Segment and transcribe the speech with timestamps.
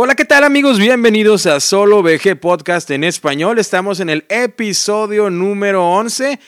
[0.00, 0.78] Hola, ¿qué tal amigos?
[0.78, 3.58] Bienvenidos a Solo VG Podcast en español.
[3.58, 6.38] Estamos en el episodio número 11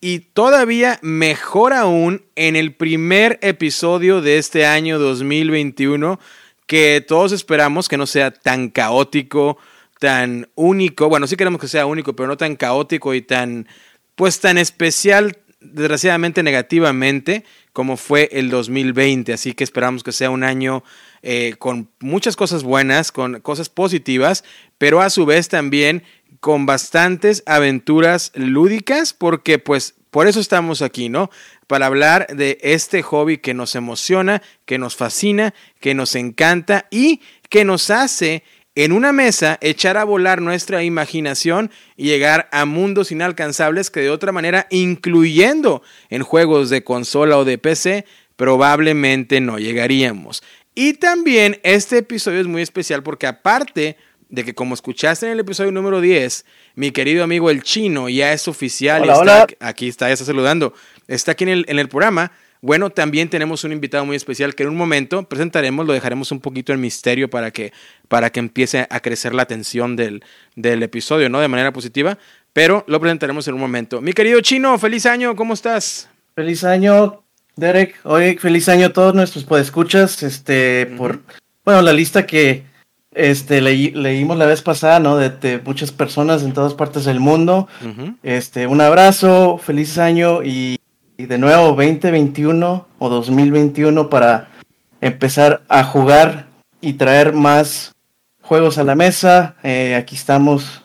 [0.00, 6.20] y todavía mejor aún en el primer episodio de este año 2021
[6.68, 9.58] que todos esperamos que no sea tan caótico,
[9.98, 11.08] tan único.
[11.08, 13.66] Bueno, sí queremos que sea único, pero no tan caótico y tan,
[14.14, 17.42] pues tan especial, desgraciadamente negativamente,
[17.72, 19.32] como fue el 2020.
[19.32, 20.84] Así que esperamos que sea un año
[21.22, 24.44] eh, con muchas cosas buenas, con cosas positivas,
[24.78, 26.02] pero a su vez también
[26.40, 31.30] con bastantes aventuras lúdicas, porque pues por eso estamos aquí, ¿no?
[31.66, 37.20] Para hablar de este hobby que nos emociona, que nos fascina, que nos encanta y
[37.48, 38.42] que nos hace
[38.74, 44.10] en una mesa echar a volar nuestra imaginación y llegar a mundos inalcanzables que de
[44.10, 48.04] otra manera, incluyendo en juegos de consola o de PC,
[48.36, 50.42] probablemente no llegaríamos.
[50.74, 53.96] Y también este episodio es muy especial porque aparte
[54.28, 58.32] de que como escuchaste en el episodio número 10, mi querido amigo el chino ya
[58.32, 59.08] es oficial.
[59.08, 60.72] está, Aquí está, ya está saludando.
[61.06, 62.32] Está aquí en el, en el programa.
[62.62, 66.40] Bueno, también tenemos un invitado muy especial que en un momento presentaremos, lo dejaremos un
[66.40, 67.72] poquito en misterio para que,
[68.08, 71.40] para que empiece a crecer la atención del, del episodio, ¿no?
[71.40, 72.18] De manera positiva,
[72.52, 74.00] pero lo presentaremos en un momento.
[74.00, 76.08] Mi querido chino, feliz año, ¿cómo estás?
[76.36, 77.21] Feliz año,
[77.56, 81.20] Derek, hoy feliz año a todos nuestros podescuchas, este, por,
[81.64, 82.64] bueno, la lista que,
[83.14, 85.16] este, leímos la vez pasada, ¿no?
[85.16, 87.68] De, muchas personas en todas partes del mundo,
[88.22, 90.78] este, un abrazo, feliz año y,
[91.18, 94.48] de nuevo 2021 o 2021 para
[95.00, 96.46] empezar a jugar
[96.80, 97.92] y traer más
[98.40, 100.82] juegos a la mesa, eh, aquí estamos.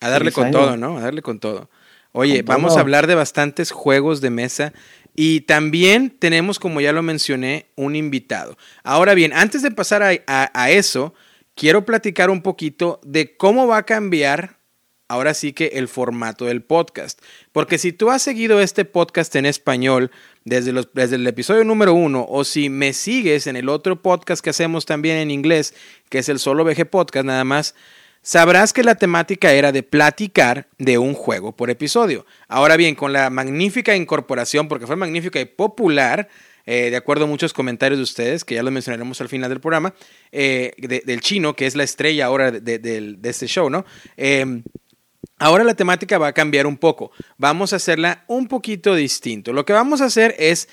[0.00, 0.98] A darle con todo, ¿no?
[0.98, 1.70] A darle con todo.
[2.12, 4.72] Oye, vamos a hablar de bastantes juegos de mesa
[5.20, 8.56] y también tenemos, como ya lo mencioné, un invitado.
[8.84, 11.12] Ahora bien, antes de pasar a, eso,
[11.56, 14.60] quiero platicar un poquito de cómo va a cambiar
[15.08, 17.20] ahora sí que el formato del podcast.
[17.50, 20.12] Porque si tú has seguido este podcast en español
[20.44, 24.50] desde, desde el episodio número uno, o si me sigues en el otro podcast que
[24.50, 25.74] hacemos también en inglés,
[26.10, 27.74] que es el Solo VG Podcast nada más,
[28.22, 32.26] sabrás que la temática era de platicar de un juego por episodio.
[32.48, 36.28] Ahora bien, con la magnífica incorporación, porque fue magnífica y popular,
[36.66, 39.60] eh, de acuerdo a muchos comentarios de ustedes, que ya lo mencionaremos al final del
[39.60, 39.94] programa,
[40.32, 43.86] eh, del chino, que es la estrella ahora de, este show, ¿no?
[44.16, 44.62] Em,
[45.38, 47.10] ahora la temática va a cambiar un poco.
[47.38, 49.54] Vamos a hacerla un poquito distinto.
[49.54, 50.68] Lo que vamos a hacer es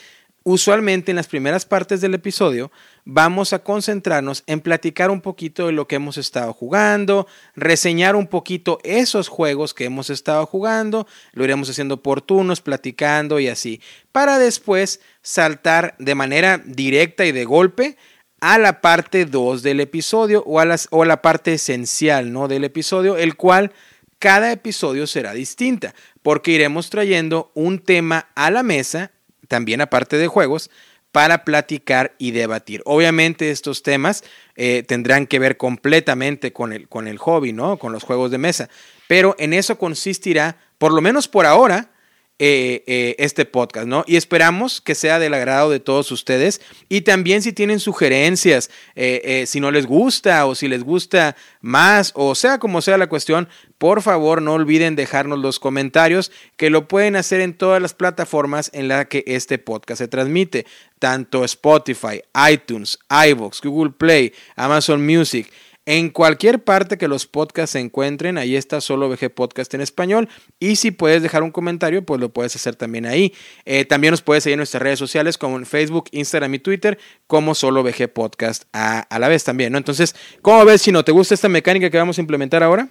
[0.46, 2.72] usualmente en las primeras partes del episodio
[3.04, 7.26] vamos a concentrarnos en platicar un poquito de lo que hemos estado jugando,
[7.56, 13.40] reseñar un poquito esos juegos que hemos estado jugando, lo iremos haciendo por turnos, platicando
[13.40, 17.98] y así, para después saltar de manera directa y de golpe
[18.40, 22.48] a la parte 2 del episodio o a, o a la parte esencial ¿no?
[22.48, 23.72] del episodio, el cual
[24.20, 29.12] cada episodio será distinta, porque iremos trayendo un tema a la mesa
[29.48, 30.70] también aparte de juegos,
[31.12, 32.82] para platicar y debatir.
[32.84, 34.26] Obviamente estos temas
[34.56, 37.78] eh, tendrán que ver completamente con el, con el hobby, ¿no?
[37.78, 38.70] Con los juegos de mesa.
[39.08, 41.92] Pero en eso consistirá, por lo menos por ahora,
[42.38, 44.04] eh, eh, este podcast, ¿no?
[44.08, 46.60] Y esperamos que sea del agrado de todos ustedes.
[46.90, 52.12] Y también si tienen sugerencias, eh, si no les gusta o si les gusta más,
[52.14, 53.48] o sea como sea la cuestión,
[53.78, 58.70] por favor no olviden dejarnos los comentarios, que lo pueden hacer en todas las plataformas
[58.74, 60.66] en las que este podcast se transmite,
[61.00, 62.22] tanto Spotify,
[62.52, 65.50] iTunes, iVoox, Google Play, Amazon Music.
[65.88, 70.30] En cualquier parte que los podcasts se encuentren, ahí está solo VG Podcast en español.
[70.60, 73.34] Y si puedes dejar un comentario, pues lo puedes hacer también ahí.
[73.66, 76.98] Eh, también nos puedes seguir en nuestras redes sociales como en Facebook, Instagram y Twitter,
[77.28, 79.78] como solo VG Podcast a, la vez también, ¿no?
[79.78, 82.90] Entonces, ¿cómo ves si no te gusta esta mecánica que vamos a implementar ahora?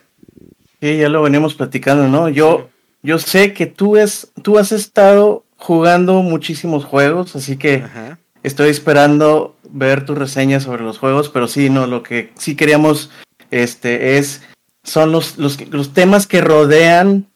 [0.80, 2.28] Sí, ya lo venimos platicando, ¿no?
[2.28, 2.68] Yo,
[3.02, 7.82] yo sé que tú, es, tú has estado jugando muchísimos juegos, así que
[8.44, 13.10] estoy esperando ver tu reseña sobre los juegos, pero sí, no, lo que sí queríamos
[13.50, 14.42] este es
[14.84, 15.56] son los, los,
[15.92, 17.26] temas que rodean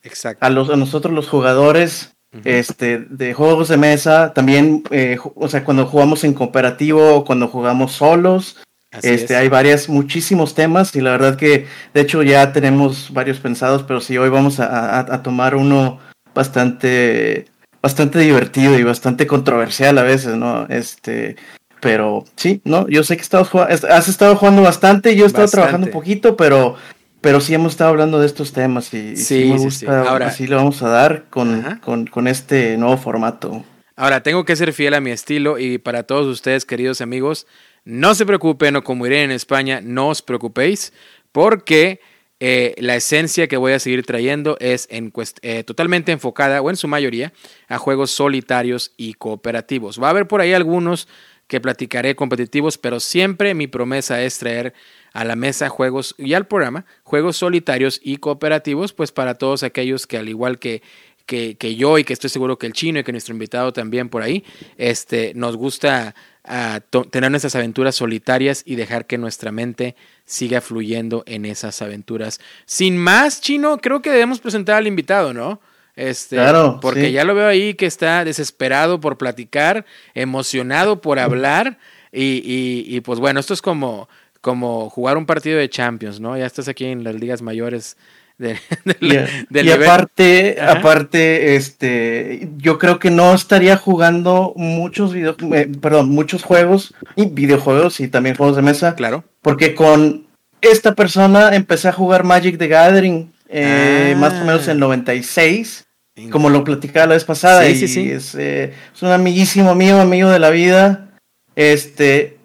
[0.41, 2.15] a los a nosotros los jugadores
[2.45, 7.49] este de juegos de mesa, también eh, o sea, cuando jugamos en cooperativo o cuando
[7.49, 8.57] jugamos solos,
[9.03, 13.83] este, hay varias, muchísimos temas y la verdad que de hecho ya tenemos varios pensados,
[13.83, 15.99] pero sí hoy vamos a, a tomar uno
[16.35, 17.47] bastante
[17.83, 20.67] bastante divertido y bastante controversial a veces, ¿no?
[20.69, 21.37] Este,
[21.81, 22.89] pero sí, ¿no?
[22.89, 26.77] Yo sé que has estado jugando bastante, yo he estado trabajando un poquito, pero,
[27.21, 30.47] pero sí hemos estado hablando de estos temas y sí, me gusta, sí, Ahora, así
[30.47, 33.65] le vamos a dar con, con, con este nuevo formato.
[33.97, 37.47] Ahora, tengo que ser fiel a mi estilo y para todos ustedes, queridos amigos,
[37.85, 40.93] no se preocupen, o como iré en España, no os preocupéis,
[41.33, 42.01] porque
[42.41, 46.77] eh, la esencia que voy a seguir trayendo es en, eh, totalmente enfocada, o en
[46.77, 47.33] su mayoría,
[47.67, 50.01] a juegos solitarios y cooperativos.
[50.01, 51.09] Va a haber por ahí algunos
[51.49, 54.75] que platicaré competitivos, pero siempre mi promesa es traer
[55.13, 60.07] a la mesa juegos y al programa juegos solitarios y cooperativos, pues para todos aquellos
[60.07, 60.83] que al igual que,
[61.27, 64.11] que, que yo y que estoy seguro que el chino y que nuestro invitado también
[64.11, 64.45] por ahí,
[64.77, 66.15] este, nos gusta
[66.45, 66.81] a
[67.11, 72.41] tener nuestras aventuras solitarias y dejar que nuestra mente siga fluyendo en esas aventuras.
[72.65, 75.61] Sin más, Chino, creo que debemos presentar al invitado, ¿no?
[75.99, 79.85] Este, claro, porque ya lo veo ahí que está desesperado por platicar,
[80.15, 81.79] emocionado por hablar
[82.13, 82.41] y,
[82.87, 84.09] y, pues bueno, esto es como,
[84.41, 86.39] como jugar un partido de Champions, ¿no?
[86.39, 87.97] Ya estás aquí en las ligas mayores
[89.01, 96.45] y, aparte, aparte, este, yo creo que no estaría jugando muchos video, eh, perdón, muchos
[96.45, 98.95] juegos y videojuegos y también juegos de mesa.
[98.95, 99.25] Claro.
[99.43, 100.29] Porque con
[100.61, 105.88] esta persona empecé a jugar Magic the Gathering eh, más o menos en 96.
[106.31, 110.39] Como lo platicaba la vez pasada, y Es, eh, es un amiguísimo mío, amigo de
[110.39, 111.11] la vida.
[111.55, 112.39] Este,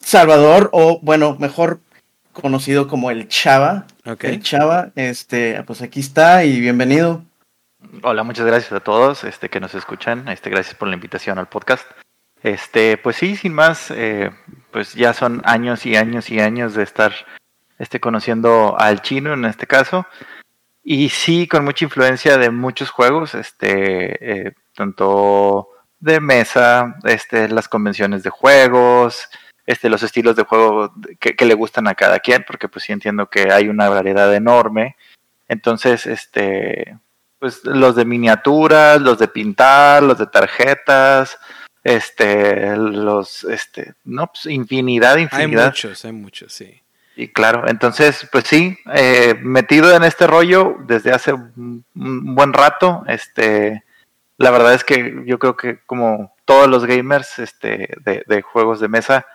[0.00, 1.80] Salvador, o bueno, mejor
[2.32, 3.86] conocido como el Chava.
[4.20, 7.22] El Chava, este, pues aquí está y bienvenido.
[8.02, 10.28] Hola, muchas gracias a todos este, que nos escuchan.
[10.28, 11.84] Este, gracias por la invitación al podcast.
[12.42, 14.30] Este, pues sí, sin más, eh,
[14.70, 17.12] pues ya son años y años y años de estar
[17.78, 20.06] este, conociendo al chino en este caso.
[20.90, 25.68] Y sí, con mucha influencia de muchos juegos, este, eh, tanto
[26.00, 29.28] de mesa, este, las convenciones de juegos,
[29.66, 33.28] este, los estilos de juego que, le gustan a cada quien, porque pues sí entiendo
[33.28, 34.96] que hay una variedad enorme.
[35.46, 36.96] Entonces, este,
[37.38, 41.36] pues los de miniaturas, los de pintar, los de tarjetas,
[41.84, 45.64] este, los, este, no, pues infinidad, infinidad.
[45.64, 46.80] Hay muchos, hay muchos, sí.
[47.20, 53.02] Y claro, entonces, pues sí, eh, metido en este rollo desde hace un, buen rato,
[53.08, 53.82] este,
[54.36, 58.78] la verdad es que yo creo que como todos los gamers, este, de, de juegos
[58.78, 59.26] de mesa,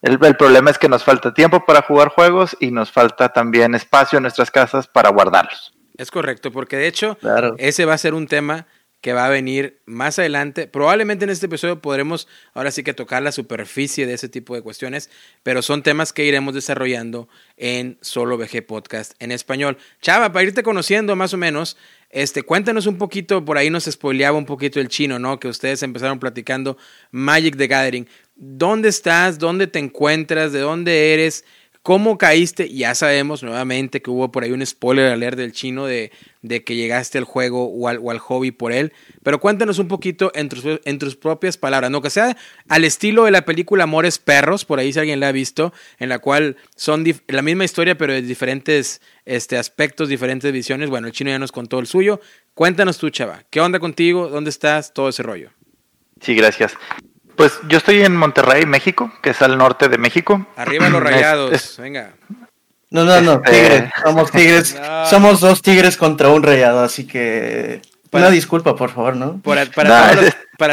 [0.00, 4.18] el, problema es que nos falta tiempo para jugar juegos y nos falta también espacio
[4.18, 5.74] en nuestras casas para guardarlos.
[5.96, 7.18] Es correcto, porque de hecho
[7.58, 8.66] ese va a ser un tema
[9.04, 10.66] que va a venir más adelante.
[10.66, 14.62] Probablemente en este episodio podremos ahora sí que tocar la superficie de ese tipo de
[14.62, 15.10] cuestiones,
[15.42, 17.28] pero son temas que iremos desarrollando
[17.58, 19.76] en Solo VG Podcast en español.
[20.00, 21.76] Chava, para irte conociendo más o menos,
[22.08, 25.38] este, cuéntanos un poquito, por ahí nos spoileaba un poquito el chino, ¿no?
[25.38, 26.78] Que ustedes empezaron platicando
[27.10, 31.44] Magic the Gathering dónde estás, dónde te encuentras, de dónde eres,
[31.82, 32.70] cómo caíste.
[32.70, 36.10] Ya sabemos nuevamente que hubo por ahí un spoiler alert del chino de,
[36.44, 38.92] de que llegaste al juego o al, hobby por él.
[39.22, 42.02] Pero cuéntanos un poquito en tus, en tus, propias palabras, ¿no?
[42.02, 42.36] Que sea
[42.68, 46.10] al estilo de la película Amores Perros, por ahí si alguien la ha visto, en
[46.10, 50.90] la cual son la misma historia, pero de diferentes este, aspectos, diferentes visiones.
[50.90, 52.20] Bueno, el chino ya nos contó el suyo.
[52.52, 54.28] Cuéntanos tú, chava, ¿qué onda contigo?
[54.28, 54.92] ¿Dónde estás?
[54.92, 55.50] Todo ese rollo.
[56.20, 56.74] Sí, gracias.
[57.36, 60.46] Pues yo estoy en Monterrey, México, que es al norte de México.
[60.56, 62.14] Arriba los rayados, venga.
[62.90, 67.80] No, no, no, este, tigres, somos tigres, somos dos tigres contra un rayado, así que
[68.12, 69.40] una disculpa, por favor, ¿no?
[69.42, 69.66] Para,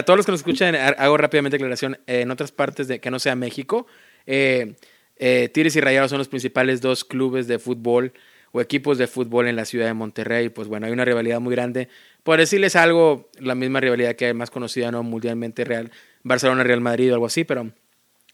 [0.03, 3.35] todos, los, que nos escuchan, hago rápidamente aclaración, en otras partes de que no sea
[3.35, 3.87] México,
[4.27, 4.75] eh,
[5.17, 8.13] eh, Tigres y Rayados son los principales dos clubes de fútbol
[8.51, 11.55] o equipos de fútbol en la ciudad de Monterrey, pues bueno, hay una rivalidad muy
[11.55, 11.87] grande.
[12.23, 15.03] Por decirles algo, la misma rivalidad que es más conocida, ¿no?
[15.03, 15.91] Mundialmente real,
[16.23, 17.71] Barcelona, Real Madrid o algo así, pero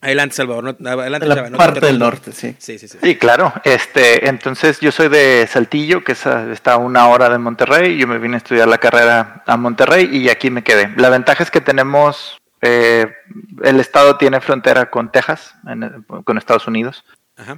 [0.01, 0.77] adelante, Salvador.
[0.85, 2.55] adelante, la parte del norte, sí.
[2.59, 2.97] Sí, sí, sí.
[3.01, 3.53] Sí, claro.
[3.63, 7.97] Este, entonces yo soy de Saltillo, que está a una hora de Monterrey.
[7.97, 10.93] Yo me vine a estudiar la carrera a Monterrey y aquí me quedé.
[10.97, 13.11] La ventaja es que tenemos, eh,
[13.63, 15.53] el estado tiene frontera con Texas,
[16.23, 17.03] con Estados Unidos.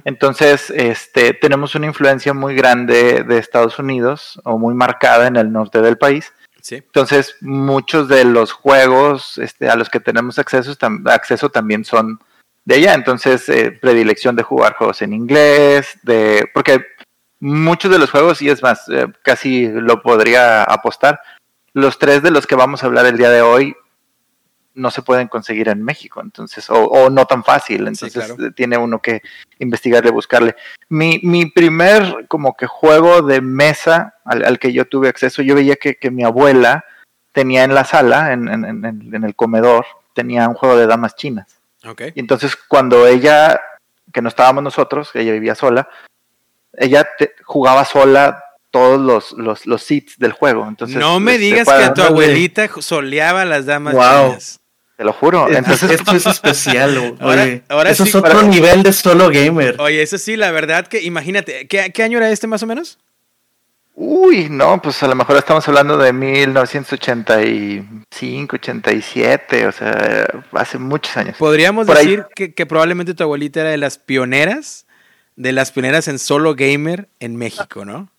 [0.04, 5.50] Entonces, este, tenemos una influencia muy grande de Estados Unidos o muy marcada en el
[5.52, 6.32] norte del país.
[6.70, 12.20] Entonces, muchos de los juegos este, a los que tenemos acceso, acceso también son
[12.70, 12.94] de allá.
[12.94, 16.86] Entonces, eh, predilección de jugar juegos en inglés, de porque
[17.40, 21.20] muchos de los juegos, y es más, eh, casi lo podría apostar,
[21.72, 23.74] los tres de los que vamos a hablar el día de hoy
[24.74, 29.20] no se pueden conseguir en México, entonces, o, no tan fácil, entonces tiene uno que
[29.58, 30.54] investigarle, buscarle.
[30.88, 35.74] Mi, mi primer como que juego de mesa al, que yo tuve acceso, yo veía
[35.74, 36.84] que, mi abuela
[37.32, 41.59] tenía en la sala, en, en, el comedor, tenía un juego de damas chinas.
[41.84, 42.12] Okay.
[42.14, 43.60] Y entonces cuando ella,
[44.12, 45.88] que no estábamos nosotros, ella vivía sola,
[46.74, 47.08] ella
[47.44, 50.66] jugaba sola todos los, los, los seats del juego.
[50.66, 54.60] Entonces, no me este, digas que tu abuelita soleaba las damas chinas.
[54.96, 55.48] Te lo juro.
[55.48, 59.76] Entonces, esto es especial, ahora, Eso es otro nivel de solo gamer.
[59.80, 62.98] Oye, eso sí, la verdad que imagínate, ¿qué, ¿qué año era este más o menos?
[64.02, 71.14] Uy, no, pues a lo mejor estamos hablando de 1985, 87, o sea, hace muchos
[71.18, 71.36] años.
[71.36, 74.86] Podríamos decir que, que, probablemente tu abuelita era de las pioneras,
[75.36, 78.10] de las pioneras en solo gamer en México, ¿no?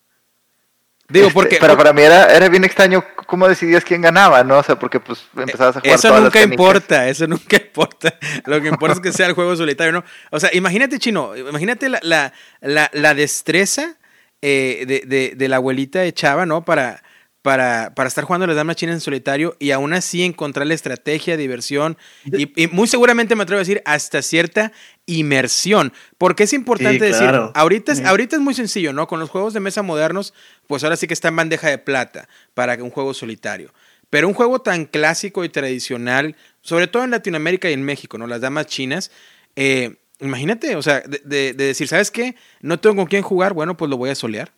[1.09, 1.57] Digo, este, porque.
[1.59, 4.59] Pero para mí era, era bien extraño cómo decidías quién ganaba, ¿no?
[4.59, 5.95] O sea, porque pues empezabas a jugar.
[5.95, 8.13] Eso nunca importa, eso nunca importa.
[8.45, 10.03] Lo que importa es que sea el juego solitario, ¿no?
[10.29, 13.97] O sea, imagínate, chino, imagínate la, la, la, la destreza
[14.41, 16.65] eh, de, de, de, la abuelita de Chava, ¿no?
[16.65, 17.03] Para,
[17.41, 21.37] para, para estar jugando las damas chinas en solitario y aún así encontrar la estrategia,
[21.37, 24.71] diversión y, muy seguramente me atrevo a decir hasta cierta
[25.05, 25.91] inmersión.
[26.17, 29.07] Porque es importante decir, ahorita, es, ahorita es muy sencillo, ¿no?
[29.07, 30.33] Con los juegos de mesa modernos,
[30.67, 33.73] pues ahora sí que está en bandeja de plata para un juego solitario.
[34.09, 38.27] Pero un juego tan clásico y tradicional, sobre todo en Latinoamérica y en México, ¿no?
[38.27, 39.09] Las damas chinas,
[39.55, 42.35] eh, Imagínate, o sea, de, decir, ¿sabes qué?
[42.61, 44.51] No tengo con quién jugar, bueno, pues lo voy a solear.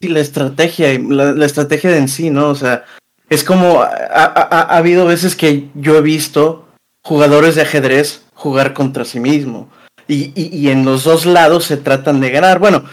[0.00, 2.48] Sí, la estrategia, la, estrategia de en sí, ¿no?
[2.48, 2.84] O sea,
[3.30, 6.68] es como, ha, habido veces que yo he visto
[7.02, 9.70] jugadores de ajedrez jugar contra sí mismo.
[10.08, 12.58] Y, y, en los dos lados se tratan de ganar.
[12.58, 12.84] Bueno,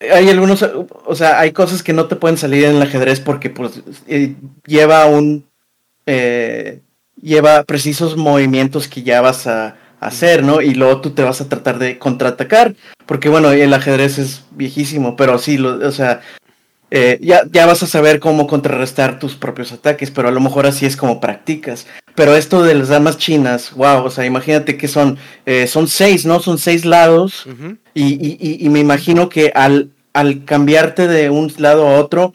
[0.00, 3.50] hay algunos, o sea, hay cosas que no te pueden salir en el ajedrez porque
[3.50, 4.34] pues eh,
[4.66, 5.44] lleva un,
[6.06, 6.80] eh,
[7.20, 10.60] lleva precisos movimientos que ya vas a, hacer, ¿no?
[10.60, 12.74] Y luego tú te vas a tratar de contraatacar,
[13.06, 16.20] porque bueno, el ajedrez es viejísimo, pero sí, lo, o sea,
[16.90, 20.66] eh, ya, ya vas a saber cómo contrarrestar tus propios ataques, pero a lo mejor
[20.66, 21.86] así es como practicas.
[22.14, 26.24] Pero esto de las damas chinas, wow, o sea, imagínate que son, eh, son seis,
[26.24, 26.38] ¿no?
[26.40, 27.46] Son seis lados,
[27.94, 32.32] y, y, y, me imagino que al, al cambiarte de un lado a otro,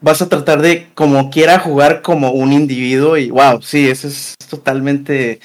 [0.00, 4.34] vas a tratar de como quiera jugar como un individuo y wow, sí, eso es
[4.48, 5.40] totalmente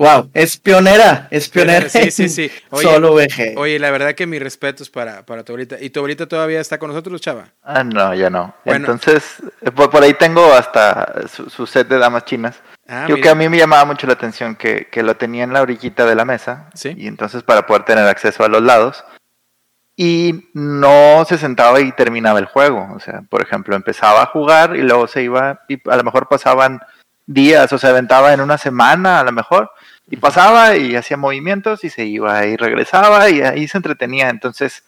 [0.00, 1.86] Wow, es pionera, es pionera.
[1.90, 2.50] Sí, sí, sí.
[2.72, 3.58] solo VG.
[3.58, 5.76] Oye, la verdad que mis respetos para, para tu abuelita.
[5.78, 7.48] ¿Y tu abuelita todavía está con nosotros, chava?
[7.62, 8.54] Ah, no, ya no.
[8.64, 12.62] Entonces, eh, por, ahí tengo hasta su, set de damas chinas.
[12.88, 15.52] Ah, Creo que a mí me llamaba mucho la atención que, que, lo tenía en
[15.52, 16.70] la orillita de la mesa.
[16.72, 16.94] Sí.
[16.96, 19.04] Y entonces para poder tener acceso a los lados.
[19.96, 22.88] Y no se sentaba y terminaba el juego.
[22.96, 26.26] O sea, por ejemplo, empezaba a jugar y luego se iba y a lo mejor
[26.26, 26.80] pasaban
[27.26, 29.70] días o se aventaba en una semana a lo mejor
[30.10, 34.28] y pasaba y hacía movimientos y se iba y regresaba y ahí se entretenía.
[34.28, 34.84] Entonces,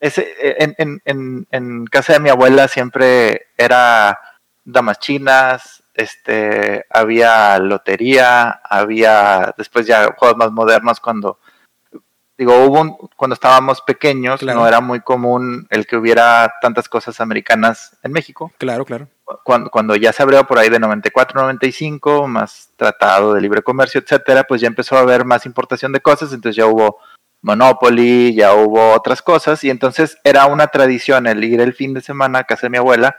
[0.00, 4.18] ese, en, en, en, en casa de mi abuela siempre era
[4.64, 11.38] damas chinas, este, había lotería, había después ya juegos más modernos cuando
[12.38, 17.98] digo, hubo cuando estábamos pequeños, no era muy común el que hubiera tantas cosas americanas
[18.02, 18.50] en México.
[18.56, 19.08] Claro, claro.
[19.44, 24.00] Cuando, cuando ya se abrió por ahí de 94, 95, más tratado de libre comercio,
[24.00, 26.98] etcétera, pues ya empezó a haber más importación de cosas, entonces ya hubo
[27.42, 32.00] Monopoly, ya hubo otras cosas, y entonces era una tradición el ir el fin de
[32.00, 33.16] semana a casa de mi abuela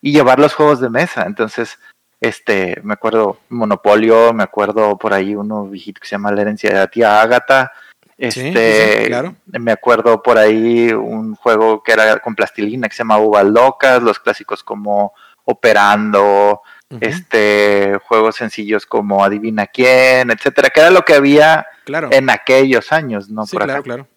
[0.00, 1.24] y llevar los juegos de mesa.
[1.26, 1.78] Entonces,
[2.20, 6.70] este, me acuerdo Monopolio, me acuerdo por ahí uno viejito que se llama La herencia
[6.70, 7.72] de la tía Ágata,
[8.18, 9.36] este, claro.
[9.46, 14.02] Me acuerdo por ahí un juego que era con plastilina que se llama Uvas Locas,
[14.02, 15.14] los clásicos como
[15.50, 16.60] Operando,
[17.00, 21.66] este, juegos sencillos como Adivina quién, etcétera, que era lo que había
[22.10, 23.46] en aquellos años, ¿no?
[23.46, 24.08] Sí, claro, claro.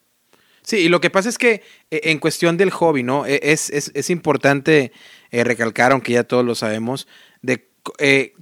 [0.63, 3.25] Sí, y lo que pasa es que eh, en cuestión del hobby, ¿no?
[3.25, 4.91] E, es, es, es importante
[5.31, 7.07] eh, recalcar, aunque ya todos lo sabemos,
[7.41, 8.33] de eh,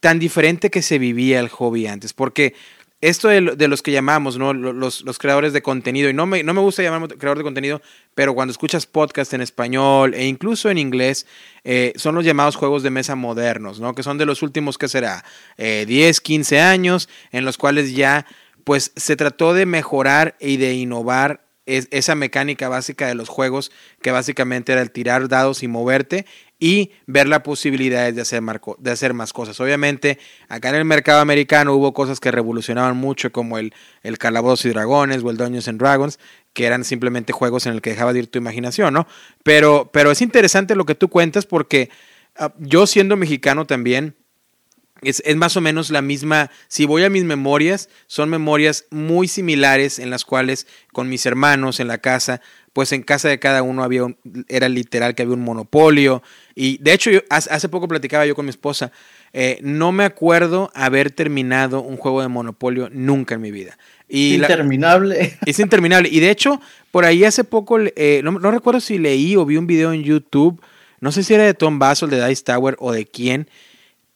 [0.00, 2.54] tan diferente que se vivía el hobby antes, porque
[3.00, 4.52] esto de, los que llamamos, ¿no?
[4.52, 7.80] Los, los, creadores de contenido, y no me, no me gusta llamar creador de contenido,
[8.14, 11.26] pero cuando escuchas podcast en español e incluso en inglés,
[11.64, 13.94] eh, son los llamados juegos de mesa modernos, ¿no?
[13.94, 15.24] Que son de los últimos, ¿qué será?
[15.56, 18.26] 10, eh, 15 años, en los cuales ya,
[18.64, 23.70] pues, se trató de mejorar y de innovar esa mecánica básica de los juegos,
[24.02, 26.26] que básicamente era el tirar dados y moverte,
[26.60, 28.42] y ver la posibilidad de hacer,
[28.78, 29.58] de hacer más cosas.
[29.60, 34.68] Obviamente, acá en el mercado americano hubo cosas que revolucionaban mucho, como el, el y
[34.68, 36.20] Dragones o el Dungeons and Dragons,
[36.52, 39.08] que eran simplemente juegos en el que dejaba de ir tu imaginación, ¿no?
[39.42, 41.88] Pero, pero es interesante lo que tú cuentas porque
[42.36, 44.14] ah, yo siendo mexicano también,
[45.02, 49.28] es, es, más o menos la misma, si voy a mis memorias, son memorias muy
[49.28, 53.62] similares en las cuales con mis hermanos en la casa pues en casa de cada
[53.62, 54.16] uno había un,
[54.48, 56.22] era literal que había un monopolio.
[56.54, 58.92] Y de hecho, yo, hace poco platicaba yo con mi esposa,
[59.32, 63.76] eh, no me acuerdo haber terminado un juego de monopolio nunca en mi vida.
[64.08, 65.38] Y interminable.
[65.46, 66.08] es interminable.
[66.10, 66.60] Y de hecho,
[66.90, 70.60] por ahí hace poco, eh, no, recuerdo si leí o vi un video en YouTube,
[71.00, 73.48] no sé si era de Tom Basel, de Dice Tower o de quién,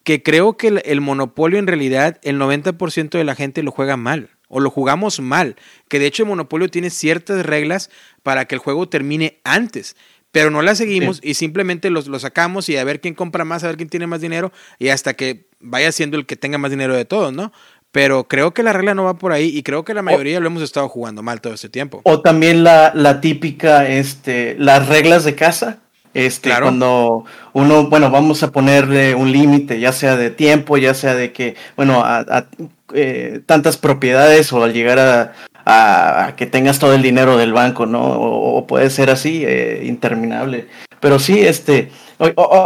[0.02, 4.30] que creo que el, monopolio en realidad el 90% de la gente lo juega mal
[4.48, 5.56] o lo jugamos mal,
[5.88, 7.90] que de hecho el monopolio tiene ciertas reglas
[8.22, 9.96] para que el juego termine antes,
[10.32, 13.68] pero no las seguimos y simplemente lo, sacamos y a ver quién compra más, a
[13.68, 16.96] ver quién tiene más dinero y hasta que vaya siendo el que tenga más dinero
[16.96, 17.52] de todos, ¿no?
[17.92, 20.48] Pero creo que la regla no va por ahí y creo que la mayoría lo
[20.48, 22.00] hemos estado jugando mal todo este tiempo.
[22.02, 25.78] O también la, la típica, este, las reglas de casa.
[26.14, 31.14] Este, cuando uno, bueno, vamos a ponerle un límite, ya sea de tiempo, ya sea
[31.14, 32.46] de que, bueno, a,
[32.94, 35.32] eh, tantas propiedades o al llegar a,
[35.66, 38.00] a, que tengas todo el dinero del banco, ¿no?
[38.02, 40.68] O, puede ser así, eh, interminable.
[41.00, 41.90] Pero sí, este,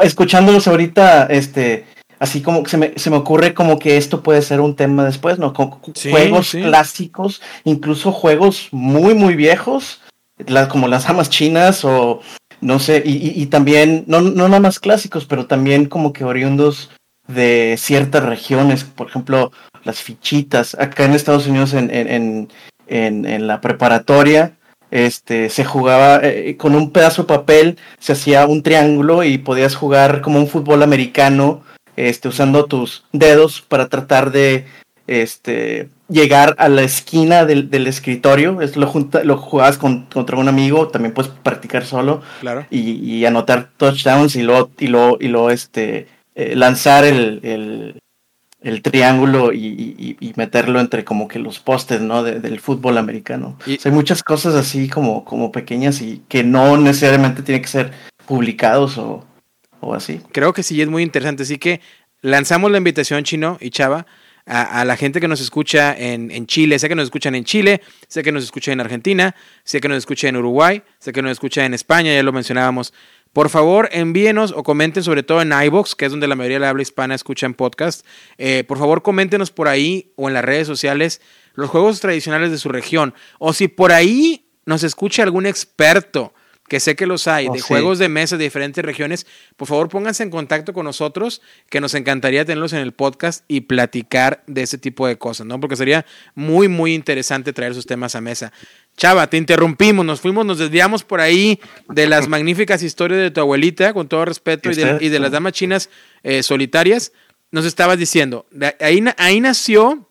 [0.02, 1.87] escuchándolos ahorita, este,
[2.19, 5.38] así como se me, se me ocurre como que esto puede ser un tema después,
[5.38, 5.55] ¿no?
[5.55, 10.02] juegos clásicos, incluso juegos muy, muy viejos,
[10.69, 12.21] como las amas chinas o
[12.61, 16.91] no sé, y, y, también, no, no nada más clásicos, pero también como que oriundos
[17.27, 19.53] de ciertas regiones, por ejemplo,
[19.85, 20.75] las fichitas.
[20.75, 22.49] Acá en Estados Unidos, en, en,
[22.87, 24.59] en, en la preparatoria,
[24.91, 29.75] este, se jugaba eh, con un pedazo de papel, se hacía un triángulo y podías
[29.75, 31.62] jugar como un fútbol americano
[31.97, 34.67] este, usando tus dedos para tratar de
[35.09, 38.61] este, llegar a la esquina del, escritorio.
[38.61, 42.23] Es, lo, junta, lo jugabas contra un amigo, también puedes practicar solo.
[42.41, 42.67] Claro.
[42.71, 48.00] Y, anotar touchdowns y lo, y lo, y lo este, eh, lanzar el,
[48.83, 52.23] triángulo y, meterlo entre como que los postes, ¿no?
[52.23, 53.59] del fútbol americano.
[53.67, 57.93] hay muchas cosas así como, como pequeñas y que no necesariamente tienen que ser
[58.27, 59.25] publicados o,
[59.81, 60.21] o así.
[60.33, 61.45] Creo que sí es muy interesante.
[61.45, 61.81] Así que
[62.21, 64.07] lanzamos la invitación, Chino y Chava,
[64.49, 66.78] a, la gente que nos escucha en, Chile.
[66.78, 69.99] Sé que nos escuchan en Chile, sé que nos escuchan en Argentina, sé que nos
[69.99, 72.95] escuchan en Uruguay, sé que nos escuchan en España, ya lo mencionábamos.
[73.33, 76.61] Por favor, envíenos o comenten, sobre todo en iBox, que es donde la mayoría de
[76.61, 78.07] la habla hispana escucha en podcast.
[78.38, 81.20] Eh, por favor, coméntenos por ahí o en las redes sociales
[81.53, 83.14] los juegos tradicionales de su región.
[83.38, 86.33] O si por ahí nos escucha algún experto
[86.68, 89.26] que sé que los hay, oh, de juegos de mesa de diferentes regiones,
[89.57, 93.62] por favor pónganse en contacto con nosotros, que nos encantaría tenerlos en el podcast y
[93.62, 95.59] platicar de ese tipo de cosas, ¿no?
[95.59, 98.52] Porque sería muy, muy interesante traer sus temas a mesa.
[98.96, 103.40] Chava, te interrumpimos, nos fuimos, nos desviamos por ahí de las magníficas historias de tu
[103.40, 105.88] abuelita, con todo respeto, y de, las damas chinas
[106.22, 107.12] eh, solitarias.
[107.50, 108.46] Nos estabas diciendo,
[108.81, 110.09] ahí, ahí nació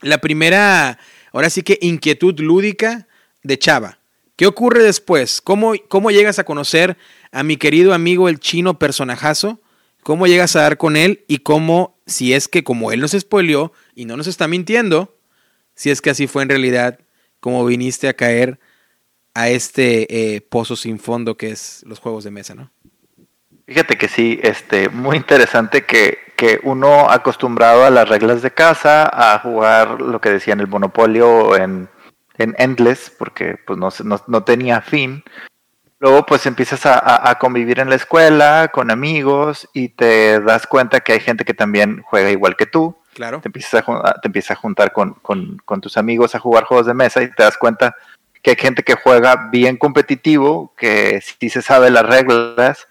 [0.00, 0.98] la primera,
[1.32, 3.06] ahora sí que inquietud lúdica
[3.42, 3.98] de Chava.
[4.36, 5.40] ¿Qué ocurre después?
[5.40, 6.96] ¿Cómo, ¿Cómo llegas a conocer
[7.30, 9.60] a mi querido amigo el chino personajazo?
[10.02, 11.24] ¿Cómo llegas a dar con él?
[11.28, 15.16] Y cómo, si es que como él nos spoileó y no nos está mintiendo,
[15.74, 16.98] si es que así fue en realidad,
[17.38, 18.58] como viniste a caer
[19.34, 22.70] a este eh, pozo sin fondo que es los juegos de mesa, ¿no?
[23.66, 29.08] Fíjate que sí, este, muy interesante que, que uno acostumbrado a las reglas de casa,
[29.10, 31.88] a jugar lo que decían el monopolio en
[32.38, 33.90] en Endless, porque pues no,
[34.26, 35.22] no, tenía fin.
[36.00, 41.12] Luego pues empiezas a, convivir en la escuela, con amigos, y te das cuenta que
[41.12, 42.96] hay gente que también juega igual que tú.
[43.14, 43.40] Claro.
[43.40, 45.16] Te empiezas a, te empiezas a juntar con,
[45.80, 47.94] tus amigos a jugar juegos de mesa y te das cuenta
[48.42, 52.88] que hay gente que juega bien competitivo, que sí se sabe las reglas.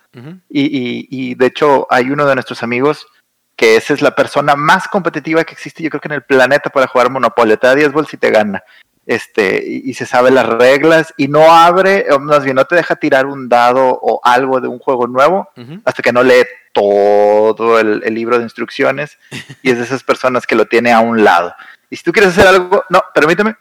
[0.49, 3.07] y, y, de hecho hay uno de nuestros amigos
[3.55, 6.69] que esa es la persona más competitiva que existe yo creo que en el planeta
[6.69, 7.57] para jugar Monopoly.
[7.57, 8.63] Te da 10 bols y te gana
[9.05, 12.95] este, y, se sabe las reglas y no abre, o más bien no te deja
[12.95, 15.49] tirar un dado o algo de un juego nuevo
[15.83, 19.17] hasta que no lee todo el, libro de instrucciones
[19.61, 21.53] y es de esas personas que lo tiene a un lado.
[21.89, 23.55] Y si tú quieres hacer algo, no, permíteme.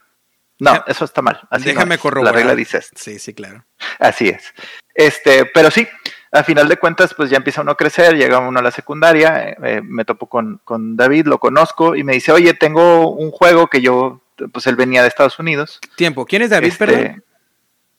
[0.59, 1.41] No, eso está mal.
[1.51, 2.35] Así Déjame corroborar.
[2.35, 2.97] La regla dice esto.
[2.97, 3.65] Sí, sí, claro.
[3.99, 4.55] Así es.
[4.95, 5.89] Este, pero sí,
[6.31, 9.57] a final de cuentas, pues ya empieza uno a crecer, llega uno a la secundaria,
[9.63, 13.67] eh, me topo con, con, David, lo conozco y me dice, oye, tengo un juego
[13.67, 15.81] que yo pues él venía de Estados Unidos.
[15.97, 17.25] Tiempo, ¿quién es David, este, perdón?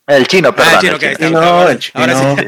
[0.05, 0.73] El chino, perdón.
[0.73, 1.91] Ah, el chino, Ahora, sí,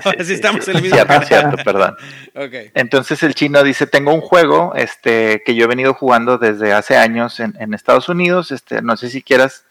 [0.03, 0.97] ahora sí estamos en el mismo.
[0.97, 1.95] Cierto, cierto, perdón.
[2.35, 2.71] okay.
[2.73, 6.97] Entonces el chino dice, tengo un juego este, que yo he venido jugando desde hace
[6.97, 9.65] años en, en Estados Unidos, este, no sé si quieras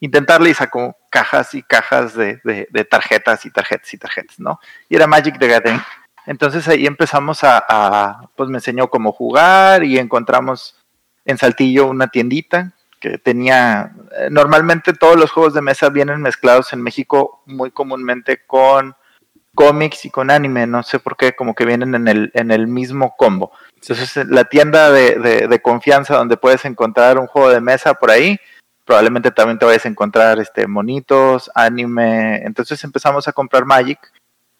[0.00, 4.58] intentarle y sacó cajas y cajas de, de, tarjetas y tarjetas y tarjetas, ¿no?
[4.88, 5.80] Y era Magic the Gathering.
[6.26, 10.76] Entonces ahí empezamos a, a, pues me enseñó cómo jugar y encontramos
[11.24, 16.72] en Saltillo una tiendita que tenía, eh, normalmente todos los juegos de mesa vienen mezclados
[16.72, 18.94] en México muy comúnmente con
[19.54, 22.68] cómics y con anime, no sé por qué, como que vienen en el, en el
[22.68, 23.50] mismo combo.
[23.74, 25.16] Entonces, la tienda de,
[25.48, 28.38] de, confianza donde puedes encontrar un juego de mesa por ahí,
[28.84, 32.36] probablemente también te vayas a encontrar este, monitos, anime.
[32.44, 33.98] Entonces empezamos a comprar Magic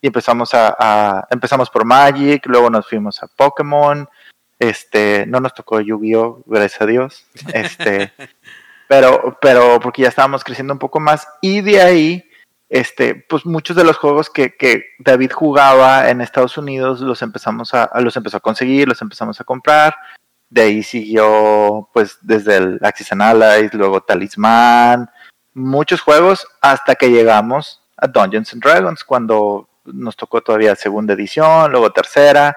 [0.01, 4.07] y empezamos a, a, empezamos por Magic, luego nos fuimos a Pokémon,
[4.59, 7.25] Este, no nos tocó Yu-Gi-Oh, gracias a Dios.
[7.53, 8.11] Este,
[8.87, 11.27] pero, pero porque ya estábamos creciendo un poco más.
[11.41, 12.29] Y de ahí,
[12.69, 17.73] este, pues muchos de los juegos que, que David jugaba en Estados Unidos los empezamos
[17.73, 19.95] a, los empezó a conseguir, los empezamos a comprar.
[20.49, 25.09] De ahí siguió, pues, desde el Axis and Allies, luego Talismán,
[25.53, 31.71] muchos juegos, hasta que llegamos a Dungeons and Dragons, cuando nos tocó todavía segunda edición,
[31.71, 32.55] luego tercera,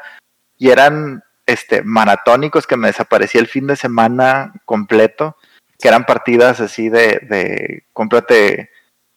[0.58, 5.36] y eran este, maratónicos que me desaparecía el fin de semana completo,
[5.78, 8.70] que eran partidas así de, de cómprate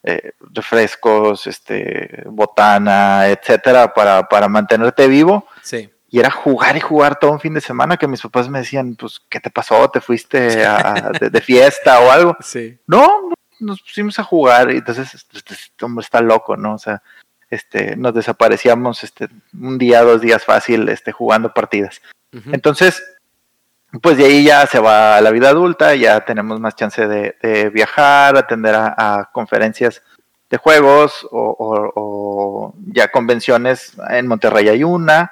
[0.04, 5.46] eh, refrescos, este, botana, etcétera, para, para mantenerte vivo.
[5.62, 5.90] Sí.
[6.10, 8.96] Y era jugar y jugar todo un fin de semana que mis papás me decían,
[8.96, 9.90] pues, ¿qué te pasó?
[9.90, 12.38] ¿Te fuiste de, fiesta o algo?
[12.40, 12.80] Sí.
[12.88, 16.76] No, nos pusimos a jugar y entonces este, este hombre está loco, ¿no?
[16.76, 17.04] O sea,
[17.50, 22.02] este, nos desaparecíamos este, un día, dos días fácil este, jugando partidas.
[22.52, 23.04] Entonces,
[24.02, 27.70] pues de ahí ya se va a la vida adulta, ya tenemos más chance de,
[27.74, 30.04] viajar, atender a, conferencias
[30.50, 33.94] de juegos o, ya convenciones.
[34.10, 35.32] En Monterrey hay una,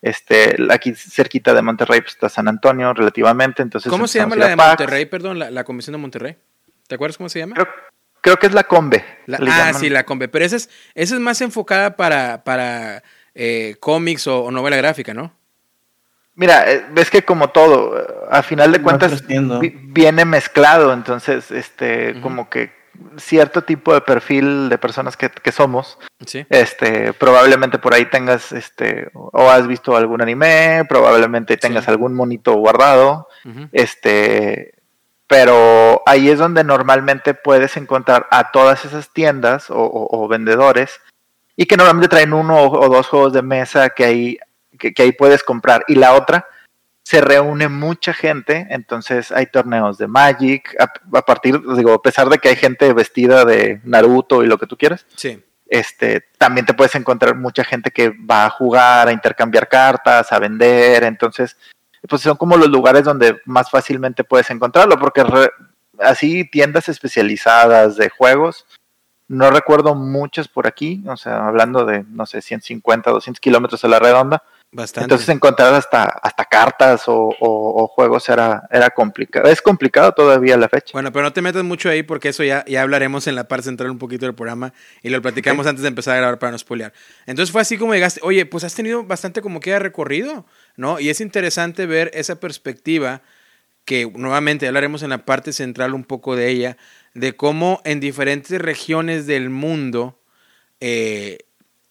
[0.00, 3.60] este, aquí cerquita de Monterrey pues, está San Antonio relativamente.
[3.62, 5.04] Entonces ¿Cómo se llama la de Monterrey?
[5.04, 6.36] Perdón, la, convención de Monterrey.
[6.86, 7.56] ¿Te acuerdas cómo se llama?
[7.56, 7.68] Creo
[8.36, 9.04] que es la Combe.
[9.48, 10.28] ah, sí, la Combe.
[10.28, 13.02] Pero esa es, esa es más enfocada para, para
[13.34, 15.32] eh, cómics o, novela gráfica, ¿no?
[16.34, 22.48] Mira, eh, ves que como todo, a final de cuentas viene mezclado, entonces, este, como
[22.48, 22.72] que
[23.16, 25.98] cierto tipo de perfil de personas que, somos,
[26.50, 32.54] este, probablemente por ahí tengas, este, o has visto algún anime, probablemente tengas algún monito
[32.54, 33.28] guardado,
[33.72, 34.77] este,
[35.28, 41.00] pero ahí es donde normalmente puedes encontrar a todas esas tiendas o, vendedores
[41.54, 44.38] y que normalmente traen uno o, dos juegos de mesa que ahí,
[44.78, 45.84] que, ahí puedes comprar.
[45.86, 46.46] Y la otra,
[47.02, 52.38] se reúne mucha gente, entonces hay torneos de Magic, a, partir, digo, a pesar de
[52.38, 55.04] que hay gente vestida de Naruto y lo que tú quieras.
[55.14, 55.44] Sí.
[55.68, 60.38] Este, también te puedes encontrar mucha gente que va a jugar, a intercambiar cartas, a
[60.38, 61.58] vender, entonces
[62.06, 65.24] pues son como los lugares donde más fácilmente puedes encontrarlo, porque
[66.00, 68.66] así tiendas especializadas de juegos,
[69.28, 73.88] no recuerdo muchas por aquí, o sea, hablando de, no sé, 150, 200 kilómetros a
[73.88, 74.42] la redonda.
[74.70, 75.04] Bastante.
[75.04, 79.48] Entonces encontrar hasta, hasta cartas o, juegos era, era complicado.
[79.48, 80.92] Es complicado todavía la fecha.
[80.92, 83.64] Bueno, pero no te metas mucho ahí porque eso ya, ya hablaremos en la parte
[83.64, 86.58] central un poquito del programa y lo platicamos antes de empezar a grabar para no
[86.58, 86.92] spoilear.
[87.24, 90.44] Entonces fue así como llegaste, oye, pues has tenido bastante como que recorrido.
[90.78, 91.00] ¿no?
[91.00, 93.20] Y es interesante ver esa perspectiva
[93.84, 96.76] que nuevamente hablaremos en la parte central un poco de ella,
[97.14, 100.20] de cómo en diferentes regiones del mundo,
[100.80, 101.38] eh,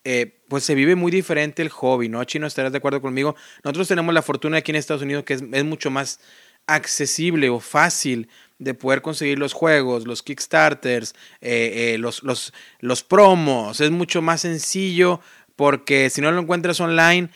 [0.05, 2.23] eh, pues se vive muy diferente el hobby, ¿no?
[2.23, 3.35] Chino, estarás de acuerdo conmigo.
[3.63, 6.19] Nosotros tenemos la fortuna aquí en Estados Unidos que es, mucho más
[6.67, 8.29] accesible o fácil
[8.59, 13.79] de poder conseguir los juegos, los Kickstarters, eh, los, los, los promos.
[13.81, 15.21] Es mucho más sencillo
[15.57, 17.29] porque si no lo encuentras online,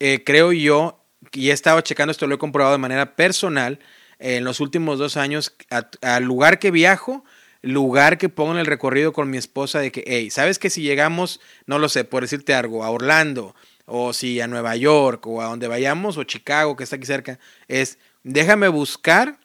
[0.00, 3.80] eh, creo yo, y he estado checando esto, lo he comprobado de manera personal,
[4.18, 5.56] en los últimos dos años,
[6.00, 7.24] al lugar que viajo,
[7.64, 10.82] lugar que pongo en el recorrido con mi esposa de que, hey, ¿sabes que si
[10.82, 13.54] llegamos, no lo sé, por decirte algo, a Orlando,
[13.86, 17.38] o si a Nueva York, o a donde vayamos, o Chicago, que está aquí cerca,
[17.68, 19.38] es, déjame buscar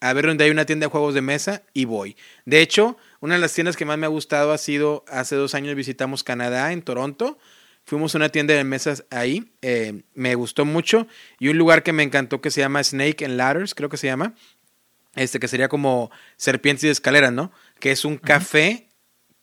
[0.00, 2.16] a ver dónde hay una tienda de juegos de mesa y voy.
[2.46, 5.54] De hecho, una de las tiendas que más me ha gustado ha sido, hace dos
[5.54, 7.38] años visitamos Canadá, en Toronto,
[7.84, 11.08] Fuimos a una tienda de mesas ahí, eh, me gustó mucho.
[11.38, 14.06] Y un lugar que me encantó que se llama Snake and Ladders, creo que se
[14.06, 14.34] llama.
[15.14, 17.52] Este que sería como serpientes y escaleras, ¿no?
[17.80, 18.88] Que es un café,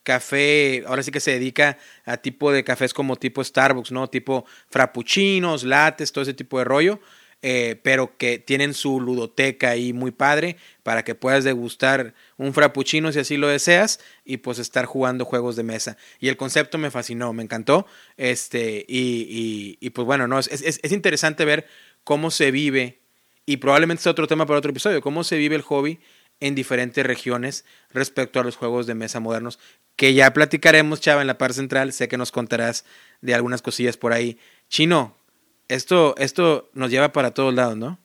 [0.03, 4.09] café, ahora sí que se dedica a tipo de cafés como tipo Starbucks, ¿no?
[4.09, 6.99] Tipo frappuccinos, lates, todo ese tipo de rollo.
[7.43, 13.11] Eh, pero que tienen su ludoteca ahí muy padre para que puedas degustar un frappuccino
[13.11, 15.97] si así lo deseas y pues estar jugando juegos de mesa.
[16.19, 17.85] Y el concepto me fascinó, me encantó.
[18.17, 21.67] Este, y, y, pues bueno, no, es, es, es, interesante ver
[22.03, 23.01] cómo se vive,
[23.47, 25.99] y probablemente es otro tema para otro episodio, cómo se vive el hobby
[26.41, 29.57] en diferentes regiones respecto a los juegos de mesa modernos,
[29.95, 31.93] que ya platicaremos, Chava, en la parte central.
[31.93, 32.85] Sé que nos contarás
[33.21, 34.37] de algunas cosillas por ahí.
[34.69, 35.15] Chino,
[35.69, 37.97] esto, esto nos lleva para todos lados, ¿no?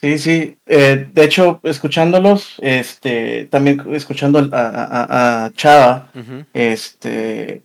[0.00, 0.56] Sí, sí.
[0.66, 6.12] Eh, de hecho, escuchándolos, este, también escuchando a, Chava,
[6.52, 7.62] este,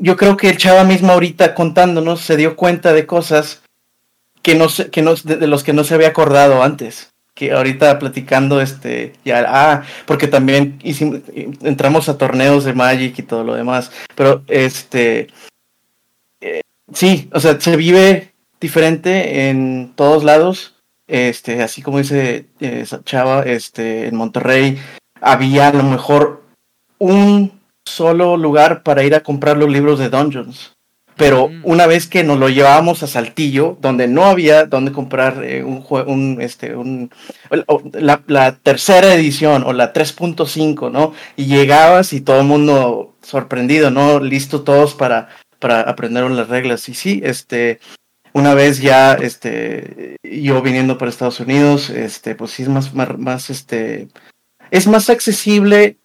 [0.00, 3.61] yo creo que el Chava mismo ahorita contándonos se dio cuenta de cosas
[4.42, 7.10] que no que no, de, los que no se había acordado antes.
[7.34, 11.20] Que ahorita platicando, este, ya, ah, porque también hicimos,
[11.62, 15.28] entramos a torneos de Magic y todo lo demás, pero este,
[16.92, 20.76] Sí, o sea, se vive diferente en todos lados.
[21.06, 24.78] Este, así como dice eh, Chava, este, en Monterrey
[25.20, 26.42] había a lo mejor
[26.98, 30.74] un solo lugar para ir a comprar los libros de Dungeons.
[31.22, 31.60] Pero mm.
[31.62, 35.84] una vez que nos lo llevábamos a Saltillo, donde no había donde comprar eh, un
[35.88, 37.12] un, este, un,
[37.92, 41.14] la, tercera edición o la 3.5, ¿no?
[41.36, 44.18] Y llegabas y todo el mundo sorprendido, ¿no?
[44.18, 45.28] Listo todos para,
[45.60, 46.88] para aprender las reglas.
[46.88, 47.78] Y sí, este,
[48.32, 53.48] una vez ya, este, yo viniendo para Estados Unidos, este, pues sí es más, más,
[53.48, 54.08] este,
[54.72, 55.98] es más accesible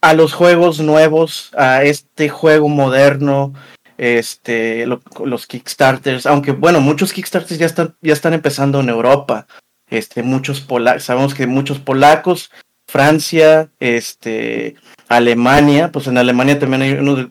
[0.00, 3.54] a los juegos nuevos, a este juego moderno,
[3.98, 9.46] este, los Kickstarters, aunque bueno, muchos Kickstarters ya están, ya están empezando en Europa,
[9.90, 12.52] este, muchos polacos, sabemos que muchos polacos,
[12.86, 14.76] Francia, este,
[15.08, 17.28] Alemania, pues en Alemania también hay uno de,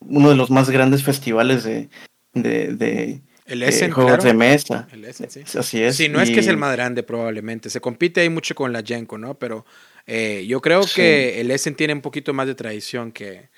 [0.00, 1.88] uno de los más grandes festivales de,
[2.34, 3.20] de,
[3.92, 4.88] juegos de mesa.
[5.58, 5.96] Así es.
[5.96, 8.82] Sí, no es que es el más grande probablemente, se compite ahí mucho con la
[8.82, 9.38] Genko, ¿no?
[9.38, 9.64] Pero
[10.08, 13.48] eh, yo creo que el Essen tiene un poquito más de tradición que,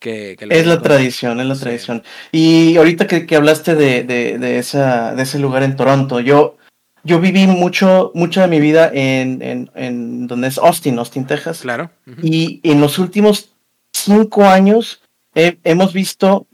[0.00, 2.02] es la tradición, es la tradición.
[2.32, 6.56] Y ahorita que, hablaste de, de, esa, de ese lugar en Toronto, yo,
[7.04, 11.60] yo viví mucho, mucha de mi vida en, en, donde es Austin, Austin, Texas.
[11.60, 11.90] Claro.
[12.22, 13.50] Y en los últimos
[13.92, 15.02] cinco años
[15.34, 16.46] hemos visto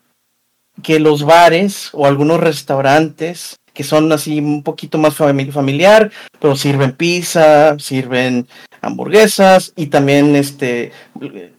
[0.83, 6.93] que los bares o algunos restaurantes que son así un poquito más familiar, pero sirven
[6.93, 8.49] pizza, sirven
[8.87, 10.93] hamburguesas y también este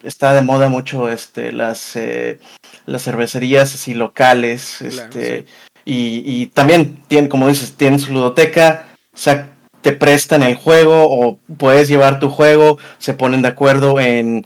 [0.03, 2.39] está de moda mucho este las eh,
[2.85, 5.45] las cervecerías así locales este
[5.85, 9.49] y, y, también tienen como dices tienen su ludoteca o sea
[9.81, 14.45] te prestan el juego o puedes llevar tu juego se ponen de acuerdo en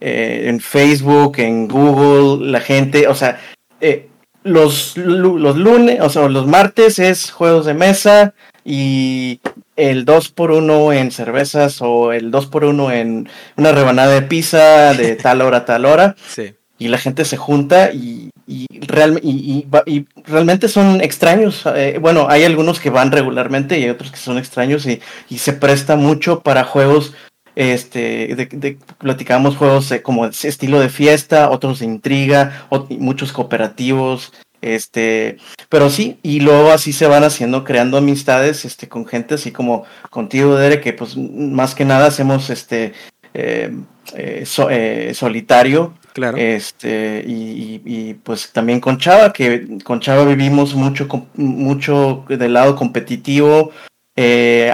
[0.00, 3.40] eh, en Facebook en Google la gente o sea
[3.80, 4.08] eh,
[4.44, 9.40] los, los lunes, o sea, los martes es juegos de mesa y
[9.76, 14.22] el 2 por 1 en cervezas o el 2 por 1 en una rebanada de
[14.22, 16.16] pizza de tal hora a tal hora.
[16.28, 16.54] Sí.
[16.78, 21.62] Y la gente se junta y, y, real, y, y realmente son extraños.
[21.76, 25.00] Eh, bueno, hay algunos que van regularmente y hay otros que son extraños y,
[25.38, 27.14] se presta mucho para juegos
[27.54, 32.66] este de, platicamos juegos como estilo de fiesta, otros de intriga,
[32.98, 34.32] muchos cooperativos,
[34.62, 39.50] este, pero sí, y luego así se van haciendo, creando amistades, este, con gente así
[39.50, 42.94] como contigo, Dere, que pues más que nada hacemos este
[43.34, 43.72] eh,
[44.14, 45.94] eh, eh, solitario.
[46.12, 46.36] Claro.
[46.36, 53.72] Este, y, pues también con Chava, que con Chava vivimos mucho, mucho del lado competitivo,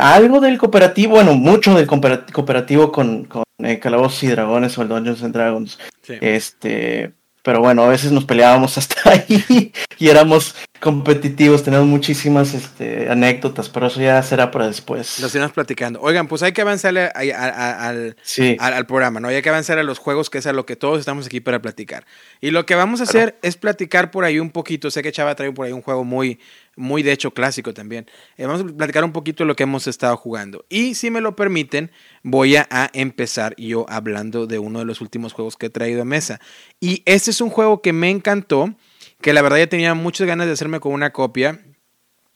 [0.01, 3.45] algo del cooperativo, bueno, mucho del cooperativo con, con
[3.81, 5.79] Calabozos y Dragones o el Dungeons and Dragons.
[6.09, 7.13] Este,
[7.49, 13.71] pero bueno, a veces nos peleábamos hasta ahí y éramos competitivos, tenemos muchísimas este, anécdotas,
[13.71, 15.19] pero eso ya será para después.
[15.21, 15.99] Lo seguimos platicando.
[16.03, 18.17] Oigan, pues hay que avanzar al,
[18.61, 19.29] al, programa, ¿no?
[19.29, 21.63] hay que avanzar a los juegos, que es a lo que todos estamos aquí para
[21.63, 22.05] platicar.
[22.43, 24.91] Y lo que vamos a hacer es platicar por ahí un poquito.
[24.91, 26.39] Sé que Chava trae por ahí un juego muy,
[26.79, 28.07] muy de hecho clásico también.
[28.37, 30.65] Eh, vamos a platicar un poquito de lo que hemos estado jugando.
[30.69, 31.91] Y si me lo permiten,
[32.23, 36.05] voy a, empezar yo hablando de uno de los últimos juegos que he traído a
[36.05, 36.41] mesa.
[36.81, 38.75] Y este es un juego que me encantó,
[39.21, 41.61] que la verdad ya tenía muchas ganas de hacerme con una copia.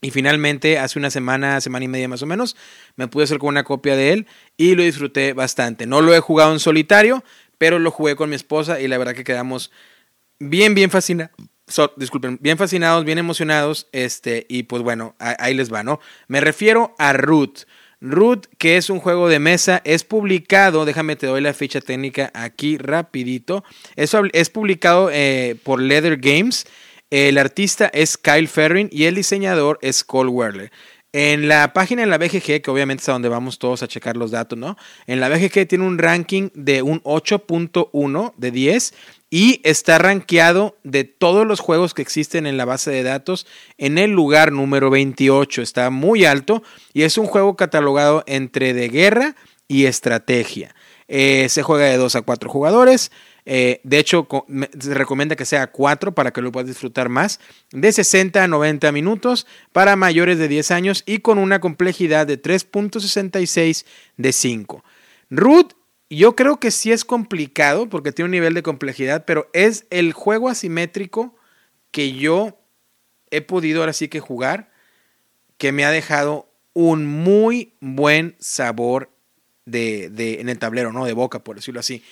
[0.01, 2.57] Y finalmente, hace una semana, semana y media más o menos,
[2.97, 4.27] me pude hacer con una copia de él
[4.57, 5.87] y lo disfruté bastante.
[5.87, 7.23] No lo he jugado en solitario,
[7.57, 9.71] pero lo jugué con mi esposa y la verdad que quedamos
[10.41, 11.31] bien, bien fascinados
[11.97, 16.01] disculpen, bien fascinados, bien emocionados, este, y pues bueno, ahí, les va, ¿no?
[16.29, 17.67] Me refiero a Root.
[18.01, 22.33] Root, que es un juego de mesa, es publicado, déjame te doy la ficha técnica
[22.35, 23.63] aquí rapidito,
[23.95, 26.67] es, es publicado eh, por Leather Games,
[27.11, 30.73] el artista es Kyle Ferrin y el diseñador es Cole Werler.
[31.13, 34.17] En la página en la BGG, que obviamente es a donde vamos todos a checar
[34.17, 34.79] los datos, ¿no?
[35.07, 38.95] En la BGG tiene un ranking de un 8.1 de 10
[39.35, 43.47] y está rankeado de todos los juegos que existen en la base de datos
[43.79, 45.63] en el lugar número 28.
[45.63, 49.35] Está muy alto y es un juego catalogado entre de guerra
[49.69, 50.75] y estrategia.
[51.09, 53.11] Eh, se juega de 2 a 4 jugadores.
[53.47, 54.29] Eh, de hecho,
[54.79, 57.41] se recomienda que sea 4 para que lo puedas disfrutar más.
[57.71, 62.41] De 60 a 90 minutos para mayores de 10 años y con una complejidad de
[62.41, 63.87] 3.66
[64.19, 64.85] de 5.
[65.31, 65.73] Root
[66.17, 70.13] yo creo que sí es complicado porque tiene un nivel de complejidad, pero es el
[70.13, 71.35] juego asimétrico
[71.91, 72.59] que yo
[73.31, 74.71] he podido ahora sí que jugar,
[75.57, 79.11] que me ha dejado un muy buen sabor
[79.65, 81.05] de, en el tablero, ¿no?
[81.05, 82.03] De boca, por decirlo así.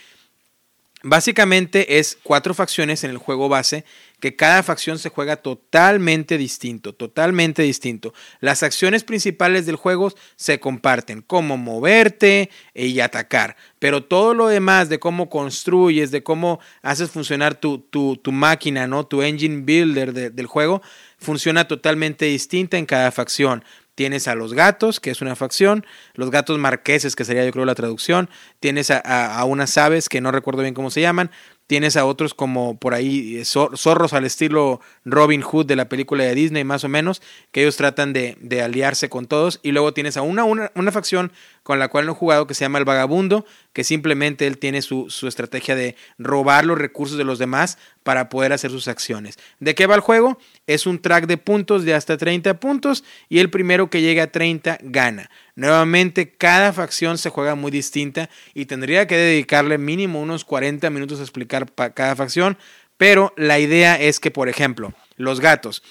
[1.03, 3.87] Básicamente es cuatro facciones en el juego base,
[4.21, 8.13] que cada facción se juega totalmente distinto, totalmente distinto.
[8.41, 14.91] Las acciones principales del juego se comparten, como moverte y atacar, pero todo lo demás
[14.91, 19.07] de cómo construyes, de cómo haces funcionar tu, tu, máquina, ¿no?
[19.07, 20.83] tu engine builder del juego,
[21.19, 23.65] funciona totalmente distinta en cada facción.
[24.01, 25.85] Tienes a los gatos, que es una facción,
[26.15, 30.33] los gatos marqueses, que sería yo creo la traducción, tienes a, unas aves que no
[30.33, 31.31] recuerdo bien cómo se llaman,
[31.67, 36.25] tienes a otros como por ahí eh, zorros al estilo Robin Hood de la película
[36.25, 37.21] de Disney más o menos,
[37.53, 41.31] que ellos tratan de, aliarse con todos, y luego tienes a una, una, una facción
[41.71, 44.83] con la cual no he jugado que se llama El Vagabundo, que simplemente él tiene
[44.83, 49.39] su, estrategia de robar los recursos de los demás para poder hacer sus acciones.
[49.61, 50.37] ¿De qué va el juego?
[50.67, 54.33] Es un track de puntos de hasta 30 puntos y el primero que llegue a
[54.33, 55.31] 30 gana.
[55.55, 61.21] Nuevamente, cada facción se juega muy distinta y tendría que dedicarle mínimo unos 40 minutos
[61.21, 62.59] a explicar cada facción,
[62.97, 65.85] pero la idea es que, por ejemplo, los gatos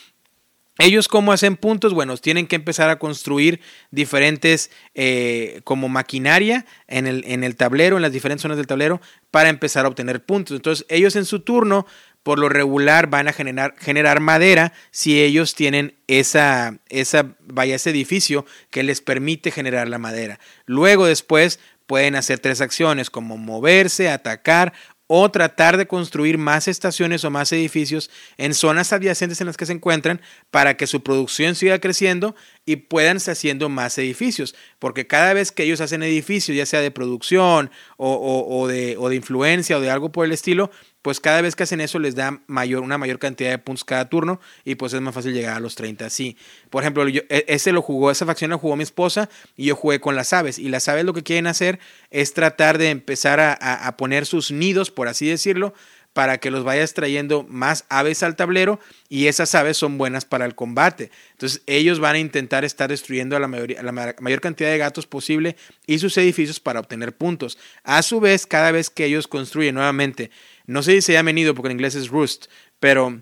[0.79, 3.59] ellos cómo hacen puntos, bueno, tienen que empezar a construir
[3.91, 9.01] diferentes eh, como maquinaria en el, en el tablero, en las diferentes zonas del tablero,
[9.29, 10.55] para empezar a obtener puntos.
[10.55, 11.85] Entonces ellos en su turno,
[12.23, 17.89] por lo regular, van a generar, generar madera si ellos tienen esa, esa, vaya, ese
[17.89, 20.39] edificio que les permite generar la madera.
[20.65, 24.73] Luego después pueden hacer tres acciones como moverse, atacar
[25.11, 29.65] o tratar de construir más estaciones o más edificios en zonas adyacentes en las que
[29.65, 34.53] se encuentran para que su producción siga creciendo y puedan estar haciendo más edificios.
[34.77, 39.15] Porque cada vez que ellos hacen edificios, ya sea de producción o, de, o de
[39.15, 40.69] influencia o de algo por el estilo,
[41.01, 44.09] pues cada vez que hacen eso les da mayor, una mayor cantidad de puntos cada
[44.09, 46.35] turno y pues es más fácil llegar a los 30 así.
[46.69, 50.01] Por ejemplo, e, ese lo jugó, esa facción la jugó mi esposa y yo jugué
[50.01, 50.59] con las aves.
[50.59, 51.79] Y las aves lo que quieren hacer
[52.11, 55.73] es tratar de empezar a, a poner sus nidos, por así decirlo,
[56.13, 60.45] para que los vayas trayendo más aves al tablero y esas aves son buenas para
[60.45, 61.11] el combate.
[61.31, 65.05] Entonces ellos van a intentar estar destruyendo a la, mayoría, la mayor cantidad de gatos
[65.05, 67.57] posible y sus edificios para obtener puntos.
[67.83, 70.31] A su vez, cada vez que ellos construyen nuevamente
[70.69, 72.45] no sé si se llama nido porque en inglés es roost,
[72.79, 73.21] pero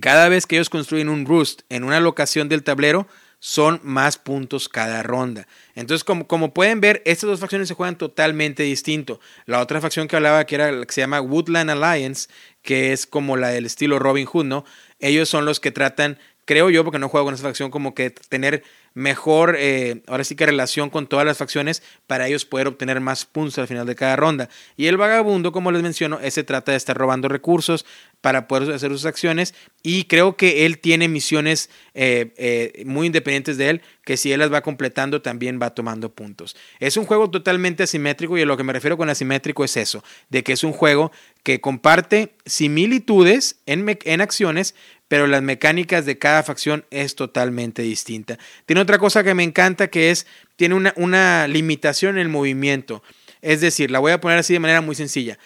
[0.00, 3.08] cada vez que ellos construyen un roost en una locación del tablero,
[3.40, 5.48] son más puntos cada ronda.
[5.74, 9.18] Entonces, como, como, pueden ver, estas dos facciones se juegan totalmente distinto.
[9.46, 12.28] La otra facción que hablaba, que era que se llama Woodland Alliance,
[12.62, 14.64] que es como la del estilo Robin Hood, ¿no?
[15.00, 18.10] Ellos son los que tratan, creo yo, porque no juego con esa facción, como que
[18.10, 18.62] tener
[18.94, 23.24] mejor, eh, ahora sí que relación con todas las facciones para ellos poder obtener más
[23.24, 24.48] puntos al final de cada ronda.
[24.76, 27.86] Y el vagabundo, como les menciono, ese trata de estar robando recursos
[28.20, 33.56] para poder hacer sus acciones y creo que él tiene misiones eh, eh, muy independientes
[33.56, 36.56] de él que si él las va completando también va tomando puntos.
[36.78, 40.04] Es un juego totalmente asimétrico y a lo que me refiero con asimétrico es eso,
[40.28, 44.74] de que es un juego que comparte similitudes en, en acciones,
[45.12, 48.38] pero las mecánicas de cada facción es totalmente distinta.
[48.64, 53.02] Tiene otra cosa que me encanta que es, tiene una, una limitación en el movimiento.
[53.42, 55.38] Es decir, la voy a poner así de manera muy sencilla.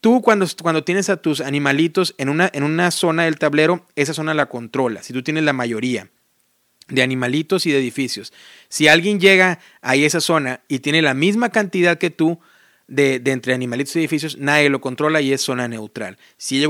[0.00, 4.14] Tú cuando, cuando tienes a tus animalitos en una, en una zona del tablero, esa
[4.14, 5.02] zona la controla.
[5.02, 6.08] Si tú tienes la mayoría
[6.88, 8.32] de animalitos y de edificios.
[8.70, 12.40] Si alguien llega a esa zona y tiene la misma cantidad que tú,
[12.86, 16.18] de, entre animalitos y edificios, nadie lo controla y es zona neutral.
[16.36, 16.64] Si,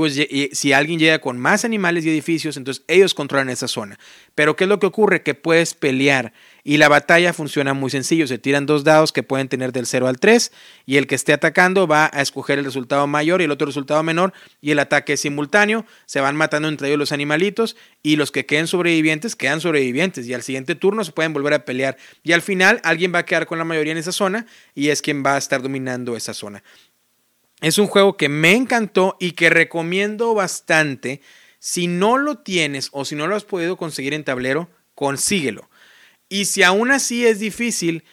[0.51, 3.99] si alguien llega con más animales y edificios, entonces ellos controlan esa zona.
[4.33, 5.23] Pero ¿qué es lo que ocurre?
[5.23, 6.33] Que puedes pelear
[6.67, 8.25] y la batalla funciona muy sencillo.
[8.25, 10.51] Se tiran dos dados que pueden tener del 0 al 3
[10.87, 14.01] y el que esté atacando va a escoger el resultado mayor y el otro resultado
[14.01, 15.85] menor y el ataque es simultáneo.
[16.07, 20.33] Se van matando entre ellos los animalitos y los que queden sobrevivientes quedan sobrevivientes y
[20.33, 21.97] al siguiente turno se pueden volver a pelear.
[22.23, 25.03] Y al final alguien va a quedar con la mayoría en esa zona y es
[25.03, 26.63] quien va a estar dominando esa zona.
[27.61, 31.21] Es un juego que me encantó y que recomiendo bastante.
[31.59, 35.69] Si no lo tienes o si no lo has podido conseguir en tablero, consíguelo
[36.29, 38.03] y si aún así es difícil,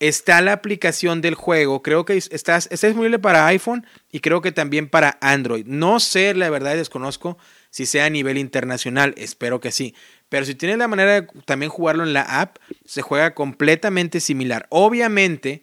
[0.00, 1.82] está la aplicación del juego.
[1.82, 5.66] Creo que está, está disponible para iPhone y creo que también para Android.
[5.66, 7.38] No sé, la verdad, desconozco
[7.70, 9.14] si sea a nivel internacional.
[9.16, 9.94] Espero que sí.
[10.28, 14.66] Pero si tienes la manera de también jugarlo en la app, se juega completamente similar.
[14.70, 15.62] Obviamente,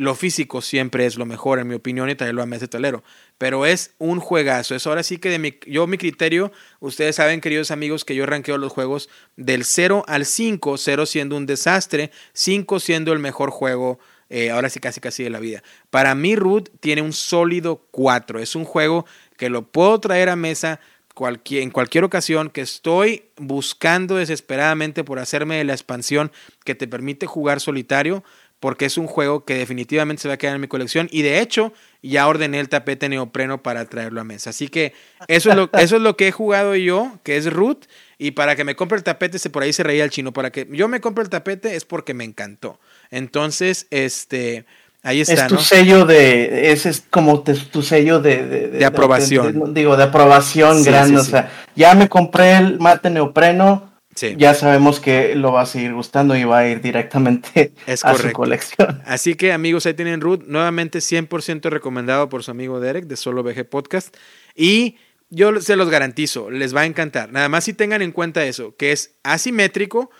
[0.00, 3.04] lo físico siempre es lo mejor, en mi opinión, y traerlo a mesa de talero.
[3.36, 4.74] Pero es un juegazo.
[4.74, 8.24] Es ahora sí que de mi, yo, mi criterio, ustedes saben, queridos amigos, que yo
[8.24, 13.50] ranqueo los juegos del 0 al 5, 0 siendo un desastre, 5 siendo el mejor
[13.50, 13.98] juego.
[14.30, 15.62] Eh, ahora sí, casi casi de la vida.
[15.90, 18.38] Para mí, Root tiene un sólido 4.
[18.38, 19.04] Es un juego
[19.36, 20.80] que lo puedo traer a mesa
[21.12, 26.32] cualquier, en cualquier ocasión, que estoy buscando desesperadamente por hacerme de la expansión
[26.64, 28.24] que te permite jugar solitario
[28.60, 31.40] porque es un juego que definitivamente se va a quedar en mi colección y de
[31.40, 34.50] hecho ya ordené el tapete neopreno para traerlo a mesa.
[34.50, 34.92] Así que
[35.28, 37.86] eso es lo, eso es lo que he jugado yo, que es root,
[38.18, 40.50] y para que me compre el tapete, se por ahí se reía el chino, para
[40.50, 42.78] que yo me compre el tapete es porque me encantó.
[43.10, 44.66] Entonces, este,
[45.02, 45.46] ahí está.
[45.46, 49.72] Es tu sello de, ese es como tu sello de, de, aprobación.
[49.72, 53.89] digo, de aprobación grande, o sea, ya me compré el mate neopreno,
[54.36, 58.32] ya sabemos que lo va a seguir gustando y va a ir directamente a su
[58.32, 59.02] colección.
[59.06, 63.42] Así que amigos, ahí tienen Root, nuevamente 100% recomendado por su amigo Derek de Solo
[63.42, 64.16] VG Podcast.
[64.54, 64.96] Y
[65.30, 67.32] yo se los garantizo, les va a encantar.
[67.32, 70.10] Nada más si tengan en cuenta eso, que es asimétrico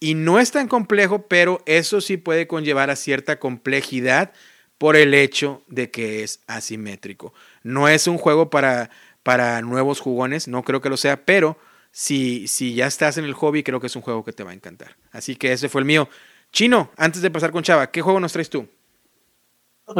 [0.00, 4.32] y no es tan complejo, pero eso sí puede conllevar a cierta complejidad
[4.78, 7.34] por el hecho de que es asimétrico.
[7.64, 8.90] No es un juego para,
[9.24, 11.58] para nuevos jugones, no creo que lo sea, pero
[11.98, 14.52] si, si ya estás en el hobby, creo que es un juego que te va
[14.52, 14.94] a encantar.
[15.10, 16.08] Así que ese fue el mío.
[16.52, 18.68] Chino, antes de pasar con Chava, ¿qué juego nos traes tú?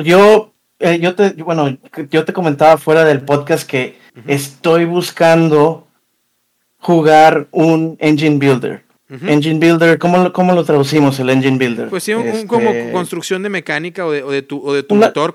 [0.05, 1.77] Yo, eh, yo te, bueno,
[2.09, 5.89] yo te comentaba fuera del podcast que estoy buscando
[6.79, 8.85] jugar un engine builder.
[9.11, 11.89] Engine Builder, ¿cómo, lo traducimos el Engine Builder?
[11.89, 14.85] Pues sí, un, como este, construcción de mecánica o de, o de tu, o de
[14.85, 15.35] tu motor,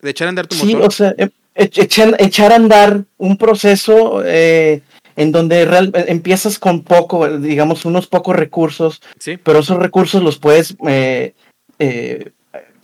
[0.00, 0.70] de echar a andar tu motor.
[0.70, 4.80] Sí, o sea, e, echar, echar a andar un proceso eh,
[5.20, 9.02] en donde real, empiezas con poco, digamos, unos pocos recursos,
[9.44, 11.34] pero esos recursos los puedes eh,
[11.78, 12.30] eh,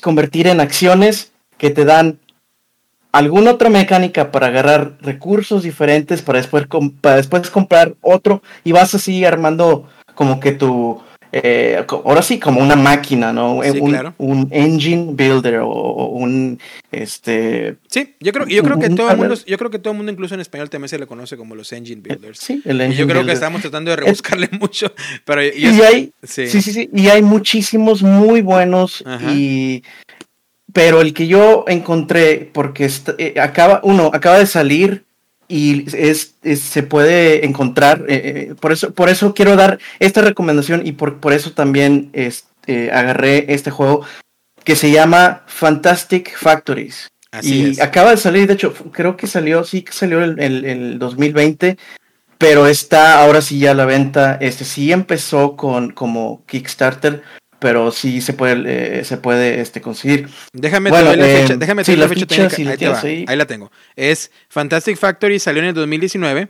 [0.02, 2.18] convertir en acciones que te dan
[3.10, 6.66] alguna otra mecánica para agarrar recursos diferentes para después,
[7.00, 11.00] para después comprar otro y vas así armando como que tu
[11.32, 13.60] eh, ahora sí, como una máquina, ¿no?
[14.18, 16.58] un, engine builder o, un
[16.90, 17.76] este.
[17.88, 20.12] Sí, yo creo, yo creo que todo el mundo, yo creo que todo el mundo,
[20.12, 22.38] incluso en español, también se le conoce como los engine builders.
[22.38, 24.92] Sí, el engine y yo creo que estamos tratando de rebuscarle mucho,
[25.24, 26.46] pero y, hay, sí.
[26.48, 26.62] sí.
[26.62, 29.82] sí, y hay muchísimos muy buenos y
[30.72, 35.05] pero el que yo encontré porque eh, acaba uno acaba de salir
[35.48, 40.86] y es, se puede encontrar, eh, eh, por, eso, por eso quiero dar esta recomendación
[40.86, 44.04] y por, por eso también este, agarré este juego
[44.64, 47.08] que se llama Fantastic Factories.
[47.42, 50.98] y acaba de salir, de hecho, creo que salió, sí que salió el, el, el,
[50.98, 51.76] 2020,
[52.38, 54.36] pero está ahora sí ya a la venta.
[54.40, 57.22] Este sí empezó con como Kickstarter,
[57.58, 60.28] pero sí se puede, eh, se puede este, conseguir.
[60.52, 62.48] Déjame bueno, la fecha, eh, déjame la fecha,
[63.02, 63.70] ahí, ahí, la tengo.
[63.94, 66.48] Es Fantastic Factory, salió en el 2019.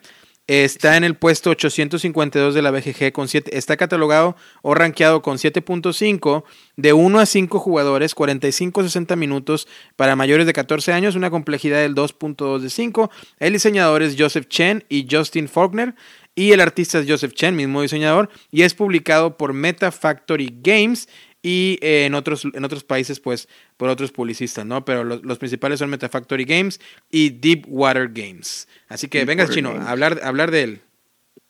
[0.49, 5.39] Está en el puesto 852 de la BGG con 7, está catalogado o rankeado con
[5.39, 6.45] 7.5
[6.77, 9.67] de 1 a 5 jugadores, 45 60 minutos
[9.97, 13.11] para mayores de 14 años, una complejidad del 2.2 de 5.
[13.41, 15.97] El diseñador es Joseph Chen y Justin Faulkner
[16.37, 21.09] y el artista es Joseph Chen, mismo diseñador, y es publicado por Meta Factory Games
[21.47, 24.85] y eh, en, otros, en otros países, pues, por otros publicistas, ¿no?
[24.85, 28.67] Pero los, principales son Meta Factory Games y Deepwater Games.
[28.89, 30.81] Así que venga, Chino, a hablar, hablar de él.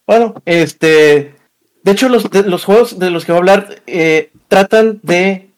[0.06, 1.34] Bueno, este.
[1.82, 5.48] De hecho, los, los juegos de los que voy a hablar eh, tratan de.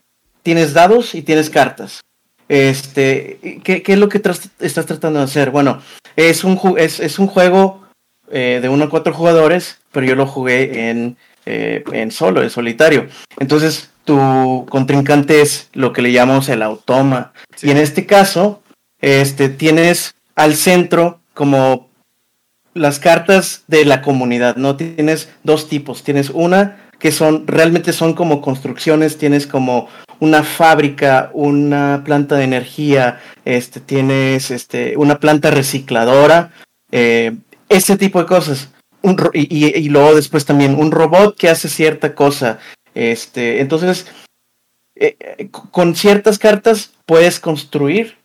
[0.44, 2.00] Tienes dados y tienes cartas.
[2.48, 4.22] Este, ¿qué, qué es lo que
[4.60, 5.50] estás tratando de hacer?
[5.50, 5.82] Bueno,
[6.14, 7.88] es un, es, es un juego
[8.30, 12.50] eh, de uno a cuatro jugadores, pero yo lo jugué en, eh, en solo, en
[12.50, 13.08] solitario.
[13.38, 17.34] Entonces, tu contrincante es lo que le llamamos el automa.
[17.60, 18.62] Y en este caso,
[19.02, 21.90] este, tienes al centro como
[22.72, 24.76] las cartas de la comunidad, ¿no?
[24.76, 26.04] Tienes dos tipos.
[26.04, 29.88] Tienes una que son, realmente son como construcciones, tienes como
[30.20, 36.52] una fábrica, una planta de energía, este, tienes este, una planta recicladora,
[36.90, 37.36] eh,
[37.68, 38.70] ese tipo de cosas.
[39.02, 42.58] Un y, luego después también un robot que hace cierta cosa.
[42.98, 44.06] Este, entonces,
[44.96, 48.16] eh, eh, con ciertas cartas puedes construir,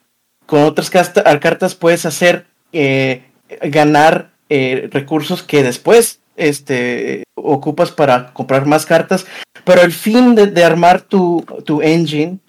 [0.48, 3.24] con otras cartas puedes hacer eh,
[3.62, 9.28] ganar recursos que después este, ocupas para comprar más cartas.
[9.64, 11.46] Pero el fin de, armar tu,
[11.84, 12.40] engine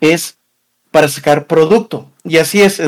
[0.00, 0.38] es
[0.92, 2.08] para sacar producto.
[2.22, 2.80] Y así es,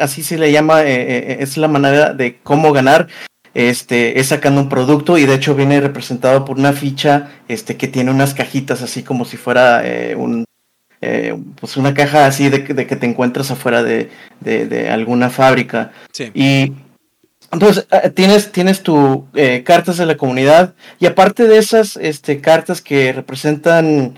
[0.00, 3.08] así se le llama, es la manera de cómo ganar.
[3.54, 7.86] Este, es sacando un producto y de hecho viene representado por una ficha este, que
[7.86, 10.46] tiene unas cajitas así como si fuera eh, un,
[11.60, 15.92] pues una caja así de, de, que te encuentras afuera de, de, alguna fábrica.
[16.32, 16.72] Y
[17.50, 19.26] entonces tienes, tienes tu
[19.64, 24.14] cartas de la comunidad y aparte de esas este, cartas que representan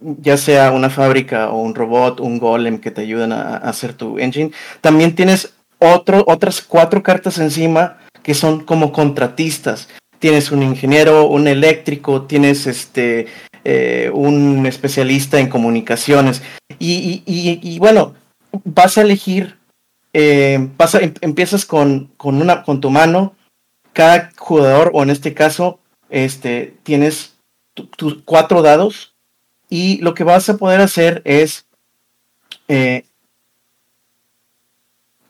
[0.00, 4.18] ya sea una fábrica o un robot, un golem que te ayuden a, hacer tu
[4.18, 4.52] engine.
[4.80, 9.88] También tienes otras cuatro cartas encima que son como contratistas.
[10.18, 13.26] Tienes un ingeniero, un eléctrico, tienes este
[13.64, 16.42] eh, un especialista en comunicaciones.
[16.78, 18.14] Y, bueno,
[18.64, 19.58] vas a elegir,
[20.12, 23.34] eh, em, empiezas con, con, una, con tu mano,
[23.92, 27.34] cada jugador, o en este caso, este, tienes
[27.74, 29.14] tus cuatro dados,
[29.68, 31.66] y lo que vas a poder hacer es
[32.68, 33.04] eh,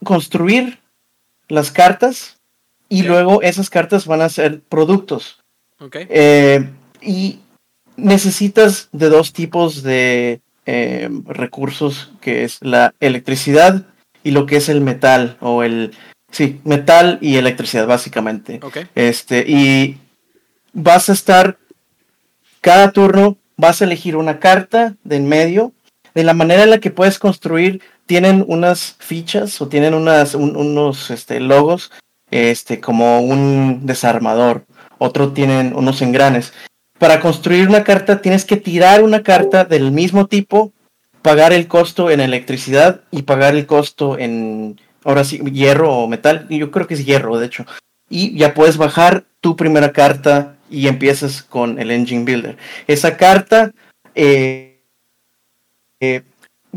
[0.05, 0.79] construir
[1.49, 2.39] las cartas
[2.89, 5.43] y luego esas cartas van a ser productos.
[5.93, 6.69] Eh,
[7.01, 7.41] y
[7.97, 13.87] necesitas de dos tipos de eh, recursos, que es la electricidad
[14.25, 15.95] y lo que es el metal, o el,
[16.31, 18.61] sí, metal y electricidad, básicamente.
[18.95, 19.99] Este, y
[20.73, 21.59] vas a estar,
[22.61, 25.73] cada turno vas a elegir una carta de en medio,
[26.15, 31.11] de la manera en la que puedes construir, tienen unas fichas o tienen unas, unos
[31.11, 31.91] este, logos
[32.31, 34.65] este, como un desarmador,
[34.99, 36.53] otro tienen unos engranes.
[36.99, 40.73] Para construir una carta tienes que tirar una carta del mismo tipo,
[41.23, 46.47] pagar el costo en electricidad y pagar el costo en, ahora sí, hierro o metal.
[46.49, 47.67] Yo creo que es hierro, de hecho.
[48.11, 52.57] Y ya puedes bajar tu primera carta y empiezas con el Engine Builder.
[52.87, 53.73] Esa carta,
[54.15, 54.68] eh,
[56.01, 56.23] eh,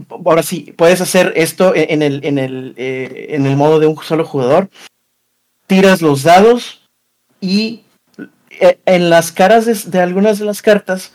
[0.09, 3.97] ahora sí, puedes hacer esto en el, en el, eh, en el modo de un
[4.01, 4.69] solo jugador
[5.67, 6.81] tiras los dados
[7.39, 7.83] y
[8.59, 11.13] eh, en las caras de, algunas de las cartas,